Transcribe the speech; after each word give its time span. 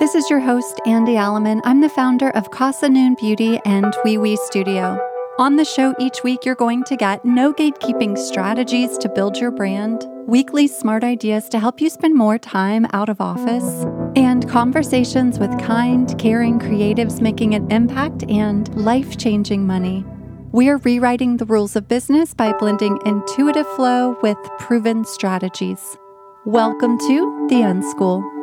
This 0.00 0.14
is 0.14 0.30
your 0.30 0.40
host, 0.40 0.80
Andy 0.86 1.16
Alleman. 1.16 1.60
I'm 1.62 1.82
the 1.82 1.90
founder 1.90 2.30
of 2.30 2.50
Casa 2.50 2.88
Noon 2.88 3.16
Beauty 3.16 3.60
and 3.66 3.94
Wee 4.02 4.16
Wee 4.16 4.38
Studio. 4.46 4.98
On 5.38 5.56
the 5.56 5.64
show 5.66 5.94
each 5.98 6.24
week, 6.24 6.42
you're 6.42 6.54
going 6.54 6.84
to 6.84 6.96
get 6.96 7.22
no 7.22 7.52
gatekeeping 7.52 8.16
strategies 8.16 8.96
to 8.96 9.10
build 9.10 9.36
your 9.36 9.50
brand, 9.50 10.06
weekly 10.26 10.66
smart 10.68 11.04
ideas 11.04 11.50
to 11.50 11.58
help 11.58 11.82
you 11.82 11.90
spend 11.90 12.14
more 12.14 12.38
time 12.38 12.86
out 12.94 13.10
of 13.10 13.20
office, 13.20 13.84
and 14.16 14.48
conversations 14.48 15.38
with 15.38 15.50
kind, 15.60 16.18
caring 16.18 16.58
creatives 16.58 17.20
making 17.20 17.54
an 17.54 17.70
impact 17.70 18.22
and 18.30 18.74
life 18.74 19.18
changing 19.18 19.66
money. 19.66 20.02
We're 20.50 20.78
rewriting 20.78 21.36
the 21.36 21.44
rules 21.44 21.76
of 21.76 21.88
business 21.88 22.32
by 22.32 22.54
blending 22.54 22.98
intuitive 23.04 23.68
flow 23.76 24.18
with 24.22 24.38
proven 24.58 25.04
strategies. 25.04 25.98
Welcome 26.46 26.96
to 27.00 27.46
The 27.50 27.56
Unschool. 27.56 28.39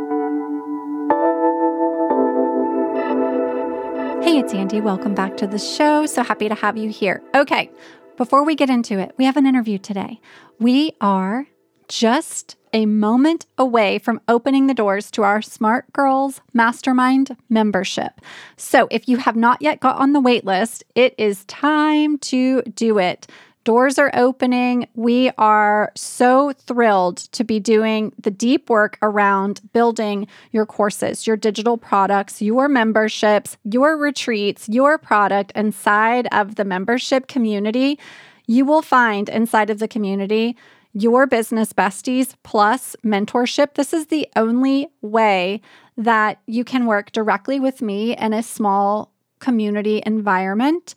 Hey, 4.28 4.40
it's 4.40 4.54
Andy. 4.54 4.82
Welcome 4.82 5.16
back 5.16 5.38
to 5.38 5.48
the 5.48 5.58
show. 5.58 6.06
So 6.06 6.22
happy 6.22 6.50
to 6.50 6.56
have 6.56 6.76
you 6.76 6.90
here. 6.90 7.24
Okay, 7.34 7.72
before 8.18 8.44
we 8.44 8.56
get 8.56 8.70
into 8.70 9.00
it, 9.00 9.16
we 9.18 9.24
have 9.24 9.38
an 9.38 9.46
interview 9.46 9.78
today. 9.78 10.20
We 10.60 10.92
are 11.00 11.48
just 11.88 12.58
a 12.74 12.86
moment 12.88 13.46
away 13.58 14.00
from 14.00 14.20
opening 14.28 14.68
the 14.68 14.74
doors 14.74 15.10
to 15.12 15.24
our 15.24 15.42
Smart 15.42 15.94
Girls 15.94 16.42
Mastermind 16.54 17.38
membership. 17.48 18.20
So, 18.58 18.90
if 18.92 19.08
you 19.08 19.16
have 19.16 19.38
not 19.38 19.62
yet 19.62 19.80
got 19.80 19.96
on 19.96 20.12
the 20.12 20.20
wait 20.20 20.44
list, 20.44 20.84
it 20.94 21.16
is 21.18 21.46
time 21.46 22.18
to 22.18 22.64
do 22.64 23.00
it. 23.00 23.28
Doors 23.68 24.00
are 24.00 24.12
opening. 24.14 24.88
We 24.94 25.30
are 25.38 25.92
so 25.94 26.54
thrilled 26.54 27.18
to 27.34 27.44
be 27.44 27.60
doing 27.60 28.14
the 28.18 28.32
deep 28.32 28.70
work 28.70 28.98
around 29.02 29.60
building 29.74 30.28
your 30.54 30.66
courses, 30.66 31.28
your 31.28 31.36
digital 31.36 31.76
products, 31.76 32.42
your 32.42 32.70
memberships, 32.70 33.58
your 33.66 33.98
retreats, 33.98 34.70
your 34.70 34.98
product 34.98 35.52
inside 35.54 36.30
of 36.32 36.56
the 36.56 36.64
membership 36.64 37.28
community. 37.28 38.00
You 38.46 38.64
will 38.64 38.82
find 38.82 39.28
inside 39.28 39.70
of 39.70 39.80
the 39.80 39.88
community 39.90 40.56
your 40.94 41.28
business 41.28 41.74
besties 41.74 42.36
plus 42.44 42.96
mentorship. 43.04 43.74
This 43.74 43.92
is 43.92 44.06
the 44.06 44.30
only 44.38 44.88
way 45.02 45.60
that 45.98 46.40
you 46.46 46.64
can 46.64 46.86
work 46.86 47.12
directly 47.12 47.60
with 47.60 47.82
me 47.82 48.16
in 48.16 48.32
a 48.32 48.44
small 48.44 49.12
community 49.40 50.02
environment. 50.06 50.96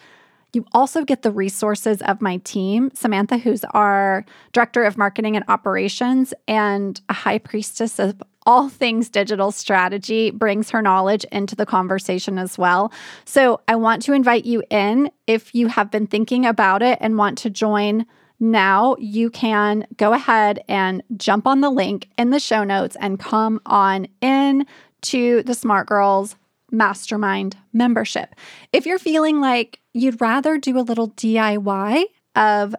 You 0.52 0.66
also 0.72 1.04
get 1.04 1.22
the 1.22 1.30
resources 1.30 2.02
of 2.02 2.20
my 2.20 2.38
team, 2.38 2.90
Samantha, 2.94 3.38
who's 3.38 3.64
our 3.72 4.24
director 4.52 4.82
of 4.82 4.98
marketing 4.98 5.36
and 5.36 5.44
operations 5.48 6.34
and 6.48 7.00
a 7.08 7.12
high 7.12 7.38
priestess 7.38 7.98
of 7.98 8.22
all 8.46 8.68
things 8.68 9.08
digital 9.08 9.52
strategy, 9.52 10.30
brings 10.30 10.70
her 10.70 10.82
knowledge 10.82 11.24
into 11.24 11.54
the 11.54 11.66
conversation 11.66 12.38
as 12.38 12.56
well. 12.58 12.92
So 13.24 13.60
I 13.68 13.76
want 13.76 14.02
to 14.02 14.12
invite 14.12 14.44
you 14.44 14.62
in 14.70 15.10
if 15.26 15.54
you 15.54 15.68
have 15.68 15.90
been 15.90 16.06
thinking 16.06 16.46
about 16.46 16.82
it 16.82 16.98
and 17.00 17.18
want 17.18 17.38
to 17.38 17.50
join 17.50 18.06
now 18.40 18.96
you 18.98 19.28
can 19.28 19.86
go 19.98 20.14
ahead 20.14 20.64
and 20.66 21.02
jump 21.16 21.46
on 21.46 21.60
the 21.60 21.70
link 21.70 22.08
in 22.16 22.30
the 22.30 22.40
show 22.40 22.64
notes 22.64 22.96
and 22.98 23.20
come 23.20 23.60
on 23.66 24.08
in 24.22 24.66
to 25.02 25.42
the 25.42 25.54
Smart 25.54 25.86
Girls 25.86 26.36
Mastermind 26.72 27.56
membership. 27.74 28.34
If 28.72 28.86
you're 28.86 28.98
feeling 28.98 29.40
like 29.40 29.79
you'd 29.92 30.20
rather 30.20 30.58
do 30.58 30.78
a 30.78 30.82
little 30.82 31.10
DIY 31.10 32.04
of 32.36 32.74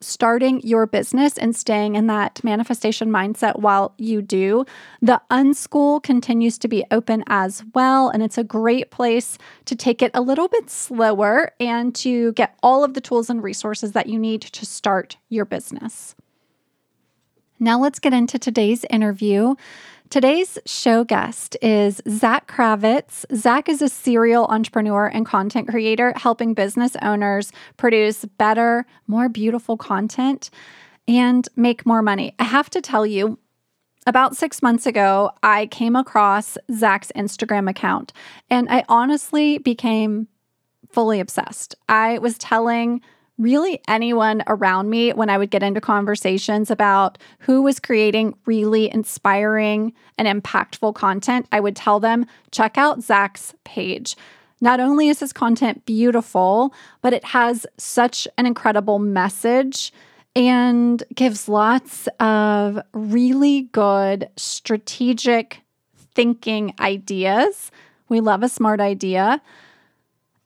starting 0.00 0.60
your 0.60 0.86
business 0.86 1.36
and 1.36 1.56
staying 1.56 1.96
in 1.96 2.06
that 2.06 2.42
manifestation 2.44 3.10
mindset 3.10 3.58
while 3.58 3.94
you 3.98 4.22
do. 4.22 4.64
The 5.02 5.20
Unschool 5.30 6.02
continues 6.02 6.56
to 6.58 6.68
be 6.68 6.84
open 6.90 7.24
as 7.26 7.64
well, 7.74 8.08
and 8.08 8.22
it's 8.22 8.38
a 8.38 8.44
great 8.44 8.90
place 8.90 9.38
to 9.64 9.74
take 9.74 10.00
it 10.00 10.12
a 10.14 10.20
little 10.20 10.48
bit 10.48 10.70
slower 10.70 11.52
and 11.58 11.94
to 11.96 12.32
get 12.34 12.56
all 12.62 12.84
of 12.84 12.94
the 12.94 13.00
tools 13.00 13.28
and 13.28 13.42
resources 13.42 13.92
that 13.92 14.06
you 14.06 14.18
need 14.18 14.42
to 14.42 14.64
start 14.64 15.16
your 15.28 15.44
business. 15.44 16.14
Now, 17.60 17.80
let's 17.80 17.98
get 17.98 18.12
into 18.12 18.38
today's 18.38 18.84
interview. 18.88 19.56
Today's 20.10 20.58
show 20.64 21.04
guest 21.04 21.54
is 21.60 22.00
Zack 22.08 22.50
Kravits. 22.50 23.26
Zack 23.36 23.68
is 23.68 23.82
a 23.82 23.90
serial 23.90 24.46
entrepreneur 24.46 25.06
and 25.06 25.26
content 25.26 25.68
creator, 25.68 26.14
helping 26.16 26.54
business 26.54 26.96
owners 27.02 27.52
produce 27.76 28.24
better, 28.24 28.86
more 29.06 29.28
beautiful 29.28 29.76
content 29.76 30.48
and 31.06 31.46
make 31.56 31.84
more 31.84 32.00
money. 32.00 32.34
I 32.38 32.44
have 32.44 32.70
to 32.70 32.80
tell 32.80 33.04
you, 33.04 33.38
about 34.06 34.34
six 34.34 34.62
months 34.62 34.86
ago, 34.86 35.30
I 35.42 35.66
came 35.66 35.94
across 35.94 36.56
Zack's 36.72 37.12
Instagram 37.14 37.68
account 37.68 38.14
and 38.48 38.66
I 38.70 38.84
honestly 38.88 39.58
became 39.58 40.26
fully 40.88 41.20
obsessed. 41.20 41.74
I 41.86 42.16
was 42.16 42.38
telling 42.38 43.02
really 43.38 43.80
anyone 43.88 44.42
around 44.48 44.90
me 44.90 45.12
when 45.12 45.30
I 45.30 45.38
would 45.38 45.50
get 45.50 45.62
into 45.62 45.80
conversations 45.80 46.70
about 46.70 47.18
who 47.40 47.62
was 47.62 47.80
creating 47.80 48.34
really 48.44 48.92
inspiring 48.92 49.92
and 50.18 50.26
impactful 50.26 50.94
content, 50.94 51.46
I 51.52 51.60
would 51.60 51.76
tell 51.76 52.00
them, 52.00 52.26
check 52.50 52.76
out 52.76 53.02
Zack's 53.02 53.54
page. 53.64 54.16
Not 54.60 54.80
only 54.80 55.08
is 55.08 55.20
his 55.20 55.32
content 55.32 55.86
beautiful, 55.86 56.74
but 57.00 57.12
it 57.12 57.24
has 57.26 57.64
such 57.76 58.26
an 58.36 58.44
incredible 58.44 58.98
message 58.98 59.92
and 60.34 61.02
gives 61.14 61.48
lots 61.48 62.08
of 62.20 62.80
really 62.92 63.62
good 63.72 64.28
strategic 64.36 65.60
thinking 66.14 66.74
ideas. 66.80 67.70
We 68.08 68.20
love 68.20 68.42
a 68.42 68.48
smart 68.48 68.80
idea. 68.80 69.40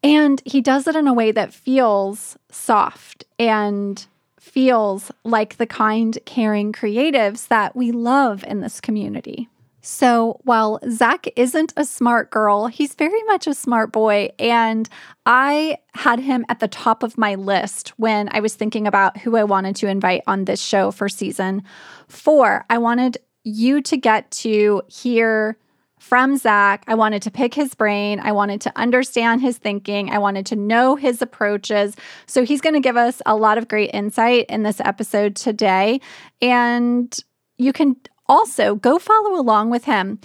And 0.02 0.42
he 0.44 0.60
does 0.60 0.86
it 0.86 0.96
in 0.96 1.06
a 1.06 1.14
way 1.14 1.30
that 1.32 1.54
feels 1.54 2.36
soft 2.50 3.24
and 3.38 4.04
feels 4.40 5.12
like 5.24 5.56
the 5.56 5.66
kind, 5.66 6.18
caring 6.26 6.72
creatives 6.72 7.48
that 7.48 7.76
we 7.76 7.92
love 7.92 8.44
in 8.44 8.60
this 8.60 8.80
community. 8.80 9.48
So 9.84 10.40
while 10.44 10.78
Zack 10.88 11.26
isn't 11.34 11.72
a 11.76 11.84
smart 11.84 12.30
girl, 12.30 12.68
he's 12.68 12.94
very 12.94 13.22
much 13.24 13.48
a 13.48 13.54
smart 13.54 13.90
boy. 13.90 14.30
And 14.38 14.88
I 15.26 15.78
had 15.94 16.20
him 16.20 16.44
at 16.48 16.60
the 16.60 16.68
top 16.68 17.02
of 17.02 17.18
my 17.18 17.34
list 17.34 17.90
when 17.96 18.28
I 18.32 18.40
was 18.40 18.54
thinking 18.54 18.86
about 18.86 19.18
who 19.18 19.36
I 19.36 19.44
wanted 19.44 19.74
to 19.76 19.88
invite 19.88 20.22
on 20.26 20.44
this 20.44 20.60
show 20.60 20.92
for 20.92 21.08
season 21.08 21.64
four. 22.06 22.64
I 22.70 22.78
wanted 22.78 23.18
you 23.42 23.82
to 23.82 23.96
get 23.96 24.30
to 24.30 24.82
hear 24.86 25.56
from 26.02 26.36
Zack. 26.36 26.84
I 26.88 26.94
wanted 26.94 27.22
to 27.22 27.30
pick 27.30 27.54
his 27.54 27.74
brain. 27.74 28.18
I 28.20 28.32
wanted 28.32 28.60
to 28.62 28.72
understand 28.76 29.40
his 29.40 29.56
thinking. 29.56 30.10
I 30.10 30.18
wanted 30.18 30.44
to 30.46 30.56
know 30.56 30.96
his 30.96 31.22
approaches. 31.22 31.96
So 32.26 32.44
he's 32.44 32.60
going 32.60 32.74
to 32.74 32.80
give 32.80 32.96
us 32.96 33.22
a 33.24 33.36
lot 33.36 33.56
of 33.56 33.68
great 33.68 33.90
insight 33.94 34.46
in 34.48 34.64
this 34.64 34.80
episode 34.80 35.36
today. 35.36 36.00
And 36.42 37.16
you 37.56 37.72
can 37.72 37.96
also 38.26 38.74
go 38.74 38.98
follow 38.98 39.40
along 39.40 39.70
with 39.70 39.84
him. 39.84 40.18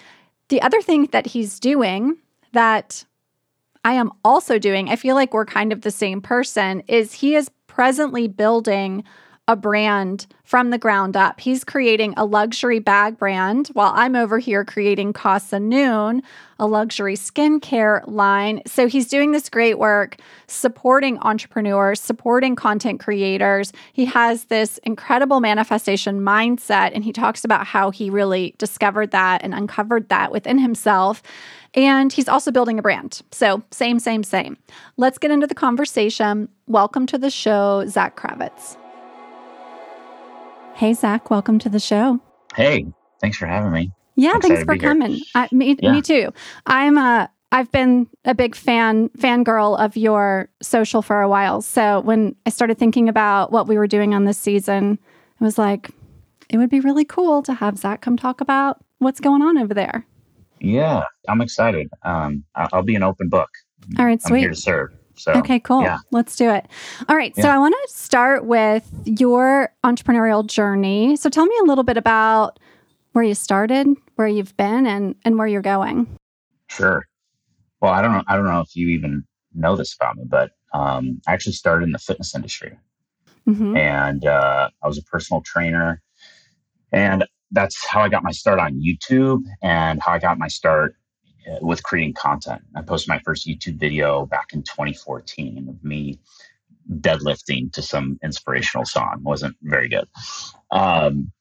The 0.50 0.62
other 0.62 0.82
thing 0.82 1.06
that 1.12 1.28
he's 1.28 1.60
doing 1.60 2.18
that 2.54 3.06
I 3.86 3.94
am 3.94 4.12
also 4.26 4.58
doing, 4.58 4.90
I 4.90 4.96
feel 4.96 5.16
like 5.16 5.34
we're 5.34 5.46
kind 5.46 5.72
of 5.72 5.82
the 5.82 5.92
same 5.92 6.22
person, 6.22 6.82
is 6.88 7.14
he 7.14 7.36
is 7.36 7.52
presently 7.68 8.28
building 8.28 9.04
a 9.50 9.56
brand 9.56 10.28
from 10.44 10.72
the 10.72 10.78
ground 10.78 11.16
up. 11.16 11.40
He's 11.40 11.64
creating 11.64 12.14
a 12.18 12.26
luxury 12.26 12.80
bag 12.80 13.18
brand 13.18 13.68
while 13.70 13.94
I'm 13.96 14.16
over 14.16 14.40
here 14.40 14.66
creating 14.66 15.14
Casa 15.14 15.58
Noon, 15.58 16.22
a 16.60 16.68
luxury 16.68 17.16
skincare 17.16 18.02
line. 18.08 18.62
So 18.66 18.88
he's 18.88 19.08
doing 19.08 19.32
this 19.32 19.50
great 19.50 19.80
work 19.80 20.18
supporting 20.48 21.18
entrepreneurs, 21.20 22.02
supporting 22.02 22.58
content 22.58 23.00
creators. 23.00 23.72
He 23.94 24.06
has 24.06 24.46
this 24.46 24.80
incredible 24.80 25.40
manifestation 25.40 26.22
mindset, 26.22 26.92
and 26.94 27.06
he 27.06 27.14
talks 27.14 27.46
about 27.46 27.66
how 27.68 27.90
he 27.90 28.10
really 28.10 28.54
discovered 28.58 29.12
that 29.12 29.44
and 29.44 29.54
uncovered 29.54 30.10
that 30.10 30.32
within 30.32 30.58
himself. 30.58 31.24
And 31.74 32.12
he's 32.12 32.28
also 32.28 32.52
building 32.52 32.80
a 32.80 32.82
brand. 32.82 33.22
So, 33.32 33.64
same, 33.72 34.00
same, 34.00 34.24
same. 34.24 34.58
Let's 34.98 35.18
get 35.18 35.32
into 35.32 35.48
the 35.48 35.56
conversation. 35.56 36.50
Welcome 36.66 37.06
to 37.08 37.18
the 37.18 37.30
show, 37.30 37.86
Zack 37.88 38.18
Kravits. 38.18 38.78
Hey, 40.78 40.94
Zack, 40.94 41.32
welcome 41.32 41.58
to 41.58 41.70
the 41.70 41.80
show. 41.80 42.20
Hey, 42.56 42.86
thanks 43.20 43.36
for 43.36 43.48
having 43.48 43.72
me. 43.72 43.92
Yeah, 44.16 44.38
thanks 44.38 44.64
for 44.64 44.78
coming. 44.78 45.20
I, 45.34 45.50
me, 45.52 45.76
yeah. 45.82 45.92
me 45.92 46.04
too. 46.04 46.32
I'm 46.68 47.00
a. 47.00 47.32
I've 47.52 47.72
been 47.72 48.08
a 48.26 48.36
big 48.36 48.54
fan 48.54 49.10
fangirl 49.18 49.80
of 49.80 49.98
your 49.98 50.50
social 50.62 51.02
for 51.02 51.22
a 51.22 51.28
while. 51.28 51.64
So 51.64 52.02
when 52.02 52.36
I 52.46 52.52
started 52.52 52.78
thinking 52.78 53.10
about 53.10 53.52
what 53.52 53.68
we 53.68 53.76
were 53.76 53.88
doing 53.88 54.14
on 54.14 54.26
this 54.26 54.38
season, 54.38 55.00
I 55.42 55.44
was 55.44 55.58
like, 55.58 55.90
it 56.48 56.60
would 56.60 56.70
be 56.70 56.80
really 56.80 57.06
cool 57.06 57.42
to 57.42 57.56
have 57.56 57.80
Zack 57.80 58.02
come 58.02 58.16
talk 58.16 58.40
about 58.40 58.78
what's 59.00 59.20
going 59.20 59.42
on 59.42 59.58
over 59.58 59.74
there. 59.74 60.06
Yeah, 60.60 61.02
I'm 61.28 61.42
excited. 61.42 61.90
Um, 62.04 62.44
I'll 62.54 62.84
be 62.84 62.94
an 62.94 63.02
open 63.02 63.30
book. 63.30 63.50
All 63.98 64.06
right, 64.06 64.22
sweet. 64.22 64.36
I'm 64.36 64.42
here 64.42 64.50
to 64.50 64.56
serve. 64.56 64.97
So, 65.18 65.34
okay, 65.34 65.60
cool. 65.60 65.82
Yeah. 65.82 65.98
Let's 66.12 66.36
do 66.36 66.50
it. 66.50 66.68
All 67.10 67.16
right. 67.16 67.34
Yeah. 67.36 67.44
So, 67.44 67.50
I 67.50 67.58
want 67.58 67.76
to 67.88 67.94
start 67.94 68.46
with 68.46 68.90
your 69.06 69.74
entrepreneurial 69.84 70.46
journey. 70.46 71.16
So, 71.16 71.30
tell 71.30 71.46
me 71.46 71.56
a 71.62 71.66
little 71.66 71.84
bit 71.84 71.98
about 71.98 72.60
where 73.14 73.24
you 73.24 73.34
started, 73.34 73.88
where 74.16 74.28
you've 74.28 74.56
been, 74.58 74.86
and, 74.86 75.16
and 75.26 75.38
where 75.38 75.48
you're 75.48 75.62
going. 75.62 76.08
Sure. 76.70 77.08
Well, 77.82 77.94
I 77.94 78.02
don't 78.02 78.12
know. 78.12 78.24
I 78.28 78.36
don't 78.36 78.46
know 78.46 78.62
if 78.62 78.76
you 78.76 78.90
even 78.90 79.24
know 79.54 79.76
this 79.76 79.94
about 79.94 80.18
me, 80.18 80.24
but 80.28 80.52
um, 80.74 81.22
I 81.28 81.34
actually 81.34 81.54
started 81.54 81.86
in 81.86 81.92
the 81.92 82.00
fitness 82.00 82.36
industry, 82.36 82.78
mm-hmm. 83.48 83.78
and 83.78 84.26
uh, 84.26 84.70
I 84.84 84.88
was 84.88 84.98
a 84.98 85.04
personal 85.04 85.42
trainer, 85.42 86.02
and 86.92 87.26
that's 87.52 87.86
how 87.88 88.02
I 88.02 88.10
got 88.10 88.24
my 88.24 88.32
start 88.32 88.60
on 88.60 88.82
YouTube, 88.82 89.44
and 89.62 90.02
how 90.02 90.14
I 90.14 90.20
got 90.20 90.38
my 90.38 90.48
start 90.48 90.96
with 91.62 91.84
creating 91.84 92.14
content. 92.14 92.62
I 92.76 92.82
posted 92.82 93.10
my 93.10 93.20
first 93.20 93.48
YouTube 93.48 93.80
video 93.80 94.26
back 94.26 94.54
in 94.54 94.64
2014 94.64 95.68
of 95.70 95.84
me 95.84 96.20
deadlifting 97.00 97.72
to 97.74 97.82
some 97.82 98.20
inspirational 98.24 98.86
song. 98.86 99.20
Wasn't 99.24 99.56
very 99.62 99.90
good, 99.90 100.08
um, 100.72 101.32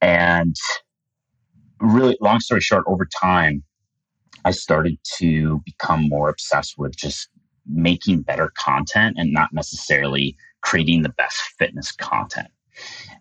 and 0.00 0.56
really, 1.80 2.16
long 2.20 2.40
story 2.40 2.60
short, 2.60 2.84
over 2.86 3.06
time 3.20 3.62
I 4.44 4.52
started 4.52 4.98
to 5.18 5.60
become 5.64 6.08
more 6.08 6.28
obsessed 6.28 6.78
with 6.78 6.96
just 6.96 7.28
making 7.66 8.22
better 8.22 8.52
content 8.56 9.16
and 9.18 9.32
not 9.32 9.52
necessarily 9.52 10.36
creating 10.62 11.02
the 11.02 11.08
best 11.10 11.36
fitness 11.58 11.90
content. 11.92 12.48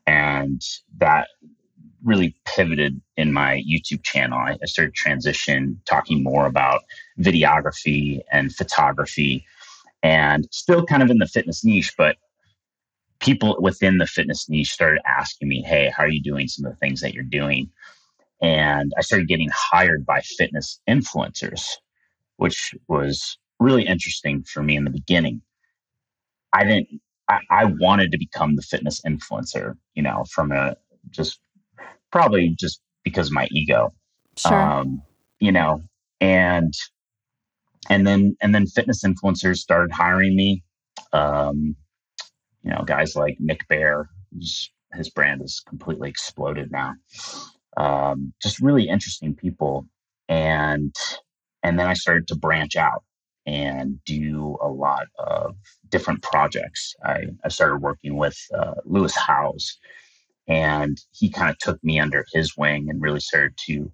And 0.06 0.62
that 0.98 1.28
really 2.06 2.36
pivoted 2.46 3.02
in 3.18 3.34
my 3.34 3.64
YouTube 3.68 4.04
channel. 4.04 4.38
I, 4.38 4.58
started 4.66 4.94
transition 4.94 5.82
talking 5.86 6.24
more 6.24 6.46
about 6.46 6.84
videography 7.20 8.22
and 8.32 8.54
photography 8.54 9.46
and 10.04 10.48
still 10.52 10.86
kind 10.86 11.02
of 11.02 11.10
in 11.10 11.18
the 11.18 11.26
fitness 11.26 11.66
niche, 11.66 11.94
but 11.98 12.18
people 13.20 13.58
within 13.60 13.98
the 13.98 14.06
fitness 14.06 14.48
niche 14.48 14.72
started 14.72 15.02
asking 15.06 15.48
me, 15.48 15.62
Hey, 15.64 15.92
how 15.96 16.04
are 16.04 16.10
you 16.10 16.22
doing 16.22 16.48
some 16.48 16.66
of 16.66 16.72
the 16.72 16.78
things 16.78 17.02
that 17.02 17.14
you're 17.14 17.24
doing? 17.24 17.70
And 18.42 18.94
I 18.98 19.02
started 19.02 19.28
getting 19.28 19.50
hired 19.52 20.06
by 20.06 20.22
fitness 20.22 20.80
influencers, 20.88 21.64
which 22.38 22.76
was 22.88 23.38
really 23.60 23.86
interesting 23.86 24.44
for 24.44 24.62
me 24.62 24.76
in 24.76 24.84
the 24.84 24.92
beginning. 24.92 25.42
I 26.54 26.66
didn't, 26.66 27.02
I, 27.28 27.40
I 27.50 27.66
wanted 27.66 28.12
to 28.12 28.18
become 28.18 28.56
the 28.56 28.62
fitness 28.62 29.02
influencer, 29.02 29.76
you 29.96 30.04
know, 30.04 30.26
from 30.30 30.52
a 30.52 30.76
just 31.10 31.40
probably 32.12 32.56
just 32.60 32.82
because 33.04 33.28
of 33.28 33.34
my 33.34 33.48
ego. 33.52 33.94
Sure. 34.38 34.54
Um, 34.54 35.02
you 35.40 35.52
know, 35.52 35.82
and, 36.22 36.74
and 37.90 38.06
then, 38.06 38.36
and 38.42 38.54
then 38.54 38.66
fitness 38.68 39.04
influencers 39.04 39.58
started 39.58 39.92
hiring 39.92 40.36
me. 40.36 40.64
Um, 41.14 41.76
you 42.64 42.72
know, 42.72 42.84
guys 42.86 43.16
like 43.16 43.38
Nick 43.40 43.68
Bare, 43.68 44.10
his 44.94 45.10
brand 45.10 45.42
has 45.42 45.62
completely 45.68 46.10
exploded 46.10 46.72
now 46.72 46.96
um, 47.78 48.34
just 48.42 48.60
really 48.60 48.88
interesting 48.88 49.36
people. 49.36 49.86
And 50.28 50.96
and 51.64 51.80
then 51.80 51.88
I 51.88 51.94
started 51.94 52.28
to 52.30 52.36
branch 52.36 52.76
out 52.76 53.04
and 53.46 54.04
do 54.06 54.58
a 54.62 54.68
lot 54.68 55.08
of 55.20 55.56
different 55.90 56.22
projects. 56.24 56.96
I, 57.04 57.26
I 57.44 57.50
started 57.50 57.78
working 57.78 58.18
with 58.18 58.38
uh, 58.58 58.76
Lewis 58.86 59.16
Howes, 59.16 59.78
and 60.48 60.98
he 61.14 61.30
kind 61.30 61.50
of 61.50 61.58
took 61.60 61.84
me 61.84 62.00
under 62.00 62.26
his 62.34 62.56
wing 62.58 62.88
and 62.90 63.02
really 63.02 63.20
started 63.20 63.54
to 63.68 63.92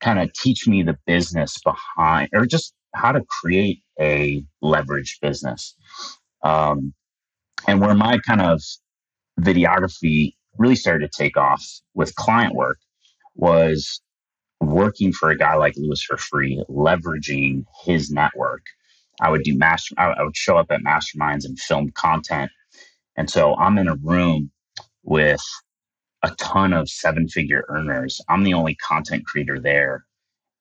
kind 0.00 0.18
of 0.18 0.32
teach 0.32 0.66
me 0.66 0.82
the 0.82 0.98
business 1.06 1.58
behind, 1.64 2.30
or 2.32 2.46
just 2.46 2.74
how 2.94 3.12
to 3.12 3.24
create 3.42 3.82
a 4.00 4.44
leverage 4.62 5.18
business. 5.20 5.74
Um, 6.44 6.94
and 7.66 7.80
where 7.80 7.94
my 7.94 8.18
kind 8.26 8.40
of 8.40 8.62
videography 9.40 10.34
really 10.58 10.76
started 10.76 11.10
to 11.10 11.18
take 11.18 11.36
off 11.36 11.64
with 11.94 12.14
client 12.16 12.54
work 12.54 12.78
was 13.36 14.00
working 14.60 15.12
for 15.12 15.30
a 15.30 15.36
guy 15.36 15.54
like 15.54 15.74
Lewis 15.76 16.02
for 16.02 16.16
free, 16.16 16.62
leveraging 16.68 17.64
his 17.84 18.10
network. 18.10 18.62
I 19.20 19.30
would 19.30 19.42
do 19.42 19.56
master, 19.56 19.94
I 19.98 20.22
would 20.22 20.36
show 20.36 20.56
up 20.56 20.70
at 20.70 20.80
masterminds 20.82 21.44
and 21.44 21.58
film 21.58 21.90
content. 21.94 22.50
And 23.16 23.28
so 23.30 23.56
I'm 23.56 23.78
in 23.78 23.88
a 23.88 23.96
room 23.96 24.50
with 25.02 25.42
a 26.22 26.30
ton 26.36 26.72
of 26.72 26.88
seven 26.88 27.28
figure 27.28 27.64
earners. 27.68 28.20
I'm 28.28 28.44
the 28.44 28.54
only 28.54 28.74
content 28.74 29.24
creator 29.26 29.58
there. 29.60 30.04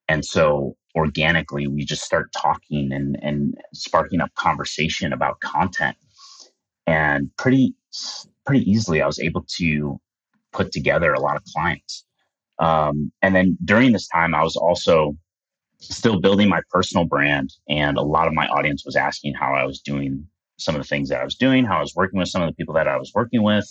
And 0.07 0.23
so 0.23 0.75
organically, 0.95 1.67
we 1.67 1.83
just 1.83 2.03
start 2.03 2.31
talking 2.33 2.91
and, 2.91 3.17
and 3.21 3.57
sparking 3.73 4.21
up 4.21 4.33
conversation 4.35 5.13
about 5.13 5.39
content. 5.41 5.97
And 6.85 7.29
pretty, 7.37 7.75
pretty 8.45 8.69
easily, 8.69 9.01
I 9.01 9.07
was 9.07 9.19
able 9.19 9.45
to 9.57 9.99
put 10.53 10.71
together 10.71 11.13
a 11.13 11.19
lot 11.19 11.35
of 11.35 11.43
clients. 11.45 12.05
Um, 12.59 13.11
and 13.21 13.35
then 13.35 13.57
during 13.63 13.91
this 13.91 14.07
time, 14.07 14.33
I 14.33 14.43
was 14.43 14.55
also 14.55 15.17
still 15.79 16.19
building 16.19 16.49
my 16.49 16.61
personal 16.71 17.05
brand. 17.05 17.53
And 17.69 17.97
a 17.97 18.01
lot 18.01 18.27
of 18.27 18.33
my 18.33 18.47
audience 18.47 18.83
was 18.85 18.95
asking 18.95 19.33
how 19.33 19.53
I 19.53 19.65
was 19.65 19.79
doing 19.79 20.25
some 20.57 20.75
of 20.75 20.81
the 20.81 20.87
things 20.87 21.09
that 21.09 21.21
I 21.21 21.23
was 21.23 21.35
doing, 21.35 21.65
how 21.65 21.77
I 21.77 21.81
was 21.81 21.95
working 21.95 22.19
with 22.19 22.29
some 22.29 22.41
of 22.41 22.47
the 22.47 22.55
people 22.55 22.73
that 22.75 22.87
I 22.87 22.97
was 22.97 23.11
working 23.13 23.43
with. 23.43 23.67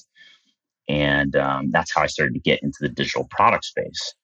And 0.89 1.35
um, 1.37 1.71
that's 1.71 1.95
how 1.95 2.03
I 2.03 2.07
started 2.07 2.35
to 2.35 2.41
get 2.41 2.63
into 2.63 2.79
the 2.81 2.89
digital 2.89 3.27
product 3.31 3.65
space. 3.65 4.15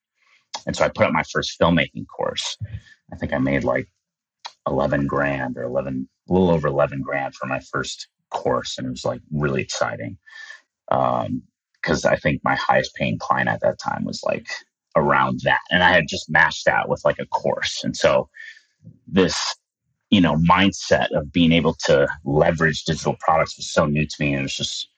And 0.67 0.77
so 0.77 0.85
I 0.85 0.89
put 0.89 1.07
up 1.07 1.13
my 1.13 1.25
first 1.33 1.59
filmmaking 1.61 2.07
course. 2.15 2.57
I 3.13 3.17
think 3.17 3.33
I 3.33 3.39
made 3.39 3.65
like 3.65 3.89
11 4.69 5.07
grand 5.07 5.57
or 5.57 5.65
11, 5.65 6.09
a 6.29 6.33
little 6.33 6.51
over 6.51 6.69
11 6.69 7.03
grand 7.03 7.35
for 7.35 7.47
my 7.47 7.61
first 7.73 8.09
course. 8.31 8.79
And 8.79 8.87
it 8.87 8.91
was 8.91 9.05
like 9.05 9.21
really 9.33 9.63
exciting. 9.63 10.19
Um, 10.91 11.43
because 11.83 12.05
I 12.05 12.17
think 12.17 12.41
my 12.45 12.55
highest 12.55 12.95
paying 12.95 13.19
client 13.19 13.49
at 13.49 13.61
that 13.63 13.79
time 13.81 14.05
was 14.05 14.23
like 14.25 14.47
around 14.97 15.41
that. 15.43 15.61
And 15.71 15.83
I 15.83 15.91
had 15.91 16.05
just 16.09 16.31
matched 16.31 16.65
that 16.67 16.89
with 16.89 17.03
like 17.05 17.19
a 17.19 17.27
course. 17.27 17.83
And 17.83 17.97
so 17.97 18.29
this, 19.07 19.37
you 20.11 20.21
know, 20.21 20.37
mindset 20.37 21.09
of 21.13 21.33
being 21.33 21.51
able 21.51 21.75
to 21.87 22.07
leverage 22.25 22.85
digital 22.85 23.17
products 23.19 23.57
was 23.57 23.73
so 23.73 23.87
new 23.87 24.07
to 24.07 24.17
me. 24.21 24.33
And 24.33 24.41
it 24.41 24.43
was 24.43 24.57
just, 24.57 24.89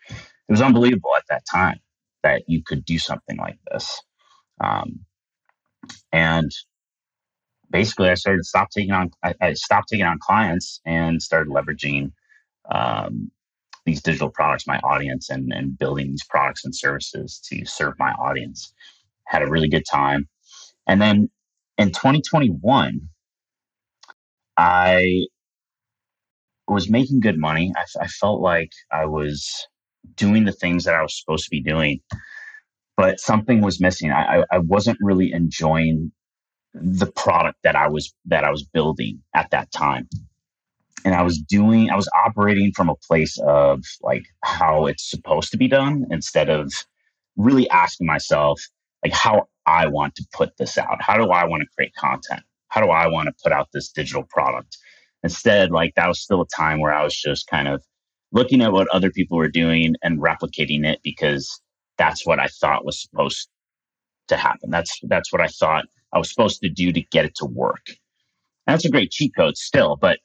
it 0.48 0.52
was 0.52 0.62
unbelievable 0.62 1.10
at 1.16 1.24
that 1.28 1.44
time 1.50 1.78
that 2.22 2.42
you 2.48 2.62
could 2.62 2.84
do 2.84 2.98
something 2.98 3.36
like 3.36 3.58
this. 3.70 4.02
Um, 4.62 5.00
and 6.12 6.50
basically 7.70 8.08
I 8.08 8.14
started 8.14 8.38
to 8.40 8.44
stop 8.44 8.68
taking 8.70 8.92
on, 8.92 9.10
I, 9.22 9.34
I 9.40 9.52
stopped 9.54 9.88
taking 9.90 10.06
on 10.06 10.18
clients 10.20 10.80
and 10.86 11.22
started 11.22 11.52
leveraging 11.52 12.12
um, 12.70 13.30
these 13.84 14.02
digital 14.02 14.30
products, 14.30 14.66
my 14.66 14.78
audience, 14.78 15.30
and, 15.30 15.52
and 15.52 15.78
building 15.78 16.10
these 16.10 16.24
products 16.24 16.64
and 16.64 16.74
services 16.74 17.40
to 17.50 17.64
serve 17.66 17.94
my 17.98 18.12
audience. 18.12 18.72
Had 19.26 19.42
a 19.42 19.50
really 19.50 19.68
good 19.68 19.84
time. 19.90 20.28
And 20.86 21.00
then 21.00 21.30
in 21.78 21.88
2021, 21.88 23.00
I 24.56 25.26
was 26.68 26.88
making 26.88 27.20
good 27.20 27.38
money. 27.38 27.72
I, 27.76 28.04
I 28.04 28.06
felt 28.06 28.40
like 28.40 28.70
I 28.92 29.04
was 29.06 29.66
doing 30.16 30.44
the 30.44 30.52
things 30.52 30.84
that 30.84 30.94
I 30.94 31.02
was 31.02 31.18
supposed 31.18 31.44
to 31.44 31.50
be 31.50 31.62
doing, 31.62 32.00
but 32.96 33.20
something 33.20 33.60
was 33.60 33.80
missing. 33.80 34.10
I, 34.10 34.44
I 34.50 34.58
wasn't 34.58 34.98
really 35.00 35.32
enjoying 35.32 36.12
the 36.74 37.06
product 37.06 37.58
that 37.62 37.76
I 37.76 37.88
was 37.88 38.12
that 38.26 38.44
I 38.44 38.50
was 38.50 38.64
building 38.64 39.22
at 39.34 39.50
that 39.50 39.70
time 39.72 40.08
and 41.04 41.14
I 41.14 41.22
was 41.22 41.38
doing, 41.38 41.90
I 41.90 41.96
was 41.96 42.08
operating 42.26 42.72
from 42.74 42.88
a 42.88 42.96
place 42.96 43.38
of 43.46 43.84
like 44.02 44.24
how 44.42 44.86
it's 44.86 45.08
supposed 45.08 45.50
to 45.52 45.58
be 45.58 45.68
done 45.68 46.06
instead 46.10 46.48
of 46.48 46.72
really 47.36 47.68
asking 47.70 48.06
myself, 48.06 48.60
like, 49.04 49.12
how 49.12 49.46
I 49.66 49.86
want 49.86 50.14
to 50.16 50.26
put 50.32 50.56
this 50.56 50.78
out. 50.78 51.02
How 51.02 51.16
do 51.16 51.30
I 51.30 51.44
want 51.44 51.62
to 51.62 51.68
create 51.76 51.94
content? 51.94 52.42
How 52.68 52.80
do 52.80 52.88
I 52.88 53.06
want 53.06 53.26
to 53.26 53.34
put 53.42 53.52
out 53.52 53.68
this 53.72 53.90
digital 53.90 54.24
product? 54.24 54.78
Instead, 55.22 55.70
like, 55.70 55.94
that 55.96 56.08
was 56.08 56.20
still 56.20 56.42
a 56.42 56.46
time 56.56 56.80
where 56.80 56.92
I 56.92 57.04
was 57.04 57.14
just 57.14 57.46
kind 57.48 57.68
of 57.68 57.82
looking 58.34 58.60
at 58.60 58.72
what 58.72 58.88
other 58.88 59.10
people 59.10 59.38
were 59.38 59.48
doing 59.48 59.94
and 60.02 60.20
replicating 60.20 60.84
it 60.84 61.00
because 61.02 61.62
that's 61.96 62.26
what 62.26 62.40
I 62.40 62.48
thought 62.48 62.84
was 62.84 63.00
supposed 63.00 63.48
to 64.28 64.36
happen. 64.36 64.70
That's 64.70 64.98
that's 65.04 65.32
what 65.32 65.40
I 65.40 65.46
thought 65.46 65.86
I 66.12 66.18
was 66.18 66.28
supposed 66.28 66.60
to 66.60 66.68
do 66.68 66.92
to 66.92 67.00
get 67.00 67.24
it 67.24 67.34
to 67.36 67.46
work. 67.46 67.86
And 68.66 68.74
that's 68.74 68.84
a 68.84 68.90
great 68.90 69.10
cheat 69.12 69.32
code 69.36 69.56
still, 69.56 69.96
but 69.96 70.18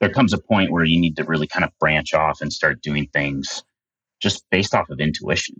there 0.00 0.10
comes 0.10 0.32
a 0.32 0.38
point 0.38 0.72
where 0.72 0.84
you 0.84 1.00
need 1.00 1.16
to 1.16 1.24
really 1.24 1.46
kind 1.46 1.64
of 1.64 1.70
branch 1.78 2.12
off 2.14 2.40
and 2.40 2.52
start 2.52 2.82
doing 2.82 3.08
things 3.12 3.62
just 4.20 4.44
based 4.50 4.74
off 4.74 4.90
of 4.90 5.00
intuition. 5.00 5.56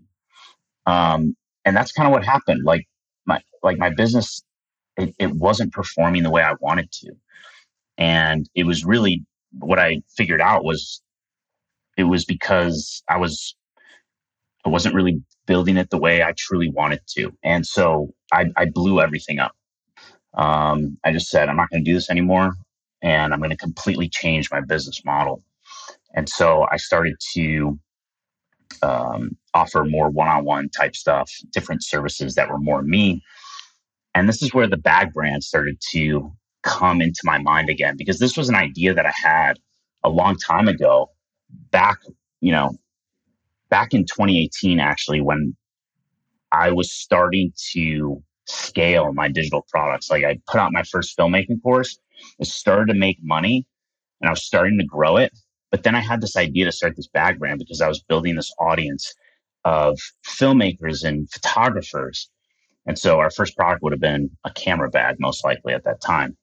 Um, 0.87 1.37
and 1.65 1.77
that's 1.77 1.93
kind 1.93 2.07
of 2.07 2.13
what 2.13 2.25
happened. 2.25 2.65
Like 2.65 2.87
my 3.27 3.41
like 3.63 3.79
my 3.79 3.91
business, 3.91 4.43
it, 4.97 5.15
it 5.19 5.33
wasn't 5.33 5.73
performing 5.73 6.25
the 6.25 6.31
way 6.31 6.43
I 6.43 6.55
wanted 6.61 6.91
to, 6.93 7.13
and 7.97 8.49
it 8.57 8.65
was 8.67 8.85
really 8.85 9.25
what 9.59 9.79
I 9.79 10.03
figured 10.17 10.41
out 10.41 10.65
was 10.65 11.01
it 11.97 12.05
was 12.05 12.25
because 12.25 13.03
I 13.09 13.19
was 13.19 13.55
I 14.67 14.71
wasn't 14.71 14.95
really 14.95 15.23
building 15.47 15.77
it 15.77 15.91
the 15.91 15.99
way 15.99 16.23
I 16.23 16.35
truly 16.37 16.71
wanted 16.71 17.01
to, 17.17 17.33
and 17.43 17.67
so 17.67 18.15
I, 18.33 18.47
I 18.57 18.67
blew 18.67 19.01
everything 19.01 19.39
up. 19.39 19.53
Um, 20.35 20.99
I 21.05 21.13
just 21.13 21.29
said 21.29 21.49
I'm 21.49 21.57
not 21.57 21.71
going 21.71 21.85
to 21.85 21.91
do 21.91 21.95
this 21.95 22.11
anymore 22.11 22.55
and 23.03 23.33
I'm 23.33 23.39
going 23.39 23.51
to 23.51 23.57
completely 23.57 24.09
change 24.09 24.51
my 24.51 24.61
business 24.61 25.05
model. 25.05 25.43
And 26.15 26.29
so 26.29 26.67
I 26.73 26.77
started 26.79 27.17
to 27.35 27.79
um, 28.83 29.37
offer 29.53 29.85
more 29.85 30.09
one 30.11 30.29
on 30.29 30.45
one 30.45 30.69
type 30.71 30.97
stuff, 30.97 31.31
different 31.53 31.85
services 31.85 32.35
that 32.35 32.49
were 32.49 32.59
more 32.59 32.83
me. 32.83 33.23
And 34.15 34.29
this 34.29 34.43
is 34.43 34.55
where 34.55 34.67
the 34.67 34.77
bag 34.77 35.13
brand 35.13 35.45
started 35.45 35.79
to 35.93 36.33
come 36.63 37.03
into 37.03 37.21
my 37.25 37.39
mind 37.39 37.69
again 37.69 37.97
because 37.97 38.19
this 38.19 38.37
was 38.37 38.49
an 38.49 38.55
idea 38.55 38.95
that 38.95 39.07
I 39.07 39.13
had 39.23 39.59
a 40.03 40.09
long 40.09 40.37
time 40.37 40.67
ago 40.67 41.11
back, 41.71 41.99
you 42.41 42.53
know, 42.53 42.77
back 43.71 43.95
in 43.95 44.05
2018 44.05 44.79
actually 44.81 45.21
when 45.21 45.57
I 46.53 46.71
was 46.71 46.93
starting 46.93 47.53
to 47.73 48.23
scale 48.47 49.13
my 49.13 49.29
digital 49.29 49.67
products. 49.71 50.11
Like 50.11 50.25
I 50.25 50.39
put 50.47 50.61
out 50.61 50.73
my 50.73 50.83
first 50.83 51.17
filmmaking 51.19 51.63
course, 51.63 51.99
it 52.39 52.47
started 52.47 52.93
to 52.93 52.99
make 52.99 53.19
money 53.23 53.67
and 54.21 54.29
I 54.29 54.33
was 54.33 54.45
starting 54.45 54.79
to 54.79 54.85
grow 54.85 55.17
it. 55.17 55.33
But 55.71 55.83
then 55.83 55.97
I 55.97 56.01
had 56.01 56.21
this 56.21 56.37
idea 56.37 56.67
to 56.67 56.73
start 56.73 56.95
this 56.95 57.09
bag 57.09 57.39
brand 57.39 57.59
because 57.59 57.81
I 57.81 57.89
was 57.89 58.01
building 58.01 58.37
this 58.37 58.53
audience 58.61 59.13
of 59.65 59.99
filmmakers 60.25 61.03
and 61.05 61.29
photographers. 61.31 62.31
And 62.87 62.99
so 62.99 63.19
our 63.19 63.31
first 63.31 63.57
product 63.57 63.83
would 63.83 63.93
have 63.93 64.01
been 64.01 64.31
a 64.45 64.53
camera 64.53 64.91
bag, 64.91 65.17
most 65.19 65.45
likely 65.45 65.73
at 65.73 65.85
that 65.85 66.01
time. 66.01 66.37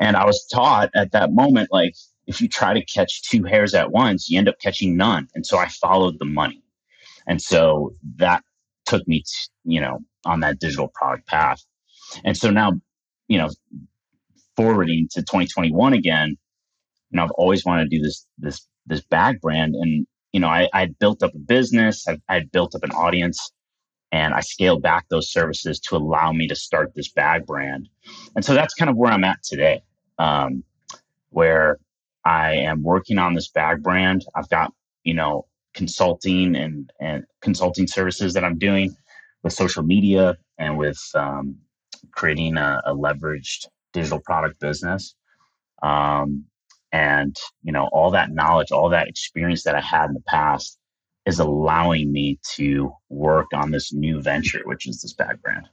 And 0.00 0.16
I 0.16 0.24
was 0.24 0.44
taught 0.52 0.90
at 0.96 1.12
that 1.12 1.32
moment, 1.32 1.68
like, 1.70 1.94
if 2.26 2.40
you 2.40 2.48
try 2.48 2.74
to 2.74 2.84
catch 2.84 3.22
two 3.22 3.44
hares 3.44 3.74
at 3.74 3.90
once, 3.90 4.28
you 4.30 4.38
end 4.38 4.48
up 4.48 4.58
catching 4.60 4.96
none. 4.96 5.28
And 5.34 5.46
so 5.46 5.58
I 5.58 5.68
followed 5.68 6.18
the 6.18 6.24
money. 6.24 6.62
And 7.26 7.40
so 7.40 7.94
that 8.16 8.42
took 8.86 9.06
me, 9.06 9.22
to, 9.22 9.48
you 9.64 9.80
know, 9.80 10.00
on 10.24 10.40
that 10.40 10.58
digital 10.58 10.88
product 10.88 11.26
path. 11.26 11.62
And 12.24 12.36
so 12.36 12.50
now, 12.50 12.72
you 13.28 13.38
know, 13.38 13.50
forwarding 14.56 15.08
to 15.12 15.20
2021 15.20 15.92
again, 15.92 16.36
you 17.10 17.16
know, 17.16 17.24
I've 17.24 17.30
always 17.32 17.64
wanted 17.64 17.90
to 17.90 17.96
do 17.96 18.02
this, 18.02 18.26
this, 18.38 18.66
this 18.86 19.02
bag 19.02 19.40
brand. 19.40 19.74
And, 19.74 20.06
you 20.32 20.40
know, 20.40 20.48
I, 20.48 20.68
I 20.72 20.86
built 20.86 21.22
up 21.22 21.34
a 21.34 21.38
business, 21.38 22.06
I, 22.08 22.18
I 22.28 22.40
built 22.40 22.74
up 22.74 22.82
an 22.82 22.92
audience 22.92 23.52
and 24.12 24.34
I 24.34 24.40
scaled 24.40 24.82
back 24.82 25.08
those 25.08 25.30
services 25.30 25.80
to 25.80 25.96
allow 25.96 26.32
me 26.32 26.46
to 26.48 26.54
start 26.54 26.92
this 26.94 27.10
bag 27.10 27.46
brand. 27.46 27.88
And 28.36 28.44
so 28.44 28.54
that's 28.54 28.74
kind 28.74 28.90
of 28.90 28.96
where 28.96 29.10
I'm 29.10 29.24
at 29.24 29.42
today, 29.42 29.82
um, 30.18 30.64
where 31.30 31.78
I 32.24 32.52
am 32.54 32.82
working 32.82 33.18
on 33.18 33.34
this 33.34 33.48
bag 33.48 33.82
brand. 33.82 34.24
I've 34.34 34.48
got, 34.48 34.72
you 35.04 35.14
know, 35.14 35.46
consulting 35.74 36.54
and, 36.54 36.90
and 37.00 37.24
consulting 37.40 37.86
services 37.86 38.34
that 38.34 38.44
I'm 38.44 38.58
doing 38.58 38.94
with 39.42 39.52
social 39.52 39.82
media 39.82 40.36
and 40.58 40.78
with 40.78 41.00
um, 41.14 41.56
creating 42.12 42.56
a, 42.56 42.80
a, 42.86 42.94
leveraged 42.94 43.66
digital 43.92 44.20
product 44.20 44.60
business. 44.60 45.14
Um, 45.82 46.44
and, 46.92 47.34
you 47.62 47.72
know, 47.72 47.88
all 47.92 48.10
that 48.10 48.30
knowledge, 48.30 48.70
all 48.70 48.90
that 48.90 49.08
experience 49.08 49.64
that 49.64 49.74
I 49.74 49.80
had 49.80 50.10
in 50.10 50.14
the 50.14 50.22
past 50.26 50.78
is 51.26 51.38
allowing 51.38 52.12
me 52.12 52.38
to 52.54 52.92
work 53.08 53.46
on 53.54 53.70
this 53.70 53.92
new 53.92 54.20
venture, 54.20 54.60
which 54.64 54.86
is 54.86 55.00
this 55.00 55.14
bag 55.14 55.40
brand. 55.42 55.68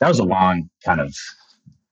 That 0.00 0.08
was 0.08 0.20
a 0.20 0.24
long 0.24 0.70
kind 0.84 1.00
of 1.00 1.14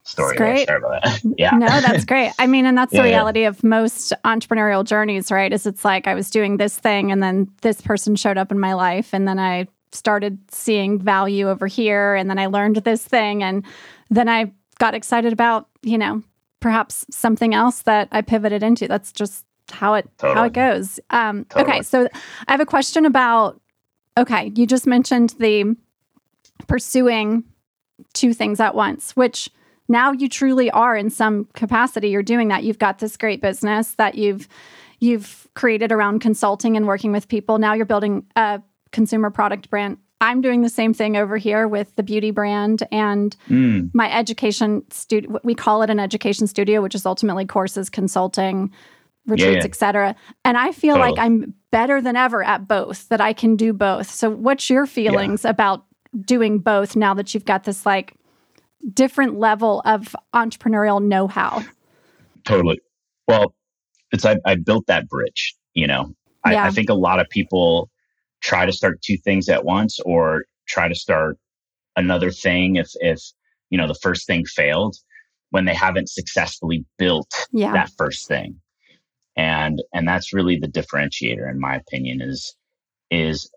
story. 0.06 0.36
Great. 0.36 0.66
Sorry 0.66 0.78
about 0.78 1.02
that. 1.02 1.20
yeah. 1.38 1.50
No, 1.50 1.66
that's 1.66 2.04
great. 2.04 2.32
I 2.38 2.46
mean, 2.46 2.66
and 2.66 2.76
that's 2.76 2.92
yeah, 2.92 3.02
the 3.02 3.08
reality 3.08 3.40
yeah. 3.40 3.48
of 3.48 3.64
most 3.64 4.12
entrepreneurial 4.25 4.84
journeys, 4.84 5.30
right? 5.30 5.52
Is 5.52 5.66
it's 5.66 5.84
like 5.84 6.06
I 6.06 6.14
was 6.14 6.30
doing 6.30 6.56
this 6.56 6.78
thing 6.78 7.10
and 7.10 7.22
then 7.22 7.48
this 7.62 7.80
person 7.80 8.16
showed 8.16 8.38
up 8.38 8.50
in 8.50 8.58
my 8.58 8.75
life 8.75 9.12
and 9.12 9.26
then 9.26 9.38
I 9.38 9.68
started 9.92 10.38
seeing 10.50 10.98
value 10.98 11.48
over 11.48 11.66
here 11.66 12.14
and 12.14 12.28
then 12.28 12.38
I 12.38 12.46
learned 12.46 12.76
this 12.76 13.04
thing 13.04 13.42
and 13.42 13.64
then 14.10 14.28
I 14.28 14.52
got 14.78 14.94
excited 14.94 15.32
about, 15.32 15.68
you 15.82 15.98
know, 15.98 16.22
perhaps 16.60 17.06
something 17.10 17.54
else 17.54 17.82
that 17.82 18.08
I 18.12 18.22
pivoted 18.22 18.62
into. 18.62 18.88
That's 18.88 19.12
just 19.12 19.44
how 19.70 19.94
it 19.94 20.08
totally. 20.18 20.36
how 20.36 20.44
it 20.44 20.52
goes. 20.52 21.00
Um, 21.10 21.44
totally. 21.46 21.72
okay, 21.72 21.82
so 21.82 22.08
I 22.46 22.52
have 22.52 22.60
a 22.60 22.66
question 22.66 23.04
about 23.04 23.60
okay, 24.18 24.52
you 24.54 24.66
just 24.66 24.86
mentioned 24.86 25.34
the 25.38 25.76
pursuing 26.66 27.44
two 28.14 28.32
things 28.32 28.60
at 28.60 28.75
once, 28.75 29.14
which 29.14 29.50
now 29.88 30.12
you 30.12 30.28
truly 30.28 30.71
are 30.71 30.97
in 30.97 31.11
some 31.11 31.47
capacity 31.55 32.09
you're 32.09 32.23
doing 32.23 32.49
that 32.49 32.64
you've 32.64 32.78
got 32.78 32.99
this 32.99 33.16
great 33.16 33.40
business 33.40 33.95
that 33.95 34.14
you've 34.14 34.49
you've 35.00 35.47
created 35.55 35.93
around 35.93 36.21
consulting 36.21 36.76
and 36.76 36.87
working 36.87 37.12
with 37.12 37.28
people 37.28 37.59
now 37.59 37.73
you're 37.73 37.87
building 37.87 38.25
a 38.37 38.61
consumer 38.93 39.31
product 39.31 39.71
brand 39.71 39.97
i'm 40.21 40.40
doing 40.40 40.62
the 40.62 40.69
same 40.69 40.95
thing 40.95 41.16
over 41.16 41.37
here 41.37 41.69
with 41.69 41.95
the 41.97 42.02
beauty 42.02 42.31
brand 42.31 42.83
and 42.90 43.37
mm. 43.49 43.90
my 43.95 44.11
education 44.12 44.83
studio 44.90 45.38
we 45.45 45.55
call 45.55 45.83
it 45.83 45.90
an 45.90 46.00
education 46.00 46.47
studio 46.47 46.81
which 46.81 46.95
is 46.95 47.07
ultimately 47.07 47.45
courses 47.45 47.90
consulting 47.90 48.73
retreats 49.26 49.50
yeah, 49.50 49.59
yeah. 49.59 49.64
etc 49.64 50.16
and 50.45 50.57
i 50.57 50.73
feel 50.73 50.99
like 50.99 51.19
i'm 51.19 51.52
better 51.71 52.00
than 52.00 52.16
ever 52.16 52.45
at 52.45 52.69
both 52.69 53.09
that 53.09 53.21
i 53.21 53.33
can 53.33 53.57
do 53.57 53.73
both 53.73 54.09
so 54.09 54.31
what's 54.31 54.71
your 54.71 54.87
feelings 54.87 55.45
yeah. 55.45 55.50
about 55.50 55.85
doing 56.21 56.59
both 56.59 56.97
now 56.97 57.12
that 57.12 57.35
you've 57.35 57.45
got 57.45 57.64
this 57.64 57.85
like 57.85 58.14
different 58.93 59.38
level 59.38 59.83
of 59.85 60.14
entrepreneurial 60.35 61.02
know-how. 61.02 61.64
Totally. 62.45 62.81
Well, 63.26 63.55
it's 64.12 64.25
I, 64.25 64.37
I 64.45 64.57
built 64.57 64.87
that 64.87 65.09
bridge. 65.09 65.55
You 65.75 65.87
know, 65.87 66.14
I, 66.45 66.52
yeah. 66.52 66.64
I 66.64 66.71
think 66.71 66.88
a 66.88 66.95
lot 66.95 67.21
of 67.21 67.28
people 67.28 67.90
try 68.40 68.66
to 68.66 68.73
start 68.73 69.02
two 69.02 69.16
things 69.19 69.49
at 69.49 69.64
once 69.64 69.99
or 70.00 70.45
try 70.69 70.88
to 70.88 70.95
start 70.95 71.38
another 71.97 72.31
thing 72.31 72.76
if 72.76 72.90
if 73.00 73.21
you 73.71 73.78
know 73.78 73.88
the 73.88 73.95
first 73.95 74.26
thing 74.26 74.45
failed 74.45 74.97
when 75.50 75.64
they 75.64 75.75
haven't 75.75 76.09
successfully 76.09 76.85
built 76.99 77.31
yeah. 77.52 77.73
that 77.73 77.90
first 77.97 78.28
thing 78.28 78.61
and 79.37 79.83
and 79.93 80.07
that's 80.07 80.33
really 80.33 80.59
the 80.59 80.69
differentiator 80.69 81.50
in 81.50 81.59
my 81.59 81.76
opinion 81.76 82.21
is 82.21 82.55
is 83.11 83.50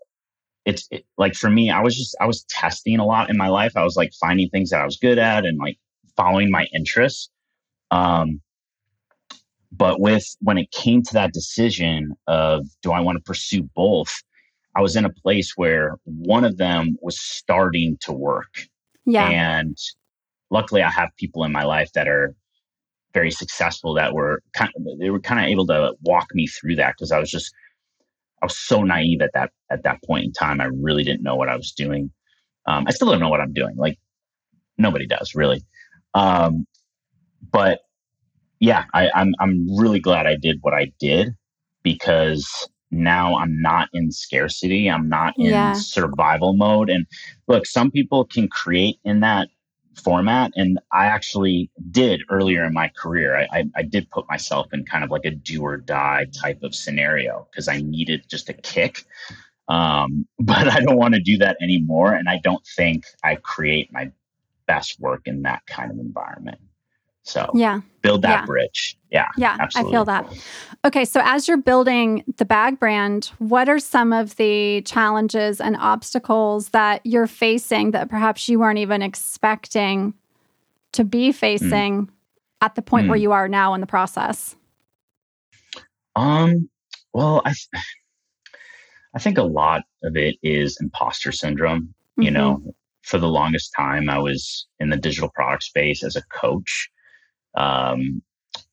it's 0.64 0.86
it, 0.90 1.04
like 1.16 1.34
for 1.34 1.50
me, 1.50 1.70
I 1.70 1.80
was 1.80 1.96
just 1.96 2.16
I 2.20 2.26
was 2.26 2.44
testing 2.44 2.98
a 2.98 3.06
lot 3.06 3.30
in 3.30 3.36
my 3.36 3.48
life. 3.48 3.72
I 3.76 3.84
was 3.84 3.96
like 3.96 4.12
finding 4.20 4.48
things 4.48 4.70
that 4.70 4.80
I 4.80 4.84
was 4.84 4.96
good 4.96 5.18
at 5.18 5.44
and 5.44 5.58
like 5.58 5.78
following 6.16 6.50
my 6.50 6.66
interests. 6.74 7.30
Um, 7.90 8.40
but 9.72 10.00
with 10.00 10.24
when 10.40 10.58
it 10.58 10.70
came 10.70 11.02
to 11.02 11.12
that 11.14 11.32
decision 11.32 12.12
of 12.26 12.66
do 12.82 12.92
I 12.92 13.00
want 13.00 13.16
to 13.16 13.22
pursue 13.22 13.68
both, 13.74 14.22
I 14.76 14.82
was 14.82 14.96
in 14.96 15.04
a 15.04 15.10
place 15.10 15.54
where 15.56 15.96
one 16.04 16.44
of 16.44 16.58
them 16.58 16.96
was 17.00 17.18
starting 17.18 17.96
to 18.02 18.12
work. 18.12 18.68
Yeah. 19.06 19.28
And 19.28 19.76
luckily 20.50 20.82
I 20.82 20.90
have 20.90 21.10
people 21.16 21.44
in 21.44 21.52
my 21.52 21.64
life 21.64 21.90
that 21.94 22.08
are 22.08 22.34
very 23.14 23.30
successful 23.30 23.94
that 23.94 24.12
were 24.12 24.42
kind 24.52 24.70
of, 24.76 24.98
they 24.98 25.10
were 25.10 25.20
kind 25.20 25.40
of 25.40 25.46
able 25.46 25.66
to 25.66 25.94
walk 26.02 26.28
me 26.34 26.46
through 26.46 26.76
that 26.76 26.94
because 26.96 27.10
I 27.10 27.18
was 27.18 27.30
just 27.30 27.52
I 28.42 28.46
was 28.46 28.58
so 28.58 28.82
naive 28.82 29.20
at 29.22 29.32
that 29.34 29.50
at 29.70 29.82
that 29.84 30.02
point 30.04 30.24
in 30.24 30.32
time. 30.32 30.60
I 30.60 30.68
really 30.80 31.04
didn't 31.04 31.22
know 31.22 31.36
what 31.36 31.48
I 31.48 31.56
was 31.56 31.72
doing. 31.72 32.10
Um, 32.66 32.84
I 32.86 32.92
still 32.92 33.10
don't 33.10 33.20
know 33.20 33.28
what 33.28 33.40
I'm 33.40 33.52
doing. 33.52 33.76
Like 33.76 33.98
nobody 34.78 35.06
does 35.06 35.34
really. 35.34 35.62
Um, 36.14 36.66
but 37.52 37.80
yeah, 38.60 38.84
I, 38.94 39.10
I'm 39.14 39.34
I'm 39.40 39.66
really 39.76 40.00
glad 40.00 40.26
I 40.26 40.36
did 40.36 40.58
what 40.62 40.74
I 40.74 40.92
did 40.98 41.34
because 41.82 42.48
now 42.90 43.36
I'm 43.36 43.60
not 43.60 43.88
in 43.92 44.10
scarcity. 44.10 44.90
I'm 44.90 45.08
not 45.08 45.34
in 45.38 45.46
yeah. 45.46 45.72
survival 45.74 46.54
mode. 46.54 46.90
And 46.90 47.06
look, 47.46 47.66
some 47.66 47.90
people 47.90 48.24
can 48.24 48.48
create 48.48 48.96
in 49.04 49.20
that 49.20 49.48
format. 50.00 50.52
And 50.56 50.78
I 50.92 51.06
actually 51.06 51.70
did 51.90 52.22
earlier 52.30 52.64
in 52.64 52.72
my 52.72 52.90
career. 52.96 53.36
I, 53.36 53.58
I, 53.58 53.64
I 53.76 53.82
did 53.82 54.10
put 54.10 54.28
myself 54.28 54.68
in 54.72 54.84
kind 54.84 55.04
of 55.04 55.10
like 55.10 55.24
a 55.24 55.30
do 55.30 55.62
or 55.62 55.76
die 55.76 56.26
type 56.40 56.62
of 56.62 56.74
scenario 56.74 57.46
because 57.50 57.68
I 57.68 57.80
needed 57.80 58.24
just 58.28 58.48
a 58.48 58.54
kick. 58.54 59.04
Um, 59.68 60.26
but 60.38 60.68
I 60.68 60.80
don't 60.80 60.96
want 60.96 61.14
to 61.14 61.20
do 61.20 61.38
that 61.38 61.56
anymore. 61.62 62.14
And 62.14 62.28
I 62.28 62.38
don't 62.42 62.64
think 62.76 63.04
I 63.22 63.36
create 63.36 63.92
my 63.92 64.10
best 64.66 65.00
work 65.00 65.22
in 65.26 65.42
that 65.42 65.66
kind 65.66 65.90
of 65.90 65.98
environment. 65.98 66.58
So 67.22 67.50
yeah, 67.54 67.80
build 68.02 68.22
that 68.22 68.40
yeah. 68.40 68.46
bridge. 68.46 68.96
Yeah, 69.10 69.26
yeah, 69.36 69.56
absolutely. 69.60 69.90
I 69.90 69.94
feel 69.94 70.04
that. 70.06 70.44
Okay, 70.84 71.04
so 71.04 71.20
as 71.22 71.46
you're 71.46 71.56
building 71.56 72.24
the 72.38 72.44
bag 72.44 72.78
brand, 72.78 73.26
what 73.38 73.68
are 73.68 73.78
some 73.78 74.12
of 74.12 74.36
the 74.36 74.82
challenges 74.82 75.60
and 75.60 75.76
obstacles 75.76 76.70
that 76.70 77.04
you're 77.04 77.26
facing 77.26 77.90
that 77.90 78.08
perhaps 78.08 78.48
you 78.48 78.58
weren't 78.58 78.78
even 78.78 79.02
expecting 79.02 80.14
to 80.92 81.04
be 81.04 81.30
facing 81.32 82.06
mm. 82.06 82.10
at 82.62 82.74
the 82.74 82.82
point 82.82 83.06
mm. 83.06 83.10
where 83.10 83.18
you 83.18 83.32
are 83.32 83.48
now 83.48 83.74
in 83.74 83.80
the 83.80 83.86
process? 83.86 84.56
Um. 86.16 86.68
Well, 87.12 87.42
I 87.44 87.52
I 89.14 89.18
think 89.18 89.38
a 89.38 89.42
lot 89.42 89.82
of 90.04 90.16
it 90.16 90.36
is 90.42 90.78
imposter 90.80 91.32
syndrome. 91.32 91.82
Mm-hmm. 91.82 92.22
You 92.22 92.30
know, 92.30 92.74
for 93.02 93.18
the 93.18 93.28
longest 93.28 93.72
time, 93.76 94.08
I 94.08 94.18
was 94.18 94.66
in 94.78 94.90
the 94.90 94.96
digital 94.96 95.30
product 95.34 95.64
space 95.64 96.02
as 96.02 96.16
a 96.16 96.22
coach 96.32 96.90
um, 97.54 98.22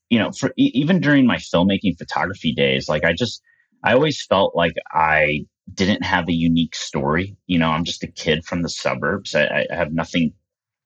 you 0.09 0.19
know, 0.19 0.31
for 0.31 0.53
even 0.57 1.01
during 1.01 1.25
my 1.25 1.37
filmmaking 1.37 1.97
photography 1.97 2.53
days, 2.53 2.89
like 2.89 3.03
I 3.03 3.13
just, 3.13 3.41
I 3.83 3.93
always 3.93 4.23
felt 4.25 4.55
like 4.55 4.73
I 4.91 5.45
didn't 5.73 6.03
have 6.03 6.29
a 6.29 6.33
unique 6.33 6.75
story. 6.75 7.37
You 7.47 7.59
know, 7.59 7.69
I'm 7.69 7.83
just 7.83 8.03
a 8.03 8.07
kid 8.07 8.45
from 8.45 8.61
the 8.61 8.69
suburbs. 8.69 9.35
I, 9.35 9.67
I 9.71 9.75
have 9.75 9.93
nothing 9.93 10.33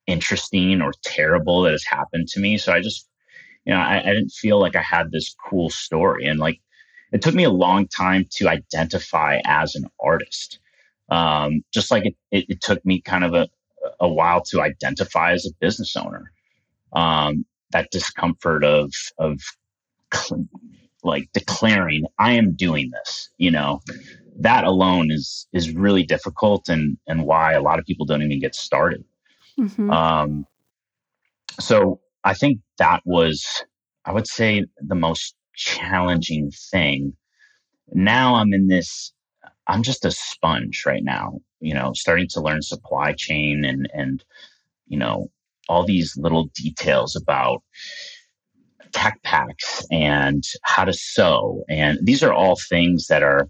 interesting 0.08 0.82
or 0.82 0.94
terrible 1.04 1.62
that 1.64 1.72
has 1.72 1.86
happened 1.86 2.28
to 2.30 2.40
me. 2.40 2.58
So 2.58 2.74
I 2.74 2.82
just, 2.82 3.08
you 3.66 3.74
know, 3.74 3.80
I, 3.80 4.00
I 4.00 4.14
didn't 4.14 4.32
feel 4.32 4.60
like 4.60 4.76
I 4.76 4.82
had 4.82 5.12
this 5.12 5.36
cool 5.50 5.70
story. 5.70 6.26
And 6.28 6.40
like, 6.40 6.60
it 7.12 7.22
took 7.22 7.36
me 7.36 7.44
a 7.44 7.52
long 7.52 7.88
time 7.88 8.26
to 8.32 8.50
identify 8.50 9.42
as 9.46 9.76
an 9.76 9.86
artist. 10.00 10.60
Um, 11.10 11.64
just 11.74 11.92
like 11.92 12.06
it, 12.06 12.16
it, 12.32 12.46
it 12.50 12.62
took 12.62 12.84
me 12.86 13.02
kind 13.02 13.24
of 13.24 13.34
a, 13.36 13.50
a 14.00 14.08
while 14.08 14.42
to 14.44 14.62
identify 14.62 15.34
as 15.34 15.46
a 15.46 15.54
business 15.60 15.96
owner. 15.96 16.32
um, 16.94 17.46
that 17.72 17.92
discomfort 17.92 18.64
of 18.64 18.94
of 19.18 19.40
like 21.04 21.30
declaring 21.34 22.06
I 22.20 22.34
am 22.34 22.54
doing 22.54 22.92
this. 22.92 23.30
You 23.38 23.52
know, 23.52 23.82
that 24.40 24.64
alone 24.64 25.12
is 25.12 25.48
is 25.54 25.72
really 25.74 26.04
difficult, 26.04 26.70
and 26.70 26.98
and 27.08 27.26
why 27.26 27.54
a 27.54 27.62
lot 27.62 27.80
of 27.80 27.86
people 27.86 28.06
don't 28.06 28.22
even 28.22 28.40
get 28.40 28.56
started. 28.56 29.04
Mm-hmm. 29.60 29.90
Um, 29.92 30.46
so 31.60 32.00
I 32.24 32.34
think 32.34 32.60
that 32.78 33.02
was, 33.06 33.64
I 34.06 34.14
would 34.14 34.28
say, 34.28 34.66
the 34.78 34.96
most 34.96 35.36
challenging 35.56 36.52
thing. 36.72 37.14
Now 37.94 38.36
I'm 38.36 38.54
in 38.54 38.68
this. 38.68 39.14
I'm 39.68 39.84
just 39.84 40.06
a 40.06 40.12
sponge 40.12 40.84
right 40.86 41.04
now. 41.04 41.40
You 41.60 41.74
know, 41.74 41.94
starting 41.94 42.28
to 42.30 42.42
learn 42.42 42.62
supply 42.62 43.14
chain 43.14 43.64
and 43.66 43.90
and 43.94 44.24
you 44.88 44.98
know 44.98 45.30
all 45.72 45.86
these 45.86 46.18
little 46.18 46.50
details 46.54 47.16
about 47.16 47.64
tech 48.92 49.18
packs 49.24 49.86
and 49.90 50.44
how 50.64 50.84
to 50.84 50.92
sew. 50.94 51.64
And 51.70 51.98
these 52.04 52.22
are 52.24 52.34
all 52.34 52.58
things 52.70 53.08
that 53.08 53.24
are 53.24 53.48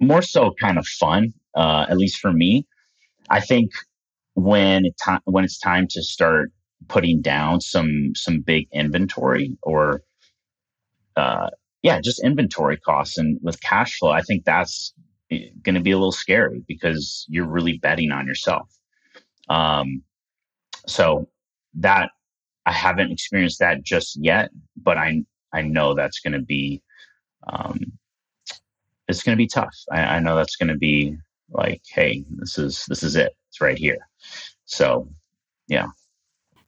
more 0.00 0.22
so 0.22 0.52
kind 0.60 0.78
of 0.78 0.86
fun, 0.86 1.32
uh, 1.56 1.86
at 1.88 1.96
least 1.96 2.18
for 2.20 2.32
me. 2.32 2.64
I 3.28 3.40
think 3.40 3.72
when 4.34 4.84
it 4.86 4.94
when 5.24 5.44
it's 5.44 5.58
time 5.58 5.86
to 5.90 6.02
start 6.02 6.52
putting 6.88 7.20
down 7.20 7.60
some 7.60 8.12
some 8.14 8.40
big 8.40 8.68
inventory 8.72 9.56
or 9.62 10.02
uh, 11.16 11.50
yeah, 11.82 12.00
just 12.00 12.22
inventory 12.22 12.76
costs 12.76 13.18
and 13.18 13.38
with 13.42 13.60
cash 13.60 13.98
flow, 13.98 14.10
I 14.10 14.22
think 14.22 14.44
that's 14.44 14.94
eh, 15.32 15.48
going 15.62 15.74
to 15.74 15.80
be 15.80 15.90
a 15.90 15.96
little 15.96 16.12
scary 16.12 16.62
because 16.68 17.26
you're 17.28 17.50
really 17.56 17.78
betting 17.78 18.12
on 18.12 18.26
yourself. 18.26 18.68
Um, 19.48 20.02
so 20.86 21.28
that 21.74 22.10
I 22.66 22.72
haven't 22.72 23.12
experienced 23.12 23.58
that 23.60 23.82
just 23.82 24.16
yet, 24.16 24.50
but 24.76 24.96
I 24.98 25.24
I 25.52 25.62
know 25.62 25.94
that's 25.94 26.20
going 26.20 26.32
to 26.32 26.40
be 26.40 26.82
um, 27.46 27.78
it's 29.08 29.22
going 29.22 29.36
to 29.36 29.42
be 29.42 29.46
tough. 29.46 29.74
I, 29.92 30.00
I 30.00 30.18
know 30.18 30.34
that's 30.36 30.56
going 30.56 30.68
to 30.68 30.78
be 30.78 31.16
like, 31.50 31.82
hey, 31.86 32.24
this 32.30 32.58
is 32.58 32.84
this 32.88 33.02
is 33.02 33.16
it. 33.16 33.32
It's 33.48 33.60
right 33.60 33.78
here. 33.78 33.98
So, 34.64 35.08
yeah, 35.68 35.86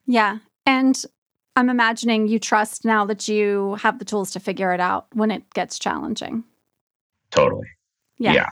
yeah, 0.06 0.38
and 0.66 1.02
I'm 1.56 1.70
imagining 1.70 2.28
you 2.28 2.38
trust 2.38 2.84
now 2.84 3.06
that 3.06 3.28
you 3.28 3.76
have 3.76 3.98
the 3.98 4.04
tools 4.04 4.30
to 4.32 4.40
figure 4.40 4.72
it 4.72 4.80
out 4.80 5.06
when 5.14 5.30
it 5.30 5.48
gets 5.54 5.78
challenging. 5.78 6.44
Totally. 7.30 7.66
Yeah. 8.18 8.34
yeah 8.34 8.48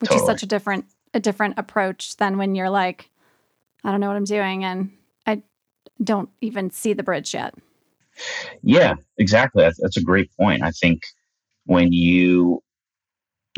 which 0.00 0.10
totally. 0.10 0.22
is 0.22 0.26
such 0.26 0.42
a 0.42 0.46
different 0.46 0.86
a 1.14 1.20
different 1.20 1.58
approach 1.58 2.16
than 2.16 2.38
when 2.38 2.54
you're 2.54 2.70
like, 2.70 3.10
I 3.84 3.90
don't 3.90 4.00
know 4.00 4.08
what 4.08 4.16
I'm 4.16 4.24
doing 4.24 4.64
and 4.64 4.90
don't 6.02 6.30
even 6.40 6.70
see 6.70 6.92
the 6.92 7.02
bridge 7.02 7.34
yet. 7.34 7.54
Yeah, 8.62 8.94
exactly. 9.18 9.62
That's, 9.62 9.80
that's 9.80 9.96
a 9.96 10.02
great 10.02 10.30
point. 10.36 10.62
I 10.62 10.70
think 10.70 11.02
when 11.64 11.92
you 11.92 12.62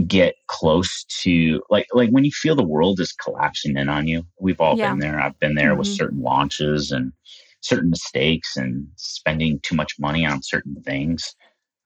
get 0.07 0.35
close 0.49 1.05
to 1.05 1.63
like 1.69 1.87
like 1.93 2.11
when 2.11 2.25
you 2.25 2.31
feel 2.31 2.55
the 2.55 2.63
world 2.63 2.99
is 2.99 3.13
collapsing 3.13 3.77
in 3.77 3.91
on 3.91 4.07
you 4.07 4.23
we've 4.41 4.61
all 4.61 4.77
yeah. 4.77 4.91
been 4.91 5.01
there 5.01 5.21
i've 5.21 5.39
been 5.39 5.55
there 5.55 5.71
mm-hmm. 5.71 5.81
with 5.81 5.87
certain 5.87 6.21
launches 6.23 6.91
and 6.91 7.13
certain 7.61 7.91
mistakes 7.91 8.57
and 8.57 8.87
spending 8.97 9.61
too 9.61 9.75
much 9.75 9.95
money 10.01 10.25
on 10.25 10.43
certain 10.43 10.75
things 10.83 11.37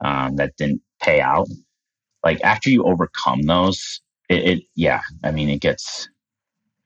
um, 0.05 0.37
that 0.37 0.57
didn't 0.57 0.81
pay 1.03 1.21
out 1.21 1.49
like 2.25 2.41
after 2.45 2.71
you 2.71 2.85
overcome 2.85 3.43
those 3.43 4.01
it, 4.29 4.49
it 4.49 4.63
yeah 4.77 5.01
i 5.25 5.33
mean 5.33 5.49
it 5.49 5.61
gets 5.61 6.09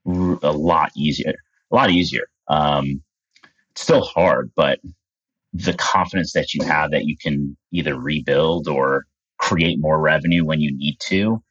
r- 0.07 0.39
a 0.43 0.53
lot 0.53 0.91
easier 0.97 1.35
a 1.71 1.75
lot 1.75 1.91
easier 1.91 2.27
um, 2.49 3.03
still 3.75 4.03
hard, 4.03 4.51
but 4.55 4.81
the 5.53 5.75
confidence 5.75 6.33
that 6.33 6.55
you 6.55 6.65
have 6.65 6.91
that 6.93 7.05
you 7.07 7.17
can 7.17 7.57
either 7.73 7.99
rebuild 7.99 8.69
or 8.69 9.07
create 9.39 9.81
more 9.81 10.01
revenue 10.01 10.45
when 10.45 10.61
you 10.61 10.77
need 10.77 10.97
to 11.01 11.43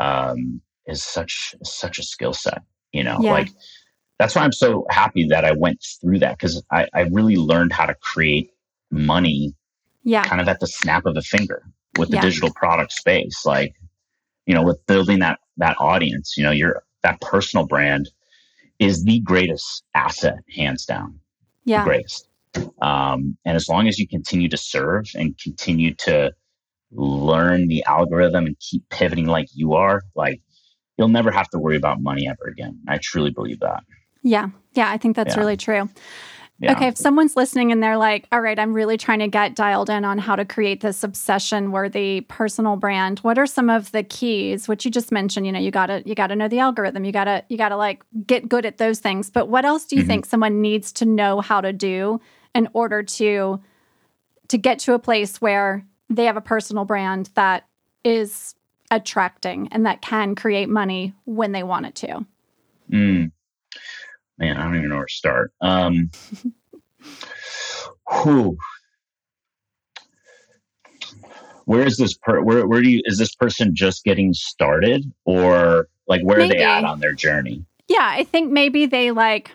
um, 0.00 0.60
is 0.86 1.02
such 1.02 1.54
such 1.62 1.98
a 1.98 2.02
skill 2.02 2.34
set. 2.34 2.62
You 2.92 3.04
know, 3.04 3.18
yeah. 3.20 3.32
like 3.32 3.48
that's 4.18 4.34
why 4.34 4.42
I'm 4.42 4.52
so 4.52 4.86
happy 4.90 5.26
that 5.28 5.44
I 5.44 5.52
went 5.52 5.84
through 6.00 6.18
that 6.20 6.38
because 6.38 6.62
I, 6.70 6.86
I 6.94 7.02
really 7.02 7.36
learned 7.36 7.72
how 7.72 7.86
to 7.86 7.94
create 7.94 8.50
money 8.90 9.54
yeah. 10.04 10.24
kind 10.24 10.40
of 10.40 10.48
at 10.48 10.60
the 10.60 10.66
snap 10.66 11.06
of 11.06 11.16
a 11.16 11.22
finger 11.22 11.62
with 11.98 12.10
the 12.10 12.16
yeah. 12.16 12.22
digital 12.22 12.52
product 12.52 12.92
space. 12.92 13.46
Like, 13.46 13.74
you 14.46 14.54
know, 14.54 14.62
with 14.62 14.84
building 14.86 15.20
that 15.20 15.40
that 15.56 15.76
audience, 15.80 16.34
you 16.36 16.42
know, 16.42 16.50
your 16.50 16.82
that 17.02 17.20
personal 17.20 17.66
brand 17.66 18.10
is 18.78 19.04
the 19.04 19.20
greatest 19.20 19.84
asset, 19.94 20.38
hands 20.54 20.84
down 20.84 21.18
yeah. 21.64 21.84
greatest. 21.84 22.28
Um, 22.80 23.36
and 23.44 23.56
as 23.56 23.68
long 23.68 23.88
as 23.88 23.98
you 23.98 24.06
continue 24.06 24.48
to 24.48 24.56
serve 24.56 25.06
and 25.14 25.38
continue 25.38 25.94
to 25.94 26.32
learn 26.90 27.68
the 27.68 27.82
algorithm 27.84 28.46
and 28.46 28.58
keep 28.58 28.88
pivoting 28.90 29.26
like 29.26 29.48
you 29.54 29.72
are, 29.72 30.02
like 30.14 30.40
you'll 30.98 31.08
never 31.08 31.30
have 31.30 31.48
to 31.50 31.58
worry 31.58 31.76
about 31.76 32.00
money 32.00 32.28
ever 32.28 32.50
again. 32.50 32.78
I 32.88 32.98
truly 32.98 33.30
believe 33.30 33.60
that. 33.60 33.82
Yeah. 34.22 34.50
Yeah. 34.74 34.90
I 34.90 34.98
think 34.98 35.16
that's 35.16 35.34
yeah. 35.34 35.40
really 35.40 35.56
true. 35.56 35.88
Yeah. 36.62 36.72
Okay, 36.74 36.86
if 36.86 36.96
someone's 36.96 37.34
listening 37.34 37.72
and 37.72 37.82
they're 37.82 37.96
like, 37.96 38.28
all 38.30 38.40
right, 38.40 38.56
I'm 38.56 38.72
really 38.72 38.96
trying 38.96 39.18
to 39.18 39.26
get 39.26 39.56
dialed 39.56 39.90
in 39.90 40.04
on 40.04 40.18
how 40.18 40.36
to 40.36 40.44
create 40.44 40.80
this 40.80 41.02
obsession 41.02 41.72
worthy 41.72 42.20
personal 42.20 42.76
brand, 42.76 43.18
what 43.18 43.36
are 43.36 43.46
some 43.46 43.68
of 43.68 43.90
the 43.90 44.04
keys, 44.04 44.68
which 44.68 44.84
you 44.84 44.90
just 44.92 45.10
mentioned, 45.10 45.44
you 45.44 45.50
know, 45.50 45.58
you 45.58 45.72
gotta 45.72 46.04
you 46.06 46.14
gotta 46.14 46.36
know 46.36 46.46
the 46.46 46.60
algorithm, 46.60 47.04
you 47.04 47.10
gotta 47.10 47.42
you 47.48 47.58
gotta 47.58 47.76
like 47.76 48.04
get 48.28 48.48
good 48.48 48.64
at 48.64 48.78
those 48.78 49.00
things. 49.00 49.28
But 49.28 49.48
what 49.48 49.64
else 49.64 49.86
do 49.86 49.96
you 49.96 50.02
mm-hmm. 50.02 50.10
think 50.10 50.26
someone 50.26 50.60
needs 50.60 50.92
to 50.92 51.04
know 51.04 51.40
how 51.40 51.60
to 51.60 51.72
do 51.72 52.20
in 52.54 52.68
order 52.74 53.02
to 53.02 53.60
to 54.46 54.56
get 54.56 54.78
to 54.80 54.94
a 54.94 55.00
place 55.00 55.40
where 55.40 55.84
they 56.10 56.26
have 56.26 56.36
a 56.36 56.40
personal 56.40 56.84
brand 56.84 57.30
that 57.34 57.66
is 58.04 58.54
attracting 58.92 59.66
and 59.72 59.84
that 59.84 60.00
can 60.00 60.36
create 60.36 60.68
money 60.68 61.12
when 61.24 61.50
they 61.50 61.64
want 61.64 61.86
it 61.86 61.96
to? 61.96 62.24
Mm 62.88 63.32
man, 64.38 64.56
I 64.56 64.64
don't 64.64 64.76
even 64.76 64.88
know 64.88 64.96
where 64.96 65.06
to 65.06 65.12
start. 65.12 65.52
Um, 65.60 66.10
who? 68.08 68.56
Where 71.64 71.86
is 71.86 71.96
this 71.96 72.14
per? 72.14 72.42
Where 72.42 72.66
where 72.66 72.82
do 72.82 72.90
you 72.90 73.02
is 73.04 73.18
this 73.18 73.34
person 73.34 73.74
just 73.74 74.04
getting 74.04 74.34
started, 74.34 75.10
or 75.24 75.88
like 76.08 76.22
where 76.22 76.38
maybe. 76.38 76.56
are 76.56 76.58
they 76.58 76.64
at 76.64 76.84
on 76.84 77.00
their 77.00 77.14
journey? 77.14 77.64
Yeah, 77.88 78.08
I 78.10 78.24
think 78.24 78.50
maybe 78.50 78.86
they 78.86 79.12
like 79.12 79.52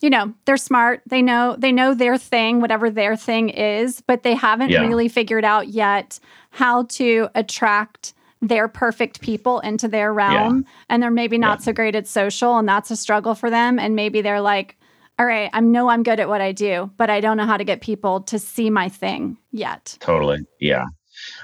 you 0.00 0.10
know 0.10 0.32
they're 0.44 0.56
smart 0.56 1.02
they 1.06 1.22
know 1.22 1.56
they 1.58 1.72
know 1.72 1.94
their 1.94 2.16
thing 2.16 2.60
whatever 2.60 2.90
their 2.90 3.16
thing 3.16 3.48
is 3.50 4.00
but 4.06 4.22
they 4.22 4.34
haven't 4.34 4.70
yeah. 4.70 4.80
really 4.80 5.08
figured 5.08 5.44
out 5.44 5.68
yet 5.68 6.18
how 6.50 6.84
to 6.84 7.28
attract 7.34 8.14
their 8.42 8.68
perfect 8.68 9.20
people 9.20 9.60
into 9.60 9.88
their 9.88 10.12
realm 10.12 10.58
yeah. 10.58 10.72
and 10.88 11.02
they're 11.02 11.10
maybe 11.10 11.38
not 11.38 11.58
yeah. 11.60 11.64
so 11.64 11.72
great 11.72 11.94
at 11.94 12.06
social 12.06 12.58
and 12.58 12.68
that's 12.68 12.90
a 12.90 12.96
struggle 12.96 13.34
for 13.34 13.50
them 13.50 13.78
and 13.78 13.94
maybe 13.94 14.22
they're 14.22 14.40
like 14.40 14.78
all 15.18 15.26
right 15.26 15.50
i 15.52 15.60
know 15.60 15.90
i'm 15.90 16.02
good 16.02 16.18
at 16.18 16.28
what 16.28 16.40
i 16.40 16.50
do 16.50 16.90
but 16.96 17.10
i 17.10 17.20
don't 17.20 17.36
know 17.36 17.44
how 17.44 17.56
to 17.56 17.64
get 17.64 17.80
people 17.80 18.20
to 18.20 18.38
see 18.38 18.70
my 18.70 18.88
thing 18.88 19.36
yet 19.52 19.96
totally 20.00 20.38
yeah 20.58 20.84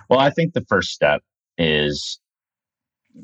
well 0.08 0.20
i 0.20 0.30
think 0.30 0.54
the 0.54 0.64
first 0.68 0.90
step 0.90 1.22
is 1.58 2.18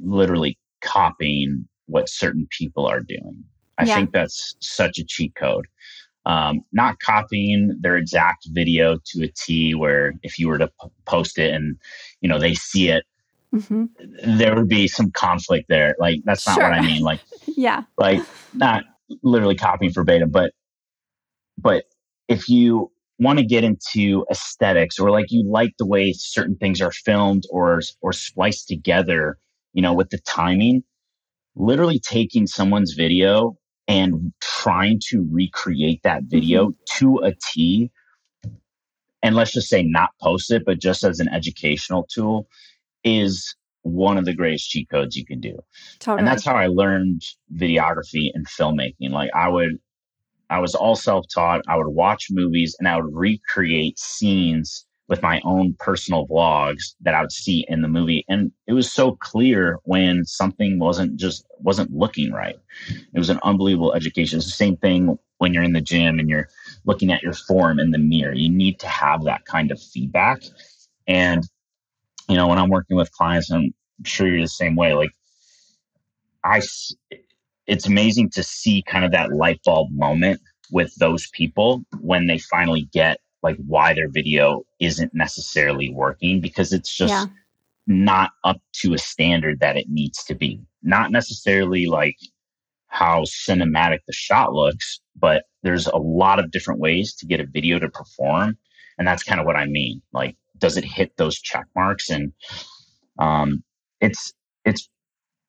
literally 0.02 0.58
copying 0.82 1.66
what 1.86 2.08
certain 2.08 2.46
people 2.50 2.86
are 2.86 3.00
doing 3.00 3.42
i 3.78 3.84
yeah. 3.84 3.94
think 3.94 4.12
that's 4.12 4.54
such 4.60 4.98
a 4.98 5.04
cheat 5.04 5.34
code 5.34 5.66
um, 6.24 6.60
not 6.70 7.00
copying 7.00 7.76
their 7.80 7.96
exact 7.96 8.46
video 8.52 8.96
to 9.06 9.24
a 9.24 9.28
T 9.28 9.74
where 9.74 10.12
if 10.22 10.38
you 10.38 10.46
were 10.46 10.58
to 10.58 10.68
p- 10.68 10.88
post 11.04 11.36
it 11.36 11.52
and 11.52 11.76
you 12.20 12.28
know 12.28 12.38
they 12.38 12.54
see 12.54 12.90
it 12.90 13.04
mm-hmm. 13.54 13.84
there 14.38 14.54
would 14.54 14.68
be 14.68 14.88
some 14.88 15.10
conflict 15.10 15.66
there. 15.68 15.94
Like 15.98 16.20
that's 16.24 16.46
not 16.46 16.54
sure. 16.54 16.64
what 16.64 16.72
I 16.72 16.80
mean. 16.80 17.02
Like 17.02 17.20
yeah, 17.46 17.82
like 17.98 18.22
not 18.54 18.84
literally 19.22 19.56
copying 19.56 19.92
verbatim, 19.92 20.30
but 20.30 20.52
but 21.58 21.84
if 22.28 22.48
you 22.48 22.90
want 23.18 23.38
to 23.38 23.44
get 23.44 23.62
into 23.62 24.24
aesthetics 24.30 24.98
or 24.98 25.10
like 25.10 25.26
you 25.30 25.48
like 25.48 25.72
the 25.78 25.86
way 25.86 26.12
certain 26.12 26.56
things 26.56 26.80
are 26.80 26.92
filmed 26.92 27.44
or 27.50 27.80
or 28.00 28.12
spliced 28.12 28.68
together, 28.68 29.38
you 29.72 29.82
know, 29.82 29.94
with 29.94 30.10
the 30.10 30.18
timing, 30.18 30.82
literally 31.54 31.98
taking 31.98 32.46
someone's 32.46 32.92
video 32.92 33.56
and 33.88 34.32
trying 34.40 35.00
to 35.08 35.26
recreate 35.30 36.02
that 36.02 36.22
video 36.24 36.68
mm-hmm. 36.68 36.98
to 36.98 37.18
a 37.24 37.32
T 37.52 37.90
and 39.22 39.36
let's 39.36 39.52
just 39.52 39.68
say 39.68 39.82
not 39.82 40.10
post 40.20 40.50
it, 40.50 40.64
but 40.64 40.80
just 40.80 41.04
as 41.04 41.20
an 41.20 41.28
educational 41.28 42.06
tool 42.12 42.48
is 43.04 43.54
one 43.82 44.16
of 44.16 44.24
the 44.24 44.34
greatest 44.34 44.70
cheat 44.70 44.88
codes 44.88 45.16
you 45.16 45.24
can 45.24 45.40
do. 45.40 45.58
Totally. 45.98 46.20
And 46.20 46.28
that's 46.28 46.44
how 46.44 46.54
I 46.54 46.68
learned 46.68 47.22
videography 47.54 48.30
and 48.34 48.46
filmmaking. 48.46 49.10
Like 49.10 49.30
I 49.34 49.48
would 49.48 49.78
I 50.50 50.58
was 50.58 50.74
all 50.74 50.94
self-taught. 50.94 51.62
I 51.66 51.76
would 51.76 51.88
watch 51.88 52.26
movies 52.30 52.76
and 52.78 52.86
I 52.86 52.96
would 52.96 53.14
recreate 53.14 53.98
scenes 53.98 54.86
with 55.08 55.22
my 55.22 55.40
own 55.44 55.74
personal 55.78 56.26
vlogs 56.26 56.94
that 57.00 57.14
I 57.14 57.22
would 57.22 57.32
see 57.32 57.64
in 57.68 57.82
the 57.82 57.88
movie. 57.88 58.24
And 58.28 58.52
it 58.66 58.72
was 58.72 58.92
so 58.92 59.16
clear 59.16 59.78
when 59.84 60.24
something 60.24 60.78
wasn't 60.78 61.16
just 61.16 61.44
wasn't 61.58 61.90
looking 61.92 62.32
right. 62.32 62.56
It 62.88 63.18
was 63.18 63.30
an 63.30 63.40
unbelievable 63.42 63.94
education. 63.94 64.38
It's 64.38 64.46
the 64.46 64.52
same 64.52 64.76
thing 64.76 65.18
when 65.38 65.52
you're 65.52 65.62
in 65.62 65.72
the 65.72 65.80
gym 65.80 66.18
and 66.18 66.28
you're 66.28 66.48
looking 66.84 67.12
at 67.12 67.22
your 67.22 67.32
form 67.32 67.80
in 67.80 67.90
the 67.90 67.98
mirror. 67.98 68.32
You 68.32 68.48
need 68.48 68.78
to 68.80 68.88
have 68.88 69.24
that 69.24 69.44
kind 69.44 69.70
of 69.70 69.80
feedback. 69.80 70.42
And, 71.06 71.48
you 72.28 72.36
know, 72.36 72.48
when 72.48 72.58
I'm 72.58 72.70
working 72.70 72.96
with 72.96 73.12
clients, 73.12 73.50
I'm 73.50 73.74
sure 74.04 74.26
you're 74.26 74.42
the 74.42 74.48
same 74.48 74.76
way. 74.76 74.94
Like, 74.94 75.10
I, 76.44 76.60
it's 77.66 77.86
amazing 77.86 78.30
to 78.30 78.42
see 78.42 78.82
kind 78.86 79.04
of 79.04 79.12
that 79.12 79.32
light 79.32 79.60
bulb 79.64 79.90
moment 79.92 80.40
with 80.70 80.94
those 80.96 81.28
people 81.32 81.84
when 82.00 82.26
they 82.26 82.38
finally 82.38 82.88
get 82.92 83.18
like 83.42 83.56
why 83.66 83.92
their 83.92 84.08
video 84.08 84.62
isn't 84.80 85.12
necessarily 85.14 85.92
working 85.92 86.40
because 86.40 86.72
it's 86.72 86.94
just 86.94 87.12
yeah. 87.12 87.26
not 87.86 88.30
up 88.44 88.60
to 88.72 88.94
a 88.94 88.98
standard 88.98 89.60
that 89.60 89.76
it 89.76 89.88
needs 89.88 90.24
to 90.24 90.34
be. 90.34 90.60
Not 90.82 91.10
necessarily 91.10 91.86
like 91.86 92.16
how 92.86 93.22
cinematic 93.22 93.98
the 94.06 94.12
shot 94.12 94.52
looks, 94.52 95.00
but 95.16 95.44
there's 95.62 95.86
a 95.86 95.96
lot 95.96 96.38
of 96.38 96.50
different 96.50 96.80
ways 96.80 97.14
to 97.14 97.26
get 97.26 97.40
a 97.40 97.46
video 97.46 97.78
to 97.78 97.88
perform. 97.88 98.56
And 98.98 99.08
that's 99.08 99.22
kind 99.22 99.40
of 99.40 99.46
what 99.46 99.56
I 99.56 99.66
mean. 99.66 100.02
Like, 100.12 100.36
does 100.62 100.78
it 100.78 100.84
hit 100.84 101.16
those 101.18 101.38
check 101.38 101.66
marks? 101.76 102.08
And 102.08 102.32
um, 103.18 103.62
it's 104.00 104.32
it's 104.64 104.88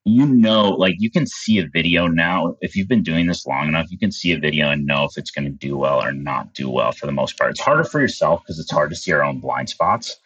you 0.06 0.26
know, 0.26 0.72
like 0.72 0.96
you 0.98 1.10
can 1.10 1.26
see 1.26 1.60
a 1.60 1.68
video 1.72 2.08
now. 2.08 2.58
If 2.60 2.76
you've 2.76 2.90
been 2.90 3.04
doing 3.04 3.28
this 3.28 3.46
long 3.46 3.70
enough, 3.70 3.90
you 3.90 3.98
can 3.98 4.12
see 4.12 4.34
a 4.34 4.40
video 4.40 4.70
and 4.70 4.86
know 4.86 5.06
if 5.06 5.18
it's 5.18 5.32
going 5.32 5.46
to 5.46 5.52
do 5.52 5.78
well 5.78 6.04
or 6.04 6.12
not 6.12 6.54
do 6.54 6.70
well 6.70 6.92
for 6.92 7.06
the 7.06 7.14
most 7.14 7.38
part. 7.38 7.52
It's 7.52 7.62
harder 7.62 7.86
for 7.86 8.02
yourself 8.02 8.42
because 8.42 8.60
it's 8.60 8.72
hard 8.72 8.90
to 8.90 8.98
see 8.98 9.14
our 9.14 9.24
own 9.24 9.40
blind 9.40 9.70
spots. 9.70 10.18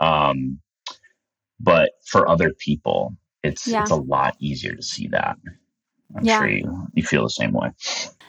Um, 0.00 0.60
but 1.58 1.92
for 2.04 2.28
other 2.28 2.52
people, 2.52 3.16
it's 3.42 3.66
yeah. 3.66 3.82
it's 3.82 3.90
a 3.90 3.96
lot 3.96 4.36
easier 4.38 4.76
to 4.76 4.82
see 4.82 5.08
that. 5.08 5.36
I'm 6.14 6.24
yeah. 6.24 6.38
sure 6.38 6.48
you, 6.48 6.86
you 6.94 7.02
feel 7.02 7.24
the 7.24 7.30
same 7.30 7.52
way. 7.52 7.70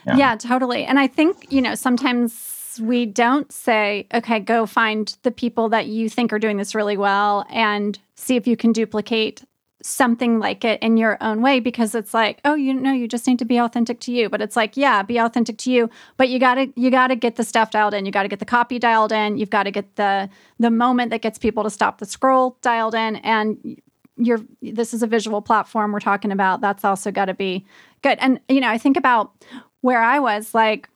Yeah. 0.06 0.16
yeah, 0.16 0.36
totally. 0.36 0.84
And 0.84 0.98
I 0.98 1.06
think, 1.06 1.52
you 1.52 1.62
know, 1.62 1.76
sometimes 1.76 2.57
we 2.80 3.06
don't 3.06 3.50
say, 3.52 4.06
okay, 4.12 4.40
go 4.40 4.66
find 4.66 5.16
the 5.22 5.30
people 5.30 5.68
that 5.70 5.86
you 5.86 6.08
think 6.08 6.32
are 6.32 6.38
doing 6.38 6.56
this 6.56 6.74
really 6.74 6.96
well 6.96 7.46
and 7.50 7.98
see 8.14 8.36
if 8.36 8.46
you 8.46 8.56
can 8.56 8.72
duplicate 8.72 9.42
something 9.80 10.40
like 10.40 10.64
it 10.64 10.82
in 10.82 10.96
your 10.96 11.16
own 11.20 11.40
way. 11.40 11.60
Because 11.60 11.94
it's 11.94 12.12
like 12.12 12.40
oh 12.44 12.54
you 12.54 12.74
know 12.74 12.92
you 12.92 13.06
just 13.06 13.26
need 13.26 13.38
to 13.38 13.44
be 13.44 13.58
authentic 13.58 14.00
to 14.00 14.12
you. 14.12 14.28
But 14.28 14.40
it's 14.40 14.56
like 14.56 14.76
yeah 14.76 15.02
be 15.02 15.18
authentic 15.18 15.58
to 15.58 15.70
you 15.70 15.88
but 16.16 16.28
you 16.28 16.38
got 16.38 16.56
to 16.56 16.72
you 16.74 16.90
got 16.90 17.08
to 17.08 17.16
get 17.16 17.36
the 17.36 17.44
stuff 17.44 17.70
dialed 17.70 17.94
in. 17.94 18.04
You 18.04 18.12
got 18.12 18.22
to 18.22 18.28
get 18.28 18.40
the 18.40 18.44
copy 18.44 18.78
dialed 18.78 19.12
in. 19.12 19.38
You've 19.38 19.50
got 19.50 19.64
to 19.64 19.70
get 19.70 19.96
the 19.96 20.28
the 20.58 20.70
moment 20.70 21.10
that 21.10 21.22
gets 21.22 21.38
people 21.38 21.62
to 21.62 21.70
stop 21.70 21.98
the 21.98 22.06
scroll 22.06 22.56
dialed 22.60 22.94
in. 22.94 23.16
And 23.16 23.80
you're 24.16 24.40
this 24.60 24.92
is 24.92 25.02
a 25.02 25.06
visual 25.06 25.40
platform 25.40 25.92
we're 25.92 26.00
talking 26.00 26.32
about. 26.32 26.60
That's 26.60 26.84
also 26.84 27.12
got 27.12 27.26
to 27.26 27.34
be 27.34 27.64
good. 28.02 28.18
And 28.20 28.40
you 28.48 28.60
know 28.60 28.68
i 28.68 28.78
think 28.78 28.96
about 28.96 29.32
where 29.80 30.02
i 30.02 30.18
was 30.18 30.54
like 30.54 30.88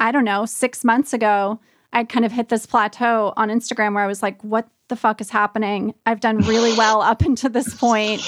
i 0.00 0.12
don't 0.12 0.24
know 0.24 0.44
6 0.44 0.84
months 0.84 1.12
ago 1.12 1.60
i 1.92 2.04
kind 2.04 2.24
of 2.24 2.32
hit 2.32 2.48
this 2.48 2.66
plateau 2.66 3.32
on 3.36 3.48
instagram 3.48 3.94
where 3.94 4.04
i 4.04 4.06
was 4.06 4.22
like 4.22 4.42
what 4.42 4.68
the 4.88 4.96
fuck 4.96 5.20
is 5.20 5.30
happening? 5.30 5.94
I've 6.06 6.20
done 6.20 6.38
really 6.38 6.72
well 6.78 7.00
up 7.00 7.22
until 7.22 7.50
this 7.50 7.74
point. 7.74 8.22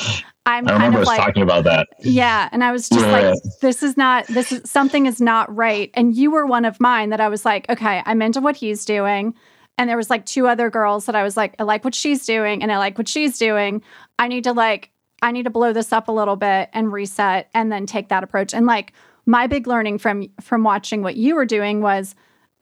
I'm 0.47 0.67
I 0.69 0.79
kind 0.79 0.95
of 0.95 1.05
like 1.05 1.21
talking 1.21 1.43
about 1.43 1.65
that. 1.65 1.89
Yeah, 2.01 2.49
and 2.53 2.65
I 2.65 2.73
was 2.73 2.89
just 2.89 3.05
yeah. 3.05 3.31
like, 3.31 3.39
this 3.61 3.83
is 3.83 3.97
not 3.97 4.27
this 4.29 4.53
is 4.53 4.71
something 4.71 5.07
is 5.07 5.21
not 5.21 5.55
right. 5.55 5.91
And 5.95 6.15
you 6.15 6.31
were 6.31 6.47
one 6.47 6.65
of 6.65 6.81
mine 6.81 7.11
that 7.11 7.21
I 7.21 7.29
was 7.29 7.45
like, 7.45 7.69
okay, 7.69 8.03
I'm 8.07 8.23
into 8.23 8.41
what 8.41 8.57
he's 8.57 8.85
doing. 8.85 9.35
And 9.79 9.89
there 9.89 9.97
was 9.97 10.11
like 10.11 10.27
two 10.27 10.47
other 10.47 10.69
girls 10.69 11.07
that 11.07 11.15
I 11.15 11.23
was 11.23 11.37
like, 11.37 11.55
I 11.59 11.63
like 11.63 11.85
what 11.85 11.95
she's 11.95 12.27
doing, 12.27 12.63
and 12.63 12.71
I 12.73 12.79
like 12.79 12.99
what 12.99 13.09
she's 13.09 13.39
doing. 13.39 13.83
I 14.19 14.29
need 14.29 14.45
to 14.45 14.53
like, 14.53 14.91
I 15.23 15.33
need 15.33 15.45
to 15.45 15.51
blow 15.51 15.73
this 15.73 15.93
up 15.93 16.09
a 16.09 16.13
little 16.13 16.37
bit 16.37 16.71
and 16.73 16.93
reset, 16.93 17.49
and 17.55 17.71
then 17.71 17.87
take 17.87 18.09
that 18.09 18.25
approach. 18.25 18.55
And 18.55 18.67
like 18.67 18.93
my 19.27 19.47
big 19.47 19.67
learning 19.67 19.99
from 19.99 20.29
from 20.41 20.65
watching 20.65 21.03
what 21.03 21.17
you 21.17 21.35
were 21.35 21.47
doing 21.47 21.81
was 21.81 22.15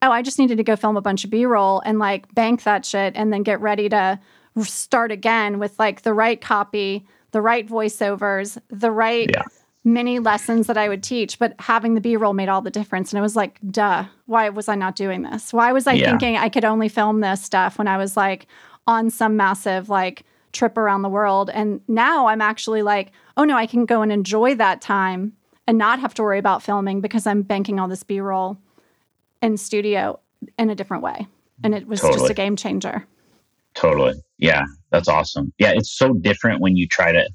oh, 0.02 0.10
I 0.10 0.22
just 0.22 0.38
needed 0.38 0.58
to 0.58 0.64
go 0.64 0.76
film 0.76 0.96
a 0.96 1.00
bunch 1.00 1.24
of 1.24 1.30
B 1.30 1.44
roll 1.44 1.80
and 1.84 1.98
like 1.98 2.32
bank 2.34 2.62
that 2.62 2.86
shit 2.86 3.14
and 3.16 3.32
then 3.32 3.42
get 3.42 3.60
ready 3.60 3.88
to 3.88 4.18
start 4.62 5.12
again 5.12 5.58
with 5.58 5.78
like 5.78 6.02
the 6.02 6.14
right 6.14 6.40
copy, 6.40 7.06
the 7.32 7.40
right 7.40 7.66
voiceovers, 7.66 8.58
the 8.68 8.90
right 8.90 9.28
yeah. 9.32 9.42
mini 9.84 10.18
lessons 10.18 10.66
that 10.66 10.76
I 10.76 10.88
would 10.88 11.02
teach. 11.02 11.38
But 11.38 11.54
having 11.58 11.94
the 11.94 12.00
B 12.00 12.16
roll 12.16 12.32
made 12.32 12.48
all 12.48 12.62
the 12.62 12.70
difference. 12.70 13.12
And 13.12 13.18
it 13.18 13.22
was 13.22 13.36
like, 13.36 13.58
duh, 13.70 14.04
why 14.26 14.48
was 14.50 14.68
I 14.68 14.74
not 14.74 14.96
doing 14.96 15.22
this? 15.22 15.52
Why 15.52 15.72
was 15.72 15.86
I 15.86 15.94
yeah. 15.94 16.10
thinking 16.10 16.36
I 16.36 16.48
could 16.48 16.64
only 16.64 16.88
film 16.88 17.20
this 17.20 17.42
stuff 17.42 17.78
when 17.78 17.88
I 17.88 17.96
was 17.96 18.16
like 18.16 18.46
on 18.86 19.10
some 19.10 19.36
massive 19.36 19.88
like 19.88 20.24
trip 20.52 20.78
around 20.78 21.02
the 21.02 21.08
world? 21.08 21.50
And 21.50 21.80
now 21.88 22.26
I'm 22.26 22.40
actually 22.40 22.82
like, 22.82 23.12
oh 23.36 23.44
no, 23.44 23.56
I 23.56 23.66
can 23.66 23.84
go 23.84 24.02
and 24.02 24.12
enjoy 24.12 24.54
that 24.56 24.80
time 24.80 25.32
and 25.68 25.78
not 25.78 26.00
have 26.00 26.14
to 26.14 26.22
worry 26.22 26.38
about 26.38 26.62
filming 26.62 27.00
because 27.00 27.26
I'm 27.26 27.42
banking 27.42 27.78
all 27.78 27.86
this 27.86 28.02
B 28.02 28.18
roll 28.18 28.56
in 29.42 29.56
studio 29.58 30.18
in 30.58 30.70
a 30.70 30.74
different 30.74 31.02
way. 31.04 31.28
And 31.62 31.74
it 31.74 31.86
was 31.86 32.00
totally. 32.00 32.20
just 32.20 32.30
a 32.30 32.34
game 32.34 32.56
changer. 32.56 33.06
Totally. 33.74 34.14
Yeah. 34.38 34.64
That's 34.90 35.08
awesome. 35.08 35.52
Yeah. 35.58 35.72
It's 35.76 35.92
so 35.96 36.14
different 36.14 36.62
when 36.62 36.76
you 36.76 36.88
try 36.88 37.12
to 37.12 37.28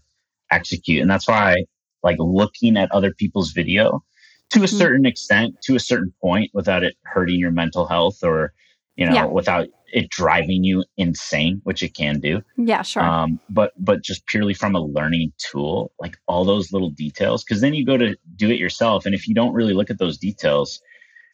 execute. 0.51 1.01
And 1.01 1.11
that's 1.11 1.27
why, 1.27 1.65
like, 2.01 2.17
looking 2.19 2.75
at 2.75 2.91
other 2.91 3.13
people's 3.13 3.51
video 3.51 4.03
to 4.49 4.59
a 4.59 4.63
mm-hmm. 4.63 4.77
certain 4.77 5.05
extent, 5.05 5.55
to 5.65 5.75
a 5.75 5.79
certain 5.79 6.11
point, 6.19 6.49
without 6.53 6.83
it 6.83 6.95
hurting 7.03 7.39
your 7.39 7.51
mental 7.51 7.85
health 7.85 8.23
or, 8.23 8.51
you 8.95 9.05
know, 9.05 9.13
yeah. 9.13 9.25
without 9.25 9.67
it 9.93 10.09
driving 10.09 10.63
you 10.63 10.83
insane, 10.97 11.61
which 11.65 11.83
it 11.83 11.95
can 11.95 12.19
do. 12.19 12.41
Yeah, 12.57 12.81
sure. 12.81 13.03
Um, 13.03 13.39
but 13.49 13.73
but 13.77 14.01
just 14.01 14.25
purely 14.25 14.55
from 14.55 14.75
a 14.75 14.81
learning 14.81 15.33
tool, 15.37 15.91
like 15.99 16.17
all 16.27 16.45
those 16.45 16.73
little 16.73 16.89
details, 16.89 17.43
because 17.43 17.61
then 17.61 17.75
you 17.75 17.85
go 17.85 17.95
to 17.97 18.15
do 18.35 18.49
it 18.49 18.59
yourself, 18.59 19.05
and 19.05 19.15
if 19.15 19.27
you 19.27 19.35
don't 19.35 19.53
really 19.53 19.73
look 19.73 19.89
at 19.89 19.99
those 19.99 20.17
details, 20.17 20.81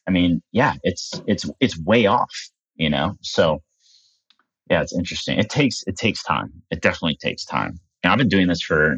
I 0.07 0.11
mean, 0.11 0.41
yeah, 0.51 0.75
it's 0.83 1.21
it's 1.27 1.49
it's 1.59 1.79
way 1.79 2.05
off, 2.05 2.33
you 2.75 2.89
know. 2.89 3.17
So 3.21 3.61
yeah, 4.69 4.81
it's 4.81 4.95
interesting. 4.95 5.39
It 5.39 5.49
takes 5.49 5.83
it 5.87 5.97
takes 5.97 6.23
time. 6.23 6.51
It 6.71 6.81
definitely 6.81 7.17
takes 7.17 7.45
time. 7.45 7.79
And 8.03 8.11
I've 8.11 8.17
been 8.17 8.29
doing 8.29 8.47
this 8.47 8.61
for 8.61 8.97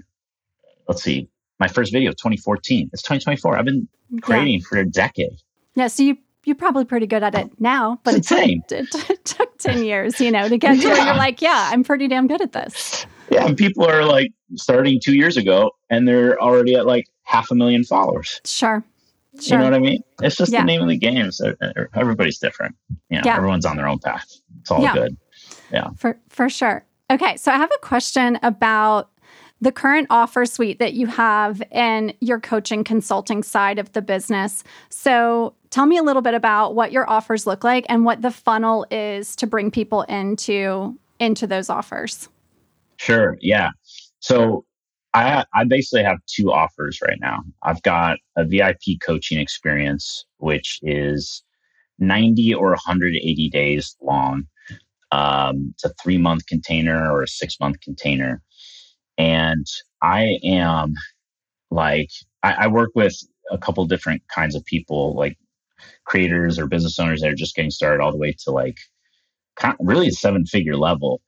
let's 0.87 1.03
see, 1.03 1.29
my 1.59 1.67
first 1.67 1.91
video 1.91 2.11
2014. 2.11 2.89
It's 2.93 3.01
2024. 3.03 3.57
I've 3.57 3.65
been 3.65 3.87
creating 4.21 4.55
yeah. 4.55 4.65
for 4.67 4.77
a 4.77 4.85
decade. 4.85 5.37
Yeah, 5.75 5.87
so 5.87 6.03
you 6.03 6.17
you're 6.43 6.55
probably 6.55 6.85
pretty 6.85 7.07
good 7.07 7.23
at 7.23 7.35
it 7.35 7.51
now, 7.59 7.99
but 8.03 8.15
it 8.15 8.23
took, 8.23 8.39
it, 8.39 8.69
it 9.09 9.25
took 9.25 9.57
10 9.59 9.83
years, 9.83 10.19
you 10.19 10.31
know, 10.31 10.49
to 10.49 10.57
get 10.57 10.75
to 10.75 10.81
yeah. 10.81 10.93
where 10.93 11.05
you're 11.05 11.15
like, 11.15 11.39
yeah, 11.39 11.69
I'm 11.71 11.83
pretty 11.83 12.07
damn 12.07 12.25
good 12.27 12.41
at 12.41 12.51
this. 12.51 13.05
Yeah, 13.31 13.45
and 13.45 13.57
people 13.57 13.85
are 13.85 14.03
like 14.05 14.33
starting 14.55 14.99
two 14.99 15.15
years 15.15 15.37
ago 15.37 15.71
and 15.89 16.07
they're 16.07 16.39
already 16.41 16.75
at 16.75 16.85
like 16.85 17.07
half 17.23 17.49
a 17.49 17.55
million 17.55 17.83
followers. 17.83 18.41
Sure. 18.45 18.83
Sure. 19.39 19.57
You 19.57 19.63
know 19.63 19.63
what 19.63 19.73
I 19.73 19.79
mean? 19.79 20.03
It's 20.21 20.35
just 20.35 20.51
yeah. 20.51 20.59
the 20.59 20.65
name 20.65 20.81
of 20.81 20.89
the 20.89 20.97
game. 20.97 21.31
So 21.31 21.55
uh, 21.61 21.85
everybody's 21.95 22.37
different. 22.37 22.75
You 23.09 23.17
know, 23.17 23.21
yeah. 23.25 23.37
everyone's 23.37 23.65
on 23.65 23.77
their 23.77 23.87
own 23.87 23.99
path. 23.99 24.29
It's 24.59 24.69
all 24.69 24.81
yeah. 24.81 24.93
good. 24.93 25.17
Yeah. 25.71 25.89
For 25.97 26.19
for 26.27 26.49
sure. 26.49 26.85
Okay, 27.09 27.37
so 27.37 27.51
I 27.51 27.57
have 27.57 27.71
a 27.73 27.79
question 27.79 28.39
about 28.43 29.09
the 29.61 29.71
current 29.71 30.07
offer 30.09 30.45
suite 30.45 30.79
that 30.79 30.93
you 30.93 31.07
have 31.07 31.61
in 31.71 32.13
your 32.19 32.39
coaching 32.39 32.83
consulting 32.83 33.43
side 33.43 33.79
of 33.79 33.91
the 33.93 34.01
business. 34.01 34.63
So, 34.89 35.53
tell 35.69 35.85
me 35.85 35.97
a 35.97 36.03
little 36.03 36.21
bit 36.21 36.33
about 36.33 36.73
what 36.73 36.91
your 36.91 37.07
offers 37.09 37.45
look 37.45 37.63
like 37.63 37.85
and 37.87 38.03
what 38.03 38.21
the 38.21 38.31
funnel 38.31 38.85
is 38.89 39.35
to 39.37 39.47
bring 39.47 39.69
people 39.69 40.01
into 40.03 40.97
into 41.19 41.45
those 41.45 41.69
offers. 41.69 42.27
Sure. 43.01 43.35
Yeah. 43.41 43.69
So, 44.19 44.65
I 45.13 45.43
I 45.55 45.63
basically 45.65 46.03
have 46.03 46.19
two 46.27 46.51
offers 46.53 46.99
right 47.01 47.17
now. 47.19 47.39
I've 47.63 47.81
got 47.81 48.17
a 48.37 48.45
VIP 48.45 48.99
coaching 49.03 49.39
experience, 49.39 50.25
which 50.37 50.79
is 50.83 51.43
90 51.99 52.53
or 52.53 52.69
180 52.71 53.49
days 53.49 53.95
long. 54.01 54.43
Um, 55.11 55.71
it's 55.75 55.85
a 55.85 55.93
three 56.03 56.17
month 56.19 56.45
container 56.47 57.11
or 57.11 57.23
a 57.23 57.27
six 57.27 57.59
month 57.59 57.81
container. 57.81 58.41
And 59.17 59.65
I 60.01 60.39
am 60.43 60.93
like, 61.71 62.09
I, 62.43 62.53
I 62.65 62.67
work 62.67 62.91
with 62.95 63.15
a 63.51 63.57
couple 63.57 63.85
different 63.85 64.23
kinds 64.33 64.55
of 64.55 64.65
people, 64.65 65.15
like 65.15 65.37
creators 66.05 66.59
or 66.59 66.67
business 66.67 66.99
owners 66.99 67.21
that 67.21 67.31
are 67.31 67.35
just 67.35 67.55
getting 67.55 67.71
started 67.71 68.03
all 68.03 68.11
the 68.11 68.17
way 68.17 68.35
to 68.45 68.51
like 68.51 68.77
really 69.79 70.09
a 70.09 70.11
seven 70.11 70.45
figure 70.45 70.77
level. 70.77 71.21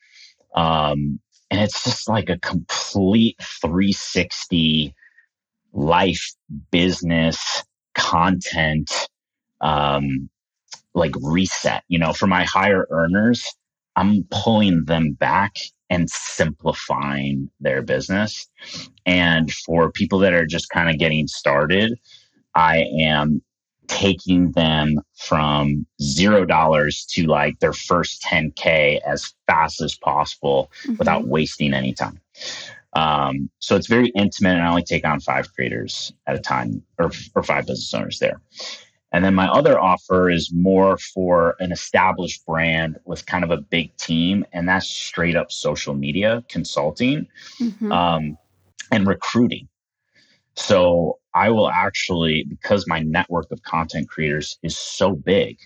Um, 0.56 1.20
and 1.52 1.62
it's 1.62 1.84
just 1.84 2.10
like 2.10 2.30
a 2.30 2.40
complete 2.40 3.38
360 3.62 4.94
life, 5.74 6.34
business, 6.72 7.64
content, 7.96 8.92
um, 9.62 10.30
like 10.94 11.14
reset. 11.22 11.84
You 11.88 12.00
know, 12.00 12.14
for 12.14 12.28
my 12.28 12.44
higher 12.44 12.88
earners, 12.90 13.46
I'm 13.96 14.26
pulling 14.32 14.86
them 14.86 15.14
back 15.14 15.56
and 15.90 16.10
simplifying 16.10 17.50
their 17.60 17.82
business. 17.82 18.48
And 19.06 19.52
for 19.52 19.92
people 19.92 20.20
that 20.20 20.34
are 20.34 20.46
just 20.46 20.70
kind 20.70 20.90
of 20.90 20.98
getting 20.98 21.28
started, 21.28 21.94
I 22.56 22.86
am 23.00 23.42
taking 23.88 24.52
them 24.52 25.00
from 25.16 25.86
zero 26.02 26.46
dollars 26.46 27.06
to 27.06 27.26
like 27.26 27.60
their 27.60 27.74
first 27.74 28.24
10k 28.24 29.00
as 29.06 29.34
fast 29.48 29.82
as 29.82 29.96
possible 29.96 30.72
mm-hmm. 30.84 30.96
without 30.98 31.28
wasting 31.28 31.74
any 31.74 31.94
time 31.94 32.20
um, 32.96 33.50
so 33.60 33.76
it's 33.76 33.88
very 33.88 34.10
intimate 34.10 34.54
and 34.54 34.62
i 34.62 34.70
only 34.70 34.84
take 34.84 35.06
on 35.06 35.20
five 35.20 35.54
creators 35.54 36.14
at 36.28 36.36
a 36.36 36.40
time 36.40 36.84
or, 37.00 37.12
or 37.36 37.44
five 37.44 37.66
business 37.66 37.94
owners 37.94 38.20
there 38.20 38.40
And 39.14 39.24
then 39.24 39.36
my 39.36 39.48
other 39.48 39.80
offer 39.80 40.30
is 40.30 40.52
more 40.52 40.98
for 40.98 41.56
an 41.60 41.72
established 41.72 42.44
brand 42.48 42.98
with 43.06 43.28
kind 43.28 43.44
of 43.44 43.52
a 43.52 43.58
big 43.58 43.96
team, 43.98 44.44
and 44.52 44.68
that's 44.68 44.88
straight 44.88 45.36
up 45.36 45.52
social 45.52 45.94
media 45.94 46.44
consulting 46.50 47.28
mm-hmm. 47.62 47.92
um, 47.92 48.38
and 48.92 49.06
recruiting. 49.06 49.70
So 50.56 51.20
I 51.34 51.50
will 51.50 51.70
actually, 51.70 52.46
because 52.48 52.88
my 52.88 53.00
network 53.00 53.52
of 53.52 53.64
content 53.64 54.10
creators 54.10 54.58
is 54.64 54.78
so 54.78 55.16
big, 55.16 55.58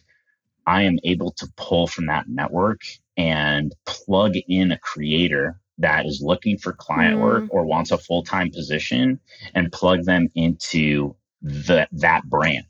I 0.65 0.83
am 0.83 0.97
able 1.03 1.31
to 1.31 1.47
pull 1.55 1.87
from 1.87 2.07
that 2.07 2.27
network 2.27 2.81
and 3.15 3.73
plug 3.85 4.35
in 4.47 4.71
a 4.71 4.79
creator 4.79 5.59
that 5.79 6.05
is 6.05 6.21
looking 6.21 6.57
for 6.57 6.73
client 6.73 7.17
mm. 7.17 7.21
work 7.21 7.43
or 7.49 7.65
wants 7.65 7.91
a 7.91 7.97
full 7.97 8.23
time 8.23 8.49
position 8.51 9.19
and 9.53 9.71
plug 9.71 10.03
them 10.03 10.27
into 10.35 11.15
the, 11.41 11.87
that 11.91 12.23
brand. 12.29 12.65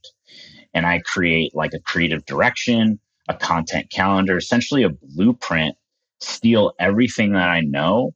And 0.73 0.85
I 0.85 0.99
create 0.99 1.55
like 1.55 1.73
a 1.73 1.79
creative 1.79 2.25
direction, 2.25 2.99
a 3.29 3.33
content 3.33 3.89
calendar, 3.89 4.37
essentially 4.37 4.83
a 4.83 4.89
blueprint, 4.89 5.75
steal 6.19 6.73
everything 6.79 7.33
that 7.33 7.49
I 7.49 7.61
know 7.61 8.13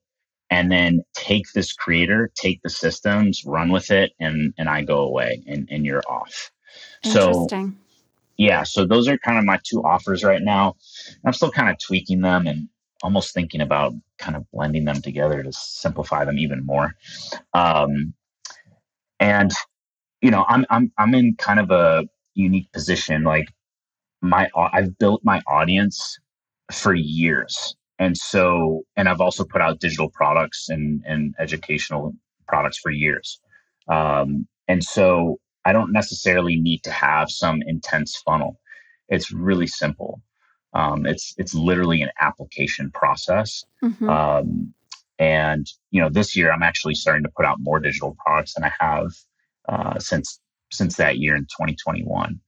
and 0.51 0.71
then 0.71 1.03
take 1.15 1.45
this 1.53 1.73
creator, 1.73 2.31
take 2.35 2.61
the 2.63 2.71
systems, 2.71 3.45
run 3.45 3.71
with 3.71 3.91
it, 3.91 4.13
and 4.21 4.53
and 4.59 4.69
I 4.69 4.83
go 4.83 4.99
away 5.01 5.43
and, 5.47 5.69
and 5.71 5.85
you're 5.85 6.03
off. 6.09 6.51
So 7.03 7.53
yeah, 8.37 8.63
so 8.63 8.85
those 8.85 9.07
are 9.09 9.17
kind 9.19 9.39
of 9.39 9.45
my 9.45 9.59
two 9.65 9.83
offers 9.83 10.23
right 10.23 10.43
now. 10.43 10.75
I'm 11.25 11.33
still 11.33 11.51
kind 11.51 11.69
of 11.69 11.77
tweaking 11.79 12.21
them 12.21 12.47
and 12.47 12.69
almost 13.03 13.33
thinking 13.33 13.61
about 13.61 13.93
kind 14.19 14.37
of 14.37 14.45
blending 14.51 14.85
them 14.85 15.01
together 15.01 15.43
to 15.43 15.53
simplify 15.53 16.25
them 16.25 16.39
even 16.39 16.65
more. 16.65 16.93
Um, 17.53 18.15
and 19.19 19.51
you 20.21 20.31
know, 20.31 20.45
I'm 20.49 20.65
I'm 20.69 20.91
I'm 20.97 21.15
in 21.15 21.35
kind 21.37 21.59
of 21.59 21.71
a 21.71 22.05
unique 22.35 22.71
position. 22.73 23.23
Like 23.23 23.49
my 24.21 24.49
I've 24.55 24.97
built 24.99 25.21
my 25.25 25.41
audience 25.47 26.19
for 26.71 26.93
years 26.95 27.75
and 28.01 28.17
so, 28.17 28.81
and 28.97 29.07
I've 29.07 29.21
also 29.21 29.43
put 29.43 29.61
out 29.61 29.79
digital 29.79 30.09
products 30.09 30.69
and, 30.69 31.03
and 31.05 31.35
educational 31.37 32.15
products 32.47 32.79
for 32.79 32.89
years. 32.89 33.39
Um, 33.87 34.47
and 34.67 34.83
so 34.83 35.39
I 35.65 35.71
don't 35.71 35.93
necessarily 35.93 36.55
need 36.55 36.81
to 36.85 36.91
have 36.91 37.29
some 37.29 37.61
intense 37.61 38.17
funnel. 38.25 38.59
It's 39.09 39.31
really 39.31 39.67
simple. 39.67 40.19
Um, 40.73 41.05
it's 41.05 41.35
it's 41.37 41.53
literally 41.53 42.01
an 42.01 42.09
application 42.19 42.89
process. 42.91 43.63
Mm-hmm. 43.83 44.09
Um, 44.09 44.73
and 45.19 45.67
you 45.91 46.01
know, 46.01 46.09
this 46.09 46.35
year 46.35 46.51
I'm 46.51 46.63
actually 46.63 46.95
starting 46.95 47.23
to 47.23 47.31
put 47.37 47.45
out 47.45 47.57
more 47.59 47.79
digital 47.79 48.17
products 48.25 48.55
than 48.55 48.63
I 48.63 48.71
have 48.79 49.11
uh, 49.69 49.99
since 49.99 50.39
since 50.71 50.95
that 50.95 51.19
year 51.19 51.35
in 51.35 51.43
2021 51.43 52.39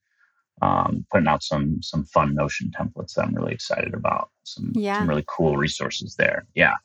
um, 0.61 1.05
putting 1.11 1.27
out 1.27 1.43
some 1.43 1.81
some 1.81 2.05
fun 2.05 2.35
Notion 2.35 2.71
templates 2.77 3.15
that 3.15 3.25
I'm 3.25 3.33
really 3.33 3.53
excited 3.53 3.93
about. 3.93 4.29
Some, 4.43 4.71
yeah. 4.75 4.99
some 4.99 5.09
really 5.09 5.25
cool 5.27 5.57
resources 5.57 6.15
there. 6.15 6.45
Yeah. 6.55 6.75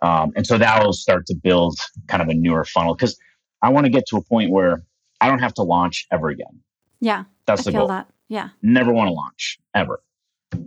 Um, 0.00 0.32
and 0.34 0.46
so 0.46 0.58
that 0.58 0.84
will 0.84 0.92
start 0.92 1.26
to 1.26 1.34
build 1.34 1.78
kind 2.08 2.22
of 2.22 2.28
a 2.28 2.34
newer 2.34 2.64
funnel 2.64 2.94
because 2.94 3.16
I 3.62 3.68
want 3.68 3.86
to 3.86 3.90
get 3.90 4.06
to 4.08 4.16
a 4.16 4.22
point 4.22 4.50
where 4.50 4.82
I 5.20 5.28
don't 5.28 5.38
have 5.38 5.54
to 5.54 5.62
launch 5.62 6.06
ever 6.10 6.28
again. 6.28 6.60
Yeah. 7.00 7.24
That's 7.46 7.66
I 7.66 7.70
the 7.70 7.78
goal. 7.78 7.88
That. 7.88 8.08
Yeah. 8.28 8.48
Never 8.62 8.92
want 8.92 9.08
to 9.08 9.12
launch 9.12 9.58
ever. 9.74 10.02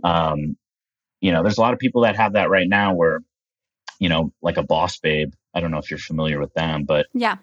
Um, 0.02 0.56
you 1.20 1.32
know, 1.32 1.42
there's 1.42 1.58
a 1.58 1.60
lot 1.60 1.72
of 1.72 1.78
people 1.78 2.02
that 2.02 2.16
have 2.16 2.34
that 2.34 2.48
right 2.50 2.68
now 2.68 2.94
where, 2.94 3.20
you 3.98 4.08
know, 4.08 4.32
like 4.42 4.56
a 4.56 4.62
boss 4.62 4.98
babe. 4.98 5.32
I 5.54 5.60
don't 5.60 5.70
know 5.70 5.78
if 5.78 5.90
you're 5.90 5.98
familiar 5.98 6.38
with 6.38 6.52
them, 6.54 6.84
but 6.84 7.06
yeah, 7.14 7.36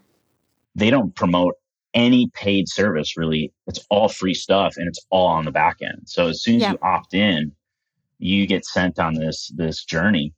they 0.76 0.90
don't 0.90 1.14
promote 1.16 1.56
any 1.94 2.30
paid 2.34 2.68
service 2.68 3.16
really 3.18 3.52
it's 3.68 3.86
all 3.90 4.10
free 4.10 4.34
stuff 4.34 4.76
and 4.78 4.88
it's 4.88 5.06
all 5.10 5.28
on 5.28 5.46
the 5.46 5.52
back 5.52 5.78
end. 5.82 6.02
So 6.06 6.28
as 6.28 6.42
soon 6.42 6.56
as 6.56 6.62
yeah. 6.64 6.72
you 6.72 6.80
opt 6.82 7.14
in 7.14 7.52
you 8.20 8.48
get 8.48 8.66
sent 8.66 9.00
on 9.00 9.14
this 9.16 9.52
this 9.56 9.84
journey 9.84 10.34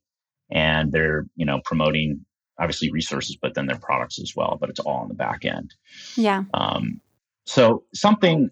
and 0.52 0.92
they're 0.92 1.26
you 1.36 1.46
know 1.46 1.62
promoting 1.66 2.26
obviously 2.60 2.92
resources 2.92 3.38
but 3.40 3.54
then 3.54 3.68
their 3.68 3.80
products 3.80 4.20
as 4.20 4.34
well 4.36 4.58
but 4.60 4.70
it's 4.70 4.80
all 4.80 4.98
on 4.98 5.08
the 5.08 5.14
back 5.14 5.46
end. 5.46 5.74
Yeah. 6.16 6.44
Um 6.54 7.00
so 7.46 7.84
something 7.94 8.50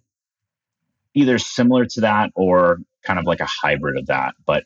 either 1.14 1.38
similar 1.38 1.86
to 1.86 2.02
that 2.02 2.32
or 2.36 2.80
kind 3.04 3.20
of 3.20 3.26
like 3.26 3.40
a 3.40 3.48
hybrid 3.48 3.98
of 3.98 4.06
that 4.08 4.36
but 4.46 4.66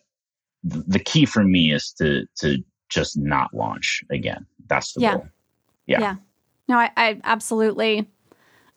th- 0.69 0.85
the 0.87 0.99
key 0.99 1.25
for 1.25 1.43
me 1.43 1.71
is 1.71 1.91
to 1.93 2.25
to 2.37 2.57
just 2.89 3.17
not 3.17 3.53
launch 3.53 4.03
again. 4.11 4.45
That's 4.67 4.93
the 4.93 5.01
yeah. 5.01 5.13
goal. 5.13 5.27
Yeah. 5.85 5.99
Yeah. 6.01 6.15
No 6.67 6.77
I, 6.77 6.91
I 6.97 7.19
absolutely 7.23 8.07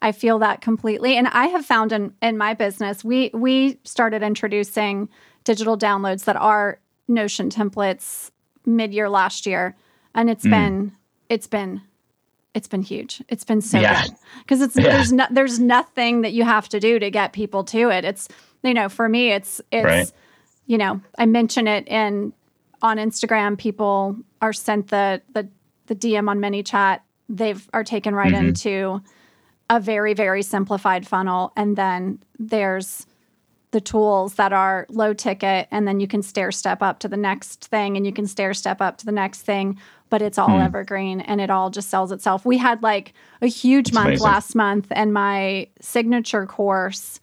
I 0.03 0.13
feel 0.13 0.39
that 0.39 0.61
completely. 0.61 1.17
And 1.17 1.29
I 1.29 1.47
have 1.47 1.65
found 1.67 1.93
in 1.93 2.15
in 2.23 2.39
my 2.39 2.55
business, 2.55 3.05
we 3.05 3.31
we 3.35 3.79
started 3.85 4.23
introducing 4.23 5.09
digital 5.45 5.77
downloads 5.77 6.25
that 6.25 6.37
are 6.37 6.81
Notion 7.09 7.51
templates 7.51 8.31
mid-year 8.65 9.09
last 9.09 9.47
year, 9.47 9.77
and 10.15 10.31
it's 10.31 10.47
mm. 10.47 10.51
been 10.51 10.93
it's 11.29 11.47
been 11.47 11.83
it's 12.55 12.69
been 12.69 12.83
huge. 12.83 13.23
It's 13.29 13.45
been 13.45 13.61
so 13.61 13.79
yeah. 13.79 14.03
good 14.03 14.13
because 14.39 14.61
it's 14.61 14.77
yeah. 14.77 14.97
there's 14.97 15.13
no, 15.13 15.27
there's 15.31 15.59
nothing 15.59 16.23
that 16.23 16.33
you 16.33 16.45
have 16.45 16.69
to 16.71 16.81
do 16.81 16.99
to 16.99 17.11
get 17.11 17.33
people 17.33 17.65
to 17.65 17.91
it. 17.91 18.05
It's 18.05 18.29
you 18.63 18.75
know 18.75 18.89
for 18.89 19.09
me 19.09 19.33
it's 19.33 19.61
it's 19.71 19.85
right. 19.85 20.13
you 20.67 20.79
know 20.79 21.01
I 21.19 21.27
mention 21.27 21.67
it 21.67 21.87
in 21.89 22.33
on 22.83 22.97
Instagram. 22.97 23.59
People 23.59 24.17
are 24.41 24.53
sent 24.53 24.89
the 24.89 25.21
the 25.33 25.49
the 25.87 25.95
DM 25.95 26.29
on 26.29 26.39
ManyChat. 26.39 27.01
They've 27.29 27.69
are 27.73 27.85
taken 27.85 28.15
right 28.15 28.33
mm-hmm. 28.33 28.49
into 28.49 29.03
a 29.71 29.81
very, 29.81 30.13
very 30.13 30.43
simplified 30.43 31.07
funnel. 31.07 31.53
And 31.57 31.77
then 31.77 32.19
there's 32.39 33.07
the 33.71 33.81
tools 33.81 34.35
that 34.35 34.53
are 34.53 34.85
low 34.91 35.15
ticket, 35.15 35.69
and 35.71 35.87
then 35.87 36.01
you 36.01 36.09
can 36.09 36.23
stair 36.23 36.51
step 36.51 36.83
up 36.83 36.99
to 36.99 37.09
the 37.09 37.17
next 37.17 37.67
thing, 37.67 37.97
and 37.97 38.05
you 38.05 38.13
can 38.13 38.27
stair 38.27 38.53
step 38.53 38.81
up 38.81 38.99
to 38.99 39.07
the 39.07 39.13
next 39.13 39.43
thing, 39.43 39.79
but 40.09 40.21
it's 40.21 40.39
all 40.39 40.49
mm. 40.49 40.65
evergreen 40.65 41.21
and 41.21 41.41
it 41.41 41.51
all 41.51 41.71
just 41.71 41.89
sells 41.89 42.11
itself. 42.11 42.45
We 42.45 42.59
had 42.59 42.83
like 42.83 43.15
a 43.41 43.47
huge 43.47 43.87
That's 43.87 43.95
month 43.95 44.07
amazing. 44.09 44.25
last 44.25 44.55
month, 44.57 44.87
and 44.91 45.15
my 45.15 45.69
signature 45.81 46.47
course 46.47 47.21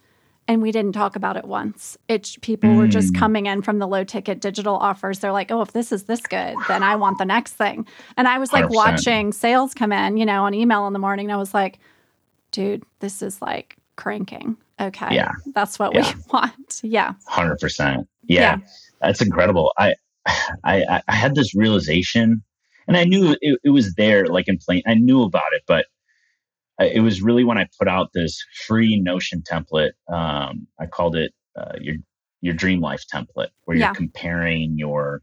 and 0.50 0.62
we 0.62 0.72
didn't 0.72 0.92
talk 0.92 1.14
about 1.14 1.36
it 1.36 1.44
once. 1.44 1.98
It 2.08 2.38
people 2.40 2.70
mm. 2.70 2.78
were 2.78 2.88
just 2.88 3.10
hmm. 3.10 3.18
coming 3.18 3.44
in 3.44 3.60
from 3.60 3.78
the 3.78 3.86
low 3.86 4.02
ticket 4.02 4.40
digital 4.40 4.76
offers. 4.76 5.18
They're 5.18 5.30
like, 5.30 5.50
"Oh, 5.50 5.60
if 5.60 5.72
this 5.72 5.92
is 5.92 6.04
this 6.04 6.22
good, 6.22 6.56
then 6.68 6.82
I 6.82 6.96
want 6.96 7.18
the 7.18 7.26
next 7.26 7.52
thing." 7.52 7.86
And 8.16 8.26
I 8.26 8.38
was 8.38 8.50
like 8.50 8.64
100%. 8.64 8.74
watching 8.74 9.32
sales 9.32 9.74
come 9.74 9.92
in, 9.92 10.16
you 10.16 10.24
know, 10.24 10.44
on 10.44 10.54
email 10.54 10.86
in 10.86 10.94
the 10.94 10.98
morning. 10.98 11.26
And 11.26 11.34
I 11.34 11.36
was 11.36 11.52
like, 11.52 11.78
dude, 12.52 12.84
this 13.00 13.22
is 13.22 13.40
like 13.42 13.76
cranking. 13.96 14.56
Okay. 14.80 15.14
Yeah. 15.14 15.32
That's 15.54 15.78
what 15.78 15.94
yeah. 15.94 16.12
we 16.14 16.22
want. 16.32 16.80
Yeah. 16.82 17.14
100%. 17.30 18.06
Yeah. 18.24 18.40
yeah. 18.40 18.56
That's 19.00 19.20
incredible. 19.20 19.72
I, 19.78 19.94
I, 20.64 21.02
I 21.08 21.14
had 21.14 21.34
this 21.34 21.54
realization 21.54 22.42
and 22.86 22.96
I 22.96 23.04
knew 23.04 23.36
it, 23.40 23.60
it 23.62 23.70
was 23.70 23.94
there, 23.94 24.26
like 24.26 24.48
in 24.48 24.58
plain, 24.58 24.82
I 24.86 24.94
knew 24.94 25.22
about 25.22 25.52
it, 25.52 25.62
but 25.66 25.86
it 26.80 27.02
was 27.02 27.22
really 27.22 27.44
when 27.44 27.58
I 27.58 27.66
put 27.78 27.88
out 27.88 28.10
this 28.14 28.42
free 28.66 28.98
Notion 29.00 29.42
template. 29.42 29.92
Um, 30.08 30.66
I 30.78 30.86
called 30.86 31.16
it 31.16 31.32
uh, 31.56 31.72
your 31.80 31.96
your 32.40 32.54
dream 32.54 32.80
life 32.80 33.02
template, 33.12 33.48
where 33.64 33.76
you're 33.76 33.94
comparing 33.94 34.78
your 34.78 35.22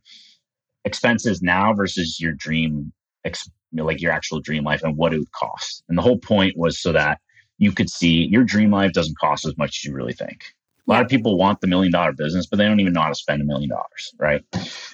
expenses 0.83 1.41
now 1.41 1.73
versus 1.73 2.19
your 2.19 2.33
dream 2.33 2.91
ex- 3.23 3.49
you 3.75 3.81
know, 3.81 3.85
like 3.85 3.99
your 3.99 4.13
actual 4.13 4.39
dream 4.39 4.63
life 4.63 4.83
and 4.83 4.95
what 4.95 5.13
it 5.13 5.19
would 5.19 5.31
cost. 5.33 5.83
And 5.89 5.97
the 5.97 6.01
whole 6.01 6.17
point 6.17 6.55
was 6.55 6.79
so 6.79 6.93
that 6.93 7.19
you 7.57 7.73
could 7.73 7.89
see 7.89 8.25
your 8.31 8.45
dream 8.45 8.71
life 8.71 8.93
doesn't 8.93 9.17
cost 9.19 9.45
as 9.45 9.57
much 9.57 9.79
as 9.79 9.83
you 9.83 9.93
really 9.93 10.13
think. 10.13 10.45
A 10.87 10.91
lot 10.91 11.01
of 11.01 11.09
people 11.09 11.37
want 11.37 11.59
the 11.59 11.67
million 11.67 11.91
dollar 11.91 12.13
business, 12.13 12.45
but 12.45 12.55
they 12.57 12.63
don't 12.63 12.79
even 12.79 12.93
know 12.93 13.01
how 13.01 13.09
to 13.09 13.15
spend 13.15 13.41
a 13.41 13.45
million 13.45 13.69
dollars, 13.69 14.13
right? 14.17 14.45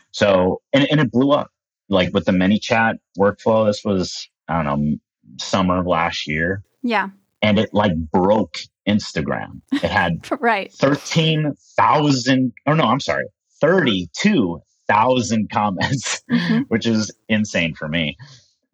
So, 0.10 0.62
and, 0.74 0.88
and 0.89 1.00
it 1.00 1.12
blew 1.12 1.32
up. 1.32 1.52
Like 1.89 2.12
with 2.12 2.26
the 2.26 2.32
ManyChat 2.32 2.96
workflow, 3.20 3.67
this 3.67 3.84
was, 3.86 4.28
I 4.48 4.63
don't 4.63 4.65
know, 4.65 4.98
summer 5.39 5.82
of 5.82 5.86
last 5.86 6.26
year. 6.26 6.63
Yeah. 6.82 7.10
And 7.44 7.60
it 7.60 7.70
like 7.72 7.96
broke 7.96 8.58
Instagram. 8.89 9.62
It 9.72 9.84
had 9.84 10.28
right 10.39 10.72
13,000, 10.74 12.54
oh 12.65 12.74
no, 12.74 12.86
I'm 12.86 13.00
sorry, 13.00 13.26
32,000 13.60 15.52
comments, 15.52 16.24
mm-hmm. 16.32 16.60
which 16.70 16.88
is 16.88 17.12
insane 17.30 17.76
for 17.76 17.88
me. 17.88 18.17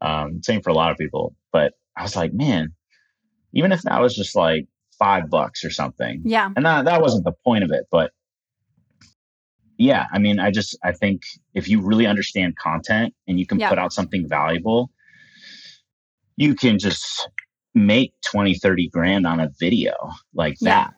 Um, 0.02 0.42
same 0.44 0.62
for 0.62 0.70
a 0.70 0.74
lot 0.74 0.92
of 0.92 0.98
people. 0.98 1.36
But 1.52 1.74
I 1.96 2.04
was 2.04 2.16
like, 2.16 2.34
man, 2.34 2.74
even 3.54 3.72
if 3.72 3.82
that 3.84 4.02
was 4.02 4.16
just 4.16 4.36
like 4.36 4.68
five 4.98 5.30
bucks 5.30 5.64
or 5.64 5.70
something. 5.70 6.22
Yeah. 6.26 6.50
And 6.56 6.66
that, 6.66 6.86
that 6.86 7.02
wasn't 7.02 7.26
the 7.26 7.34
point 7.44 7.64
of 7.64 7.72
it. 7.72 7.86
But 7.92 8.12
yeah, 9.78 10.06
I 10.12 10.20
mean, 10.20 10.40
I 10.40 10.52
just, 10.52 10.78
I 10.84 10.92
think 10.92 11.22
if 11.54 11.68
you 11.68 11.82
really 11.82 12.06
understand 12.06 12.58
content 12.58 13.14
and 13.28 13.40
you 13.40 13.46
can 13.46 13.60
yeah. 13.60 13.70
put 13.70 13.78
out 13.78 13.94
something 13.94 14.28
valuable, 14.28 14.92
you 16.36 16.56
can 16.56 16.80
just 16.80 17.30
make 17.76 18.14
20, 18.32 18.56
30 18.56 18.90
grand 18.90 19.28
on 19.28 19.40
a 19.40 19.50
video 19.60 19.94
like 20.34 20.56
yeah. 20.60 20.86
that. 20.86 20.94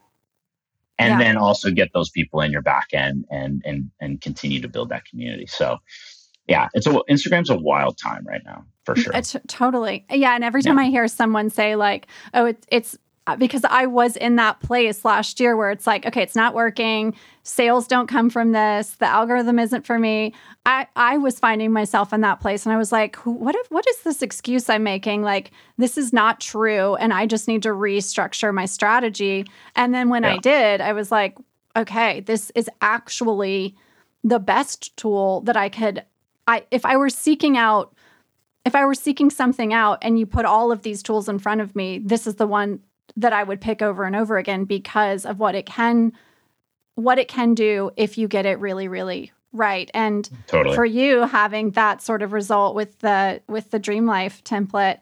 And 0.98 1.12
yeah. 1.12 1.18
then 1.28 1.38
also 1.38 1.72
get 1.72 1.90
those 1.94 2.10
people 2.10 2.42
in 2.42 2.52
your 2.52 2.62
back 2.62 2.88
end 2.92 3.26
and, 3.30 3.62
and, 3.66 3.90
and 4.02 4.20
continue 4.20 4.60
to 4.62 4.68
build 4.68 4.90
that 4.90 5.06
community. 5.06 5.46
So, 5.46 5.78
yeah, 6.50 6.68
it's 6.74 6.88
a 6.88 6.92
Instagram's 7.10 7.50
a 7.50 7.58
wild 7.58 7.98
time 7.98 8.26
right 8.28 8.42
now 8.44 8.66
for 8.84 8.96
sure. 8.96 9.14
It's 9.16 9.36
totally. 9.48 10.06
Yeah, 10.12 10.36
and 10.36 10.44
every 10.44 10.62
time 10.62 10.78
yeah. 10.78 10.86
I 10.86 10.90
hear 10.90 11.08
someone 11.08 11.50
say 11.50 11.76
like, 11.76 12.08
"Oh, 12.34 12.46
it's 12.46 12.68
it's 12.72 12.98
because 13.38 13.64
I 13.64 13.86
was 13.86 14.16
in 14.16 14.38
that 14.38 14.60
place 14.62 15.06
last 15.06 15.40
year 15.40 15.56
where 15.56 15.72
it's 15.72 15.86
like, 15.86 16.06
okay, 16.06 16.22
it's 16.22 16.36
not 16.36 16.54
working. 16.54 17.14
Sales 17.44 17.88
don't 17.88 18.08
come 18.08 18.30
from 18.30 18.52
this. 18.52 18.96
The 18.96 19.06
algorithm 19.06 19.60
isn't 19.60 19.86
for 19.86 20.00
me. 20.00 20.34
I, 20.66 20.88
I 20.96 21.18
was 21.18 21.40
finding 21.40 21.72
myself 21.72 22.14
in 22.14 22.22
that 22.22 22.40
place 22.40 22.66
and 22.66 22.74
I 22.74 22.78
was 22.78 22.92
like, 22.92 23.16
what 23.18 23.56
if 23.56 23.70
what 23.70 23.88
is 23.88 24.02
this 24.04 24.22
excuse 24.22 24.70
I'm 24.70 24.84
making? 24.84 25.22
Like 25.22 25.52
this 25.78 25.98
is 25.98 26.14
not 26.14 26.40
true 26.40 26.96
and 26.96 27.14
I 27.14 27.26
just 27.26 27.48
need 27.48 27.64
to 27.64 27.70
restructure 27.70 28.54
my 28.54 28.66
strategy. 28.66 29.46
And 29.76 29.94
then 29.94 30.10
when 30.10 30.24
yeah. 30.24 30.34
I 30.34 30.38
did, 30.38 30.82
I 30.82 30.94
was 30.94 31.12
like, 31.12 31.38
okay, 31.76 32.22
this 32.22 32.52
is 32.56 32.70
actually 32.82 33.76
the 34.24 34.40
best 34.40 34.96
tool 34.98 35.42
that 35.42 35.56
I 35.56 35.70
could 35.70 36.04
I 36.50 36.66
if 36.72 36.84
I 36.84 36.98
were 36.98 37.10
seeking 37.10 37.58
out 37.58 37.94
if 38.66 38.76
I 38.76 38.86
were 38.86 38.96
seeking 38.96 39.30
something 39.30 39.72
out 39.72 40.00
and 40.02 40.20
you 40.20 40.26
put 40.26 40.46
all 40.46 40.72
of 40.72 40.82
these 40.82 41.02
tools 41.02 41.30
in 41.30 41.40
front 41.40 41.62
of 41.62 41.76
me, 41.76 42.00
this 42.00 42.28
is 42.28 42.36
the 42.36 42.48
one 42.48 42.82
that 43.16 43.34
I 43.34 43.44
would 43.44 43.62
pick 43.62 43.82
over 43.82 44.04
and 44.04 44.16
over 44.16 44.38
again 44.38 44.66
because 44.66 45.26
of 45.26 45.40
what 45.40 45.56
it 45.56 45.66
can 45.66 46.12
what 46.96 47.20
it 47.20 47.28
can 47.28 47.54
do 47.54 47.92
if 47.96 48.18
you 48.18 48.28
get 48.28 48.46
it 48.46 48.60
really 48.60 48.88
really 48.88 49.32
right. 49.54 49.90
And 49.94 50.30
totally. 50.48 50.76
for 50.76 50.86
you 50.86 51.22
having 51.22 51.72
that 51.72 52.02
sort 52.02 52.22
of 52.22 52.34
result 52.34 52.76
with 52.76 52.98
the 53.00 53.42
with 53.48 53.70
the 53.70 53.80
dream 53.80 54.08
life 54.08 54.44
template, 54.44 55.00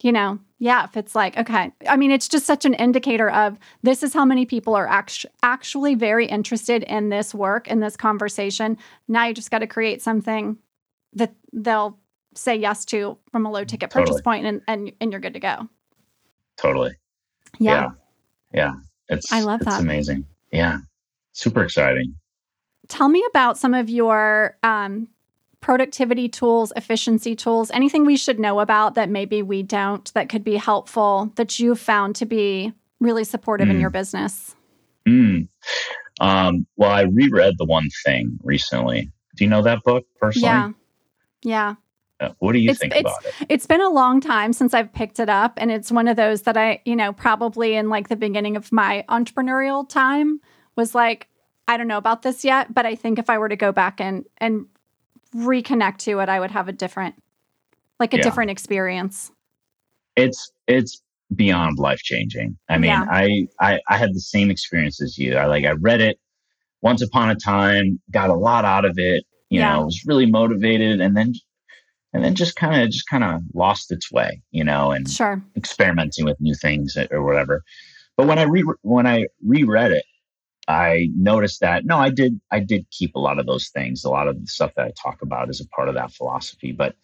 you 0.00 0.12
know, 0.12 0.38
yeah, 0.60 0.84
if 0.84 0.96
it's 0.96 1.14
like, 1.14 1.36
okay, 1.36 1.72
I 1.88 1.96
mean, 1.96 2.12
it's 2.12 2.28
just 2.28 2.46
such 2.46 2.64
an 2.64 2.74
indicator 2.74 3.30
of 3.30 3.58
this 3.82 4.02
is 4.02 4.14
how 4.14 4.24
many 4.24 4.46
people 4.46 4.74
are 4.74 4.86
act- 4.86 5.26
actually 5.42 5.94
very 5.94 6.26
interested 6.26 6.84
in 6.84 7.08
this 7.08 7.34
work, 7.34 7.68
in 7.68 7.80
this 7.80 7.96
conversation. 7.96 8.78
Now 9.08 9.26
you 9.26 9.34
just 9.34 9.50
got 9.50 9.58
to 9.58 9.66
create 9.66 10.00
something 10.00 10.56
that 11.14 11.34
they'll 11.52 11.98
say 12.34 12.56
yes 12.56 12.84
to 12.86 13.18
from 13.30 13.46
a 13.46 13.50
low 13.50 13.64
ticket 13.64 13.90
purchase 13.90 14.16
totally. 14.16 14.22
point 14.22 14.46
and, 14.46 14.62
and, 14.66 14.92
and 15.00 15.12
you're 15.12 15.20
good 15.20 15.34
to 15.34 15.40
go. 15.40 15.68
Totally. 16.56 16.96
Yeah. 17.58 17.90
Yeah. 18.52 18.62
yeah. 18.62 18.72
It's, 19.08 19.32
I 19.32 19.40
love 19.40 19.60
it's 19.60 19.70
that. 19.70 19.80
amazing. 19.80 20.26
Yeah. 20.50 20.78
Super 21.32 21.64
exciting. 21.64 22.14
Tell 22.88 23.08
me 23.08 23.24
about 23.30 23.58
some 23.58 23.74
of 23.74 23.88
your 23.88 24.56
um, 24.62 25.08
productivity 25.60 26.28
tools, 26.28 26.72
efficiency 26.76 27.34
tools, 27.34 27.70
anything 27.70 28.04
we 28.04 28.16
should 28.16 28.38
know 28.38 28.60
about 28.60 28.94
that 28.94 29.08
maybe 29.08 29.42
we 29.42 29.62
don't 29.62 30.12
that 30.14 30.28
could 30.28 30.44
be 30.44 30.56
helpful 30.56 31.32
that 31.36 31.58
you've 31.58 31.80
found 31.80 32.16
to 32.16 32.26
be 32.26 32.72
really 33.00 33.24
supportive 33.24 33.68
mm. 33.68 33.72
in 33.72 33.80
your 33.80 33.90
business? 33.90 34.54
Mm. 35.08 35.48
Um, 36.20 36.66
well, 36.76 36.90
I 36.90 37.02
reread 37.02 37.54
The 37.58 37.64
One 37.64 37.88
Thing 38.04 38.38
recently. 38.42 39.10
Do 39.36 39.44
you 39.44 39.50
know 39.50 39.62
that 39.62 39.82
book 39.84 40.04
personally? 40.20 40.48
Yeah. 40.48 40.70
Yeah. 41.44 41.76
Uh, 42.20 42.30
what 42.38 42.52
do 42.52 42.58
you 42.58 42.70
it's, 42.70 42.80
think 42.80 42.94
it's, 42.94 43.00
about 43.00 43.24
it? 43.24 43.34
It's 43.48 43.66
been 43.66 43.80
a 43.80 43.90
long 43.90 44.20
time 44.20 44.52
since 44.52 44.74
I've 44.74 44.92
picked 44.92 45.20
it 45.20 45.28
up. 45.28 45.54
And 45.56 45.70
it's 45.70 45.92
one 45.92 46.08
of 46.08 46.16
those 46.16 46.42
that 46.42 46.56
I, 46.56 46.80
you 46.84 46.96
know, 46.96 47.12
probably 47.12 47.74
in 47.74 47.88
like 47.88 48.08
the 48.08 48.16
beginning 48.16 48.56
of 48.56 48.72
my 48.72 49.04
entrepreneurial 49.08 49.88
time 49.88 50.40
was 50.76 50.94
like, 50.94 51.28
I 51.68 51.76
don't 51.76 51.88
know 51.88 51.98
about 51.98 52.22
this 52.22 52.44
yet, 52.44 52.72
but 52.74 52.86
I 52.86 52.94
think 52.94 53.18
if 53.18 53.30
I 53.30 53.38
were 53.38 53.48
to 53.48 53.56
go 53.56 53.72
back 53.72 54.00
and 54.00 54.24
and 54.38 54.66
reconnect 55.34 55.98
to 55.98 56.20
it, 56.20 56.28
I 56.28 56.38
would 56.38 56.50
have 56.50 56.68
a 56.68 56.72
different, 56.72 57.14
like 57.98 58.12
a 58.12 58.18
yeah. 58.18 58.22
different 58.22 58.50
experience. 58.50 59.32
It's 60.16 60.52
it's 60.66 61.02
beyond 61.34 61.78
life 61.78 62.00
changing. 62.00 62.56
I 62.68 62.78
mean, 62.78 62.90
yeah. 62.90 63.06
I, 63.10 63.48
I 63.60 63.80
I 63.88 63.96
had 63.96 64.14
the 64.14 64.20
same 64.20 64.50
experience 64.50 65.00
as 65.02 65.18
you. 65.18 65.36
I 65.36 65.46
like 65.46 65.64
I 65.64 65.72
read 65.72 66.00
it 66.00 66.18
once 66.82 67.02
upon 67.02 67.30
a 67.30 67.34
time, 67.34 67.98
got 68.10 68.28
a 68.30 68.34
lot 68.34 68.64
out 68.64 68.84
of 68.84 68.94
it. 68.98 69.24
You 69.54 69.60
yeah. 69.60 69.76
know, 69.76 69.84
was 69.84 70.02
really 70.04 70.26
motivated, 70.26 71.00
and 71.00 71.16
then 71.16 71.32
and 72.12 72.24
then 72.24 72.34
just 72.34 72.56
kind 72.56 72.82
of 72.82 72.90
just 72.90 73.08
kind 73.08 73.22
of 73.22 73.40
lost 73.54 73.92
its 73.92 74.10
way. 74.10 74.42
You 74.50 74.64
know, 74.64 74.90
and 74.90 75.08
sure 75.08 75.42
experimenting 75.56 76.24
with 76.24 76.40
new 76.40 76.54
things 76.54 76.96
or 77.12 77.24
whatever. 77.24 77.62
But 78.16 78.26
when 78.26 78.38
I 78.38 78.42
re 78.42 78.64
when 78.82 79.06
I 79.06 79.26
reread 79.46 79.92
it, 79.92 80.04
I 80.66 81.08
noticed 81.16 81.60
that 81.60 81.84
no, 81.84 81.98
I 81.98 82.10
did 82.10 82.40
I 82.50 82.58
did 82.58 82.90
keep 82.90 83.14
a 83.14 83.20
lot 83.20 83.38
of 83.38 83.46
those 83.46 83.68
things. 83.68 84.04
A 84.04 84.10
lot 84.10 84.26
of 84.26 84.40
the 84.40 84.46
stuff 84.46 84.72
that 84.76 84.86
I 84.86 84.92
talk 85.00 85.22
about 85.22 85.50
is 85.50 85.60
a 85.60 85.68
part 85.68 85.88
of 85.88 85.94
that 85.94 86.12
philosophy. 86.12 86.72
But 86.72 86.96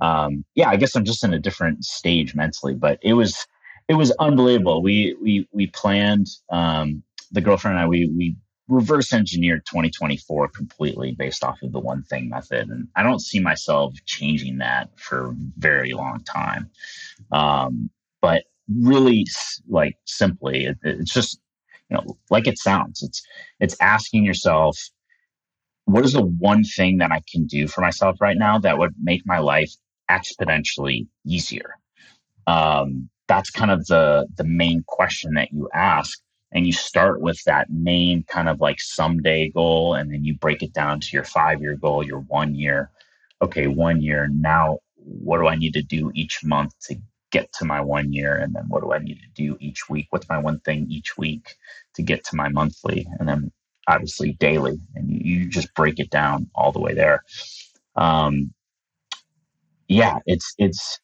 um, 0.00 0.44
yeah, 0.54 0.70
I 0.70 0.76
guess 0.76 0.94
I'm 0.94 1.04
just 1.04 1.22
in 1.22 1.34
a 1.34 1.38
different 1.38 1.84
stage 1.84 2.34
mentally. 2.34 2.74
But 2.74 2.98
it 3.02 3.12
was 3.12 3.46
it 3.88 3.94
was 3.94 4.10
unbelievable. 4.12 4.82
We 4.82 5.16
we 5.20 5.46
we 5.52 5.66
planned 5.66 6.28
um, 6.50 7.02
the 7.32 7.40
girlfriend 7.40 7.76
and 7.76 7.84
I 7.84 7.88
we 7.88 8.10
we 8.16 8.36
reverse 8.70 9.12
engineered 9.12 9.66
2024 9.66 10.48
completely 10.48 11.12
based 11.12 11.44
off 11.44 11.60
of 11.62 11.72
the 11.72 11.80
one 11.80 12.02
thing 12.04 12.28
method, 12.28 12.68
and 12.68 12.88
I 12.96 13.02
don't 13.02 13.20
see 13.20 13.40
myself 13.40 13.94
changing 14.06 14.58
that 14.58 14.88
for 14.98 15.30
a 15.30 15.34
very 15.58 15.92
long 15.92 16.22
time. 16.24 16.70
Um, 17.32 17.90
but 18.22 18.44
really, 18.68 19.26
like 19.68 19.96
simply, 20.06 20.66
it, 20.66 20.78
it's 20.82 21.12
just 21.12 21.40
you 21.90 21.96
know, 21.96 22.16
like 22.30 22.46
it 22.46 22.58
sounds. 22.58 23.02
It's 23.02 23.22
it's 23.58 23.76
asking 23.80 24.24
yourself, 24.24 24.78
what 25.84 26.04
is 26.04 26.12
the 26.12 26.22
one 26.22 26.64
thing 26.64 26.98
that 26.98 27.12
I 27.12 27.20
can 27.30 27.46
do 27.46 27.66
for 27.66 27.80
myself 27.80 28.16
right 28.20 28.38
now 28.38 28.58
that 28.60 28.78
would 28.78 28.94
make 29.02 29.22
my 29.26 29.38
life 29.38 29.72
exponentially 30.10 31.08
easier? 31.26 31.74
Um, 32.46 33.10
that's 33.28 33.50
kind 33.50 33.70
of 33.70 33.86
the 33.86 34.26
the 34.36 34.44
main 34.44 34.84
question 34.86 35.34
that 35.34 35.52
you 35.52 35.68
ask, 35.74 36.20
and 36.52 36.66
you 36.66 36.72
start 36.72 37.20
with 37.20 37.42
that 37.44 37.70
main 37.70 38.24
kind 38.24 38.48
of 38.48 38.60
like 38.60 38.80
someday 38.80 39.50
goal, 39.50 39.94
and 39.94 40.12
then 40.12 40.24
you 40.24 40.34
break 40.34 40.62
it 40.62 40.72
down 40.72 41.00
to 41.00 41.08
your 41.12 41.24
five 41.24 41.60
year 41.60 41.76
goal, 41.76 42.04
your 42.04 42.20
one 42.20 42.54
year. 42.54 42.90
Okay, 43.42 43.66
one 43.66 44.02
year 44.02 44.28
now. 44.32 44.78
What 44.96 45.38
do 45.38 45.48
I 45.48 45.56
need 45.56 45.74
to 45.74 45.82
do 45.82 46.12
each 46.14 46.44
month 46.44 46.74
to 46.88 46.96
get 47.30 47.52
to 47.54 47.64
my 47.64 47.80
one 47.80 48.12
year 48.12 48.36
and 48.36 48.54
then 48.54 48.64
what 48.68 48.82
do 48.82 48.92
i 48.92 48.98
need 48.98 49.18
to 49.20 49.28
do 49.34 49.56
each 49.60 49.88
week 49.88 50.06
what's 50.10 50.28
my 50.28 50.38
one 50.38 50.58
thing 50.60 50.86
each 50.88 51.16
week 51.16 51.56
to 51.94 52.02
get 52.02 52.24
to 52.24 52.36
my 52.36 52.48
monthly 52.48 53.06
and 53.18 53.28
then 53.28 53.50
obviously 53.88 54.32
daily 54.34 54.78
and 54.94 55.10
you 55.10 55.48
just 55.48 55.72
break 55.74 55.98
it 55.98 56.10
down 56.10 56.48
all 56.54 56.72
the 56.72 56.80
way 56.80 56.94
there 56.94 57.22
um 57.96 58.52
yeah 59.88 60.18
it's 60.26 60.54
it's 60.58 61.00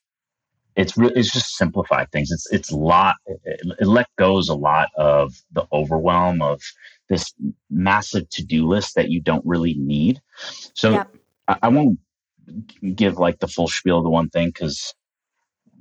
it's 0.76 0.96
really 0.96 1.14
it's 1.16 1.32
just 1.32 1.56
simplify 1.56 2.04
things 2.06 2.30
it's 2.30 2.46
it's 2.52 2.70
a 2.70 2.76
lot 2.76 3.16
it, 3.26 3.60
it 3.80 3.86
let 3.86 4.06
goes 4.16 4.48
a 4.48 4.54
lot 4.54 4.88
of 4.96 5.32
the 5.52 5.66
overwhelm 5.72 6.42
of 6.42 6.60
this 7.08 7.32
massive 7.70 8.28
to-do 8.30 8.66
list 8.66 8.94
that 8.94 9.10
you 9.10 9.20
don't 9.20 9.44
really 9.46 9.74
need 9.74 10.20
so 10.74 10.92
yep. 10.92 11.14
I, 11.48 11.58
I 11.62 11.68
won't 11.68 11.98
give 12.94 13.18
like 13.18 13.38
the 13.38 13.48
full 13.48 13.68
spiel 13.68 13.98
of 13.98 14.04
the 14.04 14.10
one 14.10 14.28
thing 14.28 14.48
because 14.48 14.94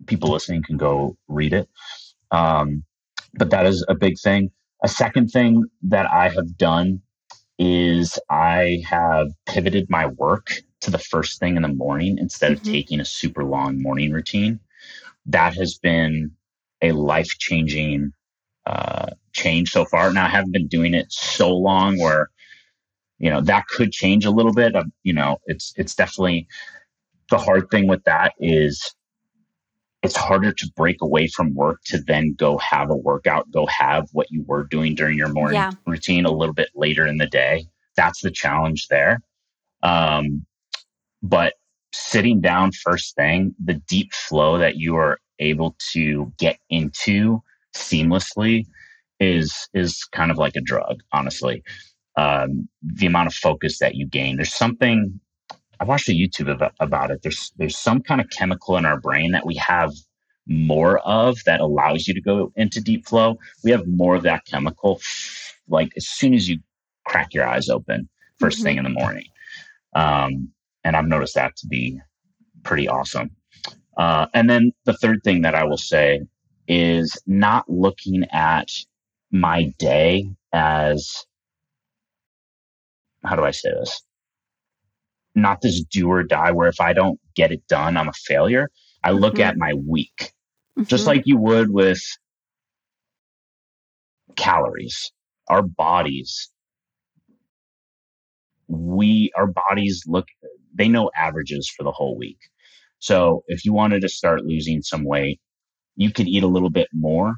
people 0.06 0.30
listening 0.30 0.64
can 0.64 0.78
go 0.78 1.18
read 1.28 1.54
it. 1.54 1.70
Um, 2.32 2.84
but 3.34 3.50
that 3.52 3.66
is 3.66 3.86
a 3.88 3.96
big 3.96 4.20
thing. 4.20 4.52
A 4.84 4.88
second 4.88 5.30
thing 5.30 5.64
that 5.84 6.10
I 6.12 6.30
have 6.30 6.58
done 6.58 7.02
is 7.58 8.20
I 8.30 8.84
have 8.88 9.28
pivoted 9.46 9.90
my 9.90 10.08
work 10.08 10.52
to 10.82 10.92
the 10.92 11.00
first 11.00 11.40
thing 11.40 11.56
in 11.56 11.62
the 11.62 11.70
morning 11.70 12.18
instead 12.20 12.52
mm-hmm. 12.52 12.68
of 12.68 12.74
taking 12.74 13.00
a 13.00 13.06
super 13.06 13.44
long 13.44 13.82
morning 13.82 14.12
routine. 14.12 14.60
That 15.26 15.56
has 15.56 15.78
been 15.78 16.32
a 16.82 16.92
life 16.92 17.30
changing 17.40 18.12
uh, 18.66 19.08
change 19.34 19.72
so 19.72 19.86
far. 19.86 20.12
Now, 20.12 20.26
I 20.26 20.30
haven't 20.30 20.52
been 20.52 20.68
doing 20.68 20.94
it 20.94 21.12
so 21.12 21.56
long 21.56 22.00
where, 22.00 22.30
you 23.20 23.30
know, 23.30 23.42
that 23.42 23.68
could 23.68 23.92
change 23.92 24.26
a 24.26 24.32
little 24.32 24.54
bit. 24.54 24.76
Of, 24.76 24.86
you 25.04 25.14
know, 25.14 25.38
it's 25.46 25.74
it's 25.78 25.96
definitely 25.96 26.48
the 27.30 27.38
hard 27.38 27.70
thing 27.70 27.88
with 27.88 28.04
that 28.04 28.34
is 28.40 28.96
it's 30.04 30.16
harder 30.16 30.52
to 30.52 30.72
break 30.76 30.98
away 31.02 31.28
from 31.28 31.56
work 31.56 31.82
to 31.86 31.98
then 31.98 32.36
go 32.38 32.58
have 32.60 32.92
a 32.92 32.96
workout, 32.96 33.50
go 33.52 33.66
have 33.66 34.08
what 34.12 34.28
you 34.30 34.44
were 34.48 34.64
doing 34.64 34.94
during 34.94 35.18
your 35.18 35.30
morning 35.30 35.56
yeah. 35.56 35.72
routine 35.88 36.26
a 36.26 36.32
little 36.32 36.54
bit 36.54 36.70
later 36.76 37.08
in 37.08 37.18
the 37.18 37.26
day. 37.26 37.66
That's 37.96 38.22
the 38.22 38.30
challenge 38.32 38.88
there. 38.88 39.22
Um, 39.82 40.46
but 41.24 41.54
sitting 41.96 42.42
down 42.42 42.72
first 42.72 43.16
thing, 43.16 43.56
the 43.64 43.74
deep 43.74 44.14
flow 44.14 44.58
that 44.58 44.78
you 44.78 44.96
are 44.96 45.20
able 45.40 45.76
to 45.94 46.32
get 46.38 46.58
into 46.70 47.42
seamlessly 47.76 48.66
is 49.20 49.68
is 49.74 50.04
kind 50.12 50.32
of 50.32 50.38
like 50.38 50.56
a 50.56 50.62
drug, 50.62 51.00
honestly. 51.12 51.64
Um, 52.18 52.70
the 52.82 53.08
amount 53.08 53.28
of 53.28 53.34
focus 53.34 53.80
that 53.80 53.96
you 53.96 54.08
gain. 54.08 54.38
There's 54.38 54.56
something 54.56 55.20
I 55.80 55.84
watched 55.84 56.08
a 56.08 56.14
YouTube 56.14 56.50
about, 56.50 56.74
about 56.80 57.12
it. 57.12 57.22
There's 57.22 57.52
there's 57.58 57.78
some 57.78 58.02
kind 58.02 58.22
of 58.22 58.30
chemical 58.30 58.78
in 58.78 58.86
our 58.86 59.00
brain 59.00 59.32
that 59.32 59.46
we 59.46 59.56
have 59.56 59.92
more 60.48 61.00
of 61.00 61.38
that 61.46 61.60
allows 61.60 62.08
you 62.08 62.14
to 62.14 62.22
go 62.22 62.52
into 62.56 62.80
deep 62.82 63.08
flow. 63.08 63.38
We 63.64 63.72
have 63.72 63.88
more 63.88 64.16
of 64.16 64.24
that 64.24 64.46
chemical 64.46 65.02
like 65.68 65.92
as 65.98 66.08
soon 66.08 66.34
as 66.34 66.48
you 66.48 66.60
crack 67.06 67.34
your 67.34 67.48
eyes 67.48 67.70
open 67.70 68.08
1st 68.42 68.48
mm-hmm. 68.48 68.64
thing 68.64 68.78
in 68.78 68.84
the 68.84 68.90
morning. 68.90 69.26
Um, 69.96 70.52
and 70.86 70.96
I've 70.96 71.08
noticed 71.08 71.36
that 71.36 71.58
to 71.58 71.68
be 71.68 72.00
pretty 72.64 72.88
awesome. 72.88 73.32
Uh, 73.98 74.28
and 74.34 74.50
then 74.50 74.72
the 74.86 74.94
third 74.94 75.22
thing 75.24 75.42
that 75.42 75.56
I 75.56 75.66
will 75.66 75.78
say 75.78 76.22
is 76.68 77.22
not 77.28 77.70
looking 77.70 78.26
at 78.32 78.72
my 79.32 79.74
day 79.78 80.30
as 80.54 81.26
how 83.26 83.36
do 83.36 83.44
I 83.44 83.52
say 83.52 83.70
this? 83.72 84.02
not 85.36 85.62
this 85.62 85.84
do 85.84 86.10
or 86.10 86.24
die 86.24 86.52
where 86.52 86.70
if 86.70 86.80
I 86.80 86.94
don't 86.94 87.20
get 87.36 87.52
it 87.52 87.68
done, 87.68 87.98
I'm 87.98 88.08
a 88.08 88.14
failure. 88.14 88.70
I 89.04 89.12
look 89.12 89.36
mm-hmm. 89.36 89.44
at 89.44 89.58
my 89.58 89.74
week, 89.74 90.34
mm-hmm. 90.78 90.86
just 90.86 91.06
like 91.06 91.24
you 91.26 91.38
would 91.38 91.70
with 91.70 92.02
calories. 94.36 95.12
Our 95.48 95.62
bodies, 95.62 96.50
we, 98.68 99.32
our 99.36 99.48
bodies 99.48 100.04
look, 100.08 100.28
they 100.74 100.88
know 100.88 101.12
averages 101.16 101.70
for 101.70 101.84
the 101.84 101.92
whole 101.92 102.18
week. 102.18 102.40
So 103.00 103.44
if 103.48 103.66
you 103.66 103.74
wanted 103.74 104.02
to 104.02 104.10
start 104.10 104.46
losing 104.46 104.82
some 104.82 105.04
weight, 105.04 105.40
you 105.96 106.12
could 106.12 106.28
eat 106.28 106.44
a 106.44 106.48
little 106.48 106.70
bit 106.70 106.88
more 106.94 107.36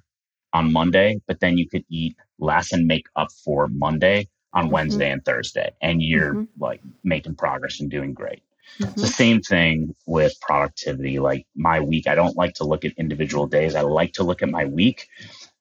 on 0.53 0.71
Monday, 0.71 1.19
but 1.27 1.39
then 1.39 1.57
you 1.57 1.67
could 1.67 1.83
eat 1.89 2.15
less 2.39 2.71
and 2.71 2.87
make 2.87 3.05
up 3.15 3.27
for 3.43 3.67
Monday 3.67 4.29
on 4.53 4.65
mm-hmm. 4.65 4.73
Wednesday 4.73 5.11
and 5.11 5.23
Thursday. 5.25 5.71
And 5.81 6.01
you're 6.01 6.33
mm-hmm. 6.33 6.63
like 6.63 6.81
making 7.03 7.35
progress 7.35 7.79
and 7.79 7.91
doing 7.91 8.13
great. 8.13 8.41
Mm-hmm. 8.79 8.91
It's 8.91 9.01
the 9.01 9.07
same 9.07 9.41
thing 9.41 9.93
with 10.05 10.33
productivity. 10.41 11.19
Like 11.19 11.45
my 11.55 11.79
week, 11.79 12.07
I 12.07 12.15
don't 12.15 12.37
like 12.37 12.53
to 12.55 12.63
look 12.63 12.85
at 12.85 12.93
individual 12.97 13.47
days. 13.47 13.75
I 13.75 13.81
like 13.81 14.13
to 14.13 14.23
look 14.23 14.41
at 14.41 14.49
my 14.49 14.65
week 14.65 15.07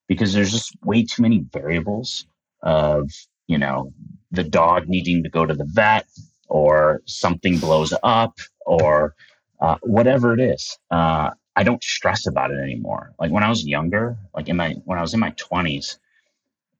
because 0.06 0.32
there's 0.32 0.52
just 0.52 0.72
way 0.84 1.04
too 1.04 1.22
many 1.22 1.44
variables 1.52 2.26
of, 2.62 3.10
you 3.46 3.58
know, 3.58 3.92
the 4.30 4.44
dog 4.44 4.88
needing 4.88 5.22
to 5.22 5.28
go 5.28 5.46
to 5.46 5.54
the 5.54 5.66
vet 5.66 6.06
or 6.48 7.02
something 7.06 7.58
blows 7.58 7.94
up 8.02 8.38
or 8.64 9.14
uh, 9.60 9.76
whatever 9.82 10.32
it 10.32 10.40
is. 10.40 10.78
Uh, 10.90 11.30
I 11.56 11.62
don't 11.62 11.82
stress 11.82 12.26
about 12.26 12.50
it 12.50 12.58
anymore. 12.58 13.14
Like 13.18 13.30
when 13.30 13.42
I 13.42 13.48
was 13.48 13.64
younger, 13.64 14.18
like 14.34 14.48
in 14.48 14.56
my 14.56 14.74
when 14.84 14.98
I 14.98 15.02
was 15.02 15.14
in 15.14 15.20
my 15.20 15.30
twenties, 15.36 15.98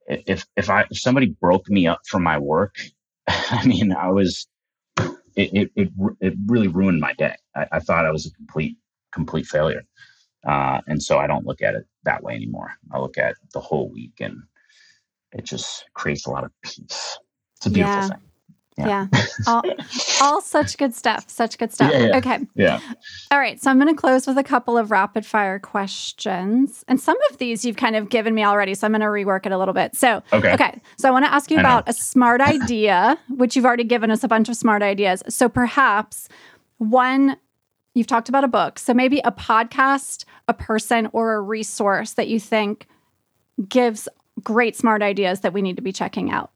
if 0.06 0.46
if 0.56 0.68
I 0.68 0.84
if 0.90 0.98
somebody 0.98 1.28
broke 1.40 1.68
me 1.70 1.86
up 1.86 2.00
from 2.06 2.22
my 2.22 2.38
work, 2.38 2.76
I 3.26 3.66
mean, 3.66 3.92
I 3.92 4.08
was 4.08 4.46
it 4.98 5.50
it 5.54 5.70
it, 5.76 5.90
it 6.20 6.34
really 6.46 6.68
ruined 6.68 7.00
my 7.00 7.14
day. 7.14 7.36
I, 7.54 7.66
I, 7.72 7.78
thought 7.80 8.04
I 8.04 8.10
was 8.10 8.26
a 8.26 8.30
complete 8.32 8.76
complete 9.12 9.46
failure, 9.46 9.84
uh, 10.46 10.80
and 10.86 11.02
so 11.02 11.18
I 11.18 11.26
don't 11.26 11.46
look 11.46 11.62
at 11.62 11.74
it 11.74 11.86
that 12.04 12.22
way 12.22 12.34
anymore. 12.34 12.72
I 12.92 12.98
look 12.98 13.16
at 13.16 13.36
the 13.54 13.60
whole 13.60 13.88
week, 13.88 14.20
and 14.20 14.42
it 15.37 15.45
just 15.45 15.84
creates 15.95 16.26
a 16.26 16.30
lot 16.30 16.45
of 16.45 16.51
peace. 16.62 17.18
It's 17.57 17.66
a 17.66 17.70
beautiful 17.70 17.95
yeah. 17.95 18.09
thing. 18.09 18.18
Yeah. 18.78 19.07
yeah. 19.11 19.24
All, 19.47 19.62
all 20.20 20.41
such 20.43 20.76
good 20.76 20.95
stuff. 20.95 21.30
Such 21.30 21.57
good 21.57 21.72
stuff. 21.72 21.93
Yeah, 21.93 22.09
yeah. 22.09 22.16
Okay. 22.18 22.39
Yeah. 22.55 22.80
All 23.30 23.39
right. 23.39 23.61
So 23.62 23.70
I'm 23.70 23.78
going 23.78 23.95
to 23.95 23.99
close 23.99 24.26
with 24.26 24.37
a 24.37 24.43
couple 24.43 24.76
of 24.76 24.91
rapid 24.91 25.24
fire 25.24 25.59
questions. 25.59 26.84
And 26.87 27.01
some 27.01 27.16
of 27.30 27.39
these 27.39 27.64
you've 27.64 27.76
kind 27.76 27.97
of 27.97 28.11
given 28.11 28.34
me 28.34 28.45
already. 28.45 28.74
So 28.74 28.87
I'm 28.87 28.93
going 28.93 29.01
to 29.01 29.07
rework 29.07 29.47
it 29.47 29.53
a 29.53 29.59
little 29.59 29.72
bit. 29.72 29.97
So, 29.97 30.22
okay. 30.32 30.53
Okay. 30.53 30.80
So 30.99 31.09
I 31.09 31.11
want 31.11 31.24
to 31.24 31.32
ask 31.32 31.51
you 31.51 31.59
about 31.59 31.89
a 31.89 31.95
smart 31.95 32.41
idea, 32.43 33.18
which 33.30 33.57
you've 33.57 33.64
already 33.64 33.84
given 33.84 34.11
us 34.11 34.22
a 34.22 34.28
bunch 34.28 34.51
of 34.51 34.57
smart 34.57 34.82
ideas. 34.82 35.22
So 35.28 35.49
perhaps 35.49 36.28
one, 36.76 37.39
you've 37.95 38.07
talked 38.07 38.28
about 38.28 38.45
a 38.45 38.49
book. 38.49 38.78
So 38.78 38.93
maybe 38.93 39.20
a 39.24 39.32
podcast, 39.32 40.26
a 40.49 40.55
person, 40.55 41.09
or 41.12 41.34
a 41.34 41.41
resource 41.41 42.12
that 42.12 42.28
you 42.28 42.39
think 42.39 42.87
gives 43.68 44.07
great 44.43 44.76
smart 44.76 45.03
ideas 45.03 45.41
that 45.41 45.53
we 45.53 45.62
need 45.62 45.76
to 45.76 45.82
be 45.82 45.93
checking 45.93 46.30
out. 46.30 46.51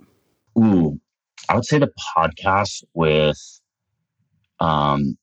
Ooh, 0.59 1.01
I 1.49 1.55
would 1.55 1.65
say 1.65 1.79
the 1.79 1.91
podcast 2.17 2.85
with 2.95 3.39
um 4.59 5.17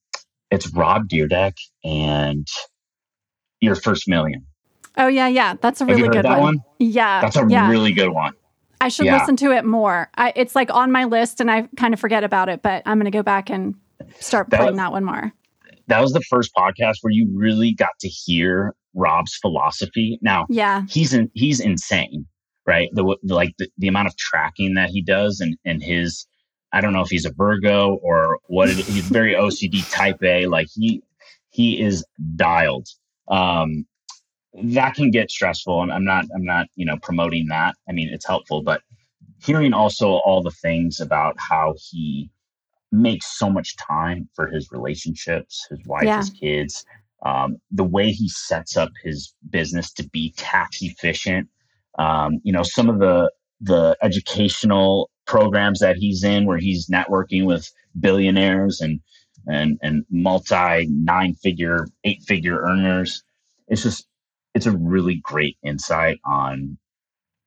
it's 0.50 0.74
Rob 0.74 1.08
Dyrdek 1.08 1.54
and 1.84 2.48
Your 3.60 3.76
First 3.76 4.08
Million. 4.08 4.46
Oh 4.98 5.08
yeah, 5.08 5.28
yeah. 5.28 5.56
That's 5.62 5.82
a 5.82 5.86
really 5.86 6.08
good 6.08 6.26
one. 6.26 6.40
one. 6.40 6.64
Yeah. 6.80 7.22
That's 7.22 7.36
a 7.36 7.46
yeah. 7.48 7.70
really 7.70 7.92
good 7.92 8.10
one. 8.10 8.34
I 8.80 8.90
should 8.90 9.06
yeah. 9.06 9.18
listen 9.20 9.36
to 9.38 9.52
it 9.52 9.66
more. 9.66 10.10
I, 10.16 10.34
it's 10.36 10.56
like 10.56 10.74
on 10.74 10.92
my 10.92 11.06
list 11.06 11.42
and 11.42 11.50
I 11.50 11.68
kind 11.78 11.94
of 11.94 12.00
forget 12.00 12.24
about 12.24 12.48
it, 12.50 12.62
but 12.62 12.84
I'm 12.86 12.98
going 12.98 13.12
to 13.12 13.16
go 13.16 13.24
back 13.24 13.50
and 13.50 13.76
start 14.20 14.50
that, 14.52 14.60
playing 14.60 14.76
that 14.78 14.92
one 14.92 15.04
more. 15.04 15.34
That 15.88 16.02
was 16.02 16.14
the 16.14 16.22
first 16.22 16.52
podcast 16.56 16.98
where 17.02 17.12
you 17.12 17.28
really 17.34 17.74
got 17.74 17.98
to 18.02 18.08
hear 18.08 18.76
Rob's 18.94 19.36
philosophy. 19.36 20.20
Now, 20.22 20.46
yeah, 20.50 20.84
he's 20.90 21.14
in, 21.14 21.32
he's 21.34 21.60
insane 21.60 22.26
right? 22.68 22.90
The, 22.94 23.18
like 23.24 23.56
the, 23.58 23.70
the 23.78 23.88
amount 23.88 24.08
of 24.08 24.18
tracking 24.18 24.76
that 24.76 24.90
he 24.90 25.02
does 25.02 25.40
and, 25.40 25.58
and 25.66 25.82
his, 25.82 26.28
I 26.74 26.82
don't 26.82 26.94
know 26.94 27.02
if 27.02 27.10
he's 27.10 27.26
a 27.26 27.34
Virgo 27.34 27.96
or 28.04 28.40
what 28.48 28.70
it, 28.70 28.76
he's 28.76 29.08
very 29.08 29.34
OCD 29.36 29.90
type 29.92 30.22
A. 30.22 30.46
Like 30.46 30.68
he, 30.74 31.02
he 31.50 31.82
is 31.82 32.06
dialed. 32.36 32.88
Um, 33.30 33.86
that 34.64 34.96
can 34.96 35.12
get 35.12 35.32
stressful 35.32 35.82
and 35.82 35.92
I'm 35.92 36.04
not, 36.04 36.26
I'm 36.36 36.44
not, 36.44 36.68
you 36.76 36.86
know, 36.86 36.98
promoting 37.02 37.48
that. 37.48 37.76
I 37.88 37.94
mean, 37.94 38.10
it's 38.12 38.28
helpful, 38.28 38.62
but 38.62 38.82
hearing 39.44 39.74
also 39.74 40.20
all 40.26 40.42
the 40.42 40.52
things 40.52 41.00
about 41.00 41.36
how 41.38 41.76
he 41.90 42.30
makes 42.92 43.38
so 43.38 43.50
much 43.50 43.76
time 43.78 44.28
for 44.34 44.48
his 44.48 44.72
relationships, 44.72 45.66
his 45.70 45.80
wife, 45.86 46.06
yeah. 46.06 46.18
his 46.18 46.30
kids, 46.32 46.86
um, 47.26 47.58
the 47.72 47.84
way 47.84 48.12
he 48.12 48.30
sets 48.30 48.78
up 48.78 48.90
his 49.04 49.34
business 49.50 49.92
to 49.94 50.08
be 50.10 50.34
tax 50.38 50.82
efficient 50.82 51.48
um, 51.98 52.40
you 52.44 52.52
know, 52.52 52.64
some 52.64 52.90
of 52.90 53.00
the 53.00 53.32
the 53.62 53.98
educational 54.04 55.10
programs 55.26 55.80
that 55.80 55.98
he's 55.98 56.24
in, 56.24 56.46
where 56.46 56.58
he's 56.58 56.88
networking 56.90 57.46
with 57.46 57.72
billionaires 58.00 58.82
and 58.82 59.00
and 59.48 59.80
and 59.82 60.06
multi 60.10 60.88
nine 60.90 61.34
figure, 61.36 61.88
eight 62.04 62.22
figure 62.24 62.62
earners. 62.62 63.24
It's 63.68 63.84
just 63.84 64.08
it's 64.54 64.66
a 64.66 64.78
really 64.78 65.16
great 65.24 65.58
insight 65.64 66.20
on 66.26 66.78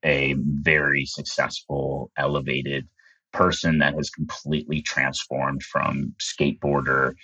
a 0.04 0.34
very 0.38 1.04
successful, 1.04 2.10
elevated 2.16 2.88
person 3.32 3.78
that 3.78 3.94
has 3.94 4.10
completely 4.10 4.82
transformed 4.82 5.62
from 5.62 6.14
skateboarder, 6.20 7.14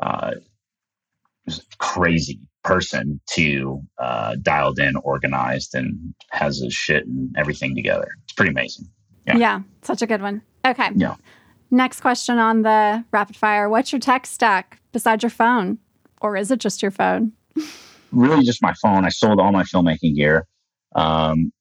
uh, 0.00 0.32
crazy 1.78 2.40
person 2.62 3.20
to 3.30 3.80
uh, 3.98 4.36
dialed 4.42 4.78
in, 4.78 4.96
organized, 4.96 5.74
and 5.74 6.14
has 6.30 6.58
his 6.58 6.72
shit 6.72 7.06
and 7.06 7.34
everything 7.36 7.74
together. 7.74 8.08
It's 8.24 8.32
pretty 8.32 8.50
amazing. 8.50 8.86
Yeah. 9.26 9.36
yeah, 9.36 9.60
such 9.82 10.02
a 10.02 10.06
good 10.06 10.22
one. 10.22 10.42
Okay. 10.64 10.90
Yeah. 10.94 11.16
Next 11.70 12.00
question 12.00 12.38
on 12.38 12.62
the 12.62 13.04
rapid 13.12 13.36
fire 13.36 13.68
What's 13.68 13.92
your 13.92 14.00
tech 14.00 14.26
stack 14.26 14.80
besides 14.92 15.22
your 15.22 15.30
phone? 15.30 15.78
Or 16.20 16.36
is 16.36 16.50
it 16.50 16.60
just 16.60 16.82
your 16.82 16.90
phone? 16.90 17.32
really, 18.12 18.44
just 18.44 18.62
my 18.62 18.74
phone. 18.74 19.04
I 19.04 19.08
sold 19.08 19.40
all 19.40 19.52
my 19.52 19.64
filmmaking 19.64 20.14
gear. 20.14 20.46
Um, 20.94 21.52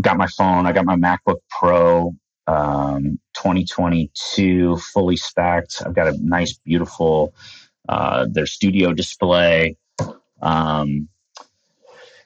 got 0.00 0.16
my 0.16 0.26
phone. 0.26 0.66
I 0.66 0.72
got 0.72 0.84
my 0.84 0.96
MacBook 0.96 1.38
Pro 1.50 2.14
um, 2.46 3.18
2022 3.34 4.76
fully 4.78 5.16
stacked. 5.16 5.82
I've 5.84 5.94
got 5.94 6.08
a 6.08 6.16
nice, 6.20 6.54
beautiful 6.54 7.34
uh, 7.88 8.26
their 8.30 8.46
studio 8.46 8.92
display. 8.92 9.76
Um, 10.42 11.08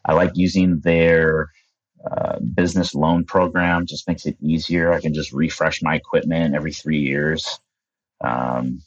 I 0.05 0.15
like 0.15 0.33
using 0.35 0.81
their 0.81 1.51
uh, 2.11 2.39
business 2.55 2.95
loan 2.95 3.25
program. 3.25 3.87
Just 3.87 4.09
makes 4.09 4.27
it 4.27 4.37
easier. 4.41 4.93
I 4.93 5.01
can 5.01 5.15
just 5.15 5.33
refresh 5.33 5.83
my 5.83 5.97
equipment 5.97 6.55
every 6.55 6.73
three 6.73 7.01
years. 7.01 7.61
Um, 8.21 8.83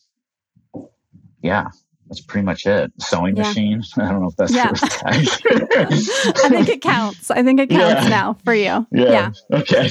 yeah, 1.41 1.67
that's 2.07 2.21
pretty 2.21 2.45
much 2.45 2.65
it. 2.65 2.91
Sewing 2.99 3.35
yeah. 3.35 3.43
machine. 3.43 3.83
I 3.97 4.11
don't 4.11 4.21
know 4.21 4.29
if 4.29 4.35
that's. 4.35 4.53
Yeah. 4.53 4.71
I 5.05 6.49
think 6.49 6.69
it 6.69 6.81
counts. 6.81 7.31
I 7.31 7.43
think 7.43 7.59
it 7.59 7.69
counts 7.69 8.03
yeah. 8.03 8.09
now 8.09 8.33
for 8.43 8.53
you. 8.53 8.85
Yeah. 8.91 9.31
yeah. 9.49 9.57
Okay. 9.59 9.89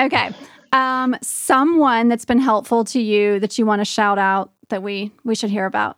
Okay. 0.00 0.30
Um, 0.72 1.16
someone 1.22 2.08
that's 2.08 2.26
been 2.26 2.40
helpful 2.40 2.84
to 2.84 3.00
you 3.00 3.40
that 3.40 3.58
you 3.58 3.64
want 3.64 3.80
to 3.80 3.84
shout 3.84 4.18
out 4.18 4.52
that 4.68 4.82
we 4.82 5.12
we 5.24 5.34
should 5.34 5.50
hear 5.50 5.66
about. 5.66 5.96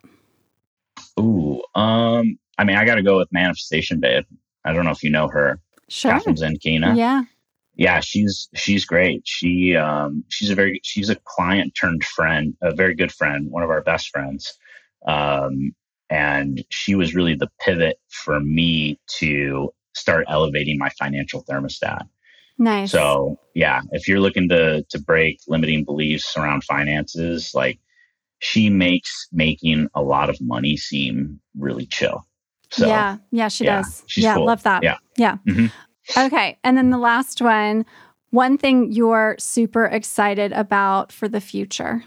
Ooh, 1.19 1.63
um, 1.75 2.39
I 2.59 2.65
mean, 2.65 2.77
I 2.77 2.85
got 2.85 2.97
to 2.97 3.03
go 3.03 3.19
with 3.19 3.29
Manifestation 3.33 4.01
Babe. 4.01 4.25
I 4.65 4.73
don't 4.73 4.85
know 4.85 4.91
if 4.91 5.03
you 5.03 5.11
know 5.11 5.29
her. 5.29 5.61
Sure. 5.89 6.13
Kathrin 6.13 6.37
Zenkina. 6.37 6.97
Yeah. 6.97 7.25
Yeah, 7.75 8.01
she's 8.01 8.49
she's 8.55 8.85
great. 8.85 9.23
She 9.25 9.75
um 9.75 10.25
she's 10.29 10.51
a 10.51 10.55
very 10.55 10.81
she's 10.85 11.09
a 11.09 11.17
client 11.25 11.75
turned 11.75 12.05
friend, 12.05 12.55
a 12.61 12.75
very 12.75 12.95
good 12.95 13.11
friend, 13.11 13.51
one 13.51 13.63
of 13.63 13.71
our 13.71 13.81
best 13.81 14.11
friends. 14.11 14.53
Um 15.07 15.75
and 16.11 16.63
she 16.69 16.95
was 16.95 17.15
really 17.15 17.35
the 17.35 17.49
pivot 17.61 17.99
for 18.09 18.41
me 18.41 19.01
to 19.19 19.73
start 19.95 20.27
elevating 20.29 20.77
my 20.77 20.91
financial 20.91 21.45
thermostat. 21.45 22.03
Nice. 22.59 22.91
So 22.91 23.39
yeah, 23.55 23.81
if 23.93 24.07
you're 24.07 24.21
looking 24.21 24.49
to 24.51 24.85
to 24.91 25.01
break 25.01 25.41
limiting 25.49 25.85
beliefs 25.85 26.37
around 26.37 26.65
finances, 26.65 27.53
like 27.55 27.79
she 28.41 28.71
makes 28.71 29.29
making 29.33 29.89
a 29.95 30.03
lot 30.03 30.29
of 30.29 30.41
money 30.41 30.77
seem 30.77 31.41
really 31.57 31.87
chill. 31.87 32.27
So, 32.71 32.87
yeah, 32.87 33.19
yeah, 33.31 33.49
she 33.49 33.65
yeah, 33.65 33.83
does. 33.83 34.05
yeah, 34.17 34.35
cool. 34.35 34.47
love 34.47 34.63
that. 34.65 34.83
Yeah, 34.83 34.97
yeah. 35.17 35.37
Mm-hmm. 35.47 35.67
Okay, 36.27 36.59
and 36.65 36.77
then 36.77 36.91
the 36.91 36.99
last 36.99 37.41
one. 37.41 37.87
One 38.31 38.59
thing 38.59 38.93
you're 38.93 39.35
super 39.41 39.87
excited 39.87 40.53
about 40.53 41.11
for 41.11 41.27
the 41.27 41.41
future. 41.41 42.05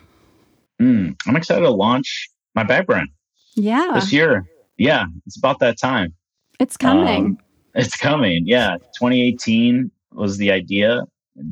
Mm, 0.81 1.17
I'm 1.27 1.35
excited 1.35 1.61
to 1.61 1.69
launch 1.69 2.29
my 2.55 2.63
bag 2.63 2.87
brand. 2.87 3.09
Yeah, 3.55 3.91
this 3.93 4.11
year. 4.11 4.45
Yeah, 4.77 5.05
it's 5.25 5.37
about 5.37 5.59
that 5.59 5.77
time. 5.77 6.13
It's 6.59 6.77
coming. 6.77 7.25
Um, 7.25 7.37
it's 7.75 7.95
coming. 7.95 8.43
Yeah, 8.45 8.77
2018 8.97 9.91
was 10.13 10.37
the 10.37 10.51
idea. 10.51 11.03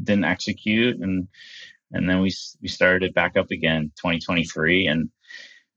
Didn't 0.04 0.26
execute, 0.26 1.00
and 1.00 1.28
and 1.94 2.10
then 2.10 2.22
we 2.22 2.32
we 2.62 2.68
started 2.68 3.04
it 3.04 3.14
back 3.16 3.38
up 3.38 3.52
again 3.52 3.92
2023, 3.98 4.88
and 4.88 5.10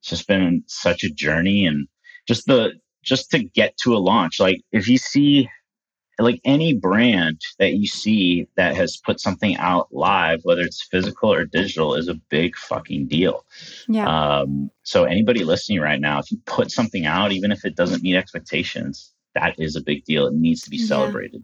it's 0.01 0.11
just 0.11 0.29
been 0.29 0.63
such 0.67 1.05
a 1.05 1.11
journey 1.11 1.67
and 1.67 1.87
just 2.27 2.47
the 2.47 2.73
just 3.03 3.31
to 3.31 3.43
get 3.43 3.77
to 3.79 3.95
a 3.95 3.99
launch. 3.99 4.41
Like 4.41 4.63
if 4.73 4.89
you 4.89 4.99
see 4.99 5.49
like 6.21 6.41
any 6.45 6.75
brand 6.75 7.41
that 7.59 7.75
you 7.75 7.87
see 7.89 8.47
that 8.57 8.77
has 8.77 8.97
put 8.97 9.19
something 9.21 9.57
out 9.57 9.89
live, 9.91 10.41
whether 10.45 10.63
it's 10.63 10.87
physical 10.87 11.33
or 11.33 11.45
digital, 11.45 11.95
is 11.97 12.09
a 12.09 12.15
big 12.31 12.57
fucking 12.57 13.09
deal. 13.09 13.45
Yeah. 13.89 14.07
Um, 14.07 14.71
so 14.85 15.05
anybody 15.05 15.43
listening 15.43 15.81
right 15.81 16.01
now, 16.01 16.21
if 16.21 16.31
you 16.31 16.39
put 16.47 16.71
something 16.71 17.05
out, 17.05 17.33
even 17.33 17.51
if 17.51 17.65
it 17.65 17.75
doesn't 17.75 18.03
meet 18.05 18.15
expectations, 18.15 19.13
that 19.35 19.59
is 19.59 19.75
a 19.75 19.83
big 19.83 20.05
deal. 20.05 20.29
It 20.29 20.35
needs 20.35 20.63
to 20.63 20.71
be 20.71 20.77
Yeah. 20.77 20.87
celebrated. 20.87 21.43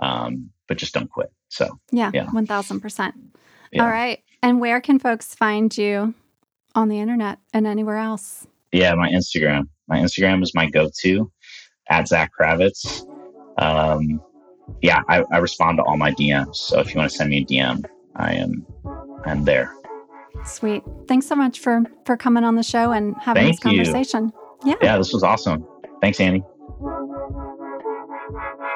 Um, 0.00 0.50
but 0.68 0.78
just 0.78 0.94
don't 0.94 1.10
quit. 1.10 1.30
So 1.48 1.78
Yeah, 1.92 2.10
Yeah. 2.14 2.26
1000%. 2.32 3.12
Yeah. 3.72 3.82
All 3.84 3.90
right. 3.90 4.22
And 4.42 4.60
where 4.60 4.80
can 4.80 4.98
folks 4.98 5.34
find 5.34 5.76
you 5.76 6.14
on 6.74 6.88
the 6.88 6.98
internet 6.98 7.38
and 7.52 7.66
anywhere 7.66 7.98
else? 7.98 8.46
yeah, 8.72 8.94
my 8.94 9.08
Instagram. 9.10 9.64
My 9.88 9.98
Instagram 9.98 10.42
is 10.42 10.54
my 10.54 10.68
go-to 10.68 11.30
at 11.88 12.06
Zack 12.06 12.32
Kravits. 12.38 13.06
Um, 13.56 14.20
yeah, 14.82 15.00
I, 15.08 15.24
I 15.32 15.38
respond 15.38 15.78
to 15.78 15.84
all 15.84 15.96
my 15.96 16.12
DMs. 16.12 16.56
So 16.56 16.78
if 16.78 16.92
you 16.92 16.98
want 16.98 17.10
to 17.10 17.16
send 17.16 17.30
me 17.30 17.38
a 17.38 17.44
DM, 17.44 17.84
I 18.16 18.34
am 18.34 18.66
I'm 19.24 19.44
there. 19.44 19.72
Sweet. 20.44 20.82
Thanks 21.08 21.26
so 21.26 21.34
much 21.34 21.58
for 21.58 21.82
for 22.04 22.16
coming 22.16 22.44
on 22.44 22.54
the 22.56 22.62
show 22.62 22.92
and 22.92 23.16
having 23.18 23.44
Thank 23.44 23.62
this 23.62 23.72
you. 23.72 23.78
conversation. 23.78 24.32
Yeah. 24.64 24.74
Yeah, 24.82 24.98
this 24.98 25.12
was 25.12 25.22
awesome. 25.22 25.66
Thanks, 26.00 26.20
Annie. 26.20 26.44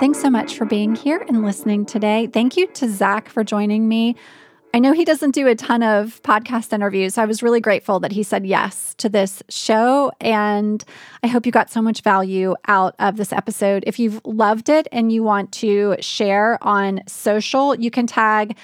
Thanks 0.00 0.20
so 0.20 0.30
much 0.30 0.56
for 0.56 0.64
being 0.64 0.94
here 0.94 1.24
and 1.28 1.44
listening 1.44 1.84
today. 1.86 2.26
Thank 2.26 2.56
you 2.56 2.66
to 2.68 2.88
Zack 2.88 3.28
for 3.28 3.44
joining 3.44 3.88
me. 3.88 4.16
I 4.74 4.78
know 4.78 4.92
he 4.92 5.04
doesn't 5.04 5.32
do 5.32 5.46
a 5.48 5.54
ton 5.54 5.82
of 5.82 6.22
podcast 6.22 6.72
interviews. 6.72 7.14
So 7.14 7.22
I 7.22 7.26
was 7.26 7.42
really 7.42 7.60
grateful 7.60 8.00
that 8.00 8.12
he 8.12 8.22
said 8.22 8.46
yes 8.46 8.94
to 8.94 9.10
this 9.10 9.42
show. 9.50 10.10
And 10.18 10.82
I 11.22 11.26
hope 11.26 11.44
you 11.44 11.52
got 11.52 11.70
so 11.70 11.82
much 11.82 12.00
value 12.00 12.54
out 12.68 12.94
of 12.98 13.18
this 13.18 13.34
episode. 13.34 13.84
If 13.86 13.98
you've 13.98 14.22
loved 14.24 14.70
it 14.70 14.88
and 14.90 15.12
you 15.12 15.22
want 15.22 15.52
to 15.52 15.96
share 16.00 16.58
on 16.62 17.02
social, 17.06 17.74
you 17.74 17.90
can 17.90 18.06
tag 18.06 18.56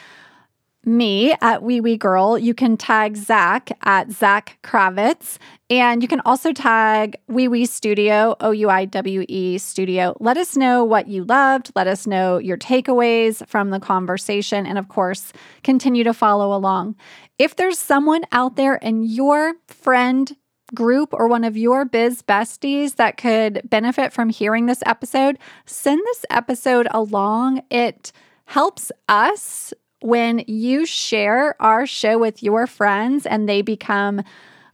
me 0.88 1.34
at 1.40 1.62
Oui 1.62 1.80
We 1.80 1.96
Girl. 1.96 2.38
You 2.38 2.54
can 2.54 2.76
tag 2.76 3.16
Zack 3.16 3.70
at 3.82 4.10
Zack 4.10 4.58
Kravits. 4.64 5.38
And 5.70 6.02
you 6.02 6.08
can 6.08 6.20
also 6.24 6.52
tag 6.52 7.16
Oui 7.28 7.46
We 7.46 7.66
Studio, 7.66 8.34
O 8.40 8.50
U 8.50 8.70
I 8.70 8.86
W 8.86 9.24
E 9.28 9.58
Studio. 9.58 10.16
Let 10.18 10.36
us 10.36 10.56
know 10.56 10.82
what 10.82 11.06
you 11.08 11.24
loved. 11.24 11.70
Let 11.76 11.86
us 11.86 12.06
know 12.06 12.38
your 12.38 12.56
takeaways 12.56 13.46
from 13.46 13.70
the 13.70 13.80
conversation. 13.80 14.66
And 14.66 14.78
of 14.78 14.88
course, 14.88 15.32
continue 15.62 16.04
to 16.04 16.14
follow 16.14 16.56
along. 16.56 16.96
If 17.38 17.56
there's 17.56 17.78
someone 17.78 18.22
out 18.32 18.56
there 18.56 18.76
in 18.76 19.02
your 19.02 19.54
friend 19.66 20.34
group 20.74 21.14
or 21.14 21.28
one 21.28 21.44
of 21.44 21.56
your 21.56 21.84
biz 21.84 22.22
besties 22.22 22.96
that 22.96 23.16
could 23.16 23.62
benefit 23.64 24.12
from 24.12 24.28
hearing 24.28 24.66
this 24.66 24.82
episode, 24.86 25.38
send 25.66 26.00
this 26.04 26.24
episode 26.30 26.88
along. 26.90 27.62
It 27.70 28.12
helps 28.46 28.90
us 29.08 29.72
when 30.00 30.44
you 30.46 30.86
share 30.86 31.60
our 31.60 31.86
show 31.86 32.18
with 32.18 32.42
your 32.42 32.66
friends 32.66 33.26
and 33.26 33.48
they 33.48 33.62
become 33.62 34.22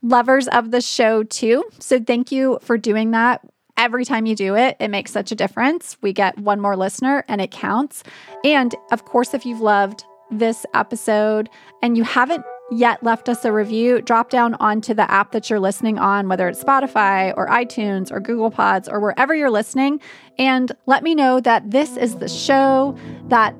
lovers 0.03 0.49
of 0.49 0.71
the 0.71 0.81
show 0.81 1.23
too. 1.23 1.65
So 1.79 1.99
thank 1.99 2.31
you 2.31 2.59
for 2.61 2.77
doing 2.77 3.13
that. 3.13 3.41
Every 3.77 4.05
time 4.05 4.27
you 4.27 4.37
do 4.37 4.55
it, 4.55 4.77
it 4.79 4.89
makes 4.89 5.11
such 5.11 5.33
a 5.33 5.35
difference. 5.35 5.97
We 6.01 6.13
get 6.13 6.39
one 6.39 6.61
more 6.61 6.77
listener 6.77 7.25
and 7.27 7.41
it 7.41 7.51
counts. 7.51 8.05
And 8.45 8.75
of 8.93 9.05
course, 9.05 9.35
if 9.35 9.45
you've 9.45 9.61
loved 9.61 10.05
this 10.31 10.65
episode 10.75 11.49
and 11.83 11.97
you 11.97 12.05
haven't 12.05 12.45
yet 12.71 13.03
left 13.03 13.29
us 13.29 13.45
a 13.45 13.53
review, 13.53 14.01
drop 14.01 14.31
down 14.31 14.55
onto 14.55 14.95
the 14.95 15.11
app 15.11 15.33
that 15.33 15.51
you're 15.51 15.61
listening 15.61 15.99
on, 15.99 16.29
whether 16.29 16.49
it's 16.49 16.63
Spotify 16.63 17.35
or 17.37 17.49
iTunes 17.49 18.11
or 18.13 18.21
Google 18.21 18.51
Pods 18.51 18.89
or 18.89 19.01
wherever 19.01 19.35
you're 19.35 19.51
listening, 19.51 20.01
and 20.39 20.73
let 20.87 21.03
me 21.03 21.15
know 21.15 21.41
that 21.41 21.71
this 21.71 21.97
is 21.97 22.17
the 22.17 22.29
show 22.29 22.97
that 23.29 23.55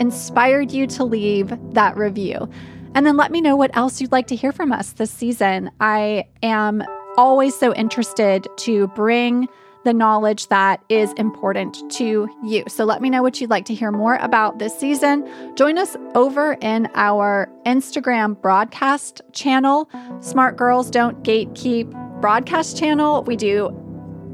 inspired 0.00 0.72
you 0.72 0.86
to 0.88 1.04
leave 1.04 1.52
that 1.74 1.96
review. 1.96 2.48
And 2.94 3.04
then 3.06 3.16
let 3.16 3.30
me 3.30 3.40
know 3.40 3.56
what 3.56 3.76
else 3.76 4.00
you'd 4.00 4.12
like 4.12 4.26
to 4.28 4.36
hear 4.36 4.52
from 4.52 4.72
us 4.72 4.92
this 4.92 5.10
season. 5.10 5.70
I 5.80 6.24
am 6.42 6.82
always 7.18 7.54
so 7.54 7.74
interested 7.74 8.46
to 8.58 8.88
bring 8.88 9.48
the 9.84 9.92
knowledge 9.92 10.48
that 10.48 10.82
is 10.88 11.12
important 11.12 11.78
to 11.92 12.28
you. 12.42 12.64
So 12.66 12.84
let 12.84 13.00
me 13.00 13.08
know 13.08 13.22
what 13.22 13.40
you'd 13.40 13.50
like 13.50 13.66
to 13.66 13.74
hear 13.74 13.92
more 13.92 14.16
about 14.16 14.58
this 14.58 14.76
season. 14.76 15.24
Join 15.54 15.78
us 15.78 15.96
over 16.16 16.56
in 16.60 16.88
our 16.94 17.48
Instagram 17.64 18.40
broadcast 18.42 19.22
channel, 19.32 19.88
Smart 20.20 20.56
Girls 20.56 20.90
Don't 20.90 21.22
Gatekeep 21.22 22.20
broadcast 22.20 22.76
channel. 22.76 23.22
We 23.22 23.36
do 23.36 23.70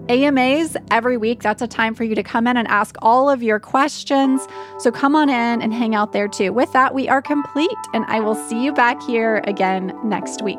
AMAs 0.09 0.76
every 0.90 1.16
week. 1.16 1.42
That's 1.42 1.62
a 1.62 1.66
time 1.66 1.94
for 1.94 2.05
you 2.05 2.14
to 2.14 2.22
come 2.22 2.46
in 2.46 2.57
and 2.57 2.68
ask 2.68 2.96
all 3.03 3.30
of 3.30 3.42
your 3.42 3.61
questions. 3.61 4.46
So 4.78 4.90
come 4.90 5.14
on 5.14 5.28
in 5.28 5.62
and 5.62 5.72
hang 5.72 5.94
out 5.94 6.12
there 6.12 6.28
too. 6.28 6.53
With 6.53 6.72
that, 6.72 6.94
we 6.94 7.09
are 7.09 7.22
complete, 7.22 7.70
and 7.94 8.05
I 8.09 8.20
will 8.20 8.34
see 8.34 8.62
you 8.62 8.72
back 8.72 9.03
here 9.03 9.42
again 9.46 9.98
next 10.05 10.42
week. 10.42 10.59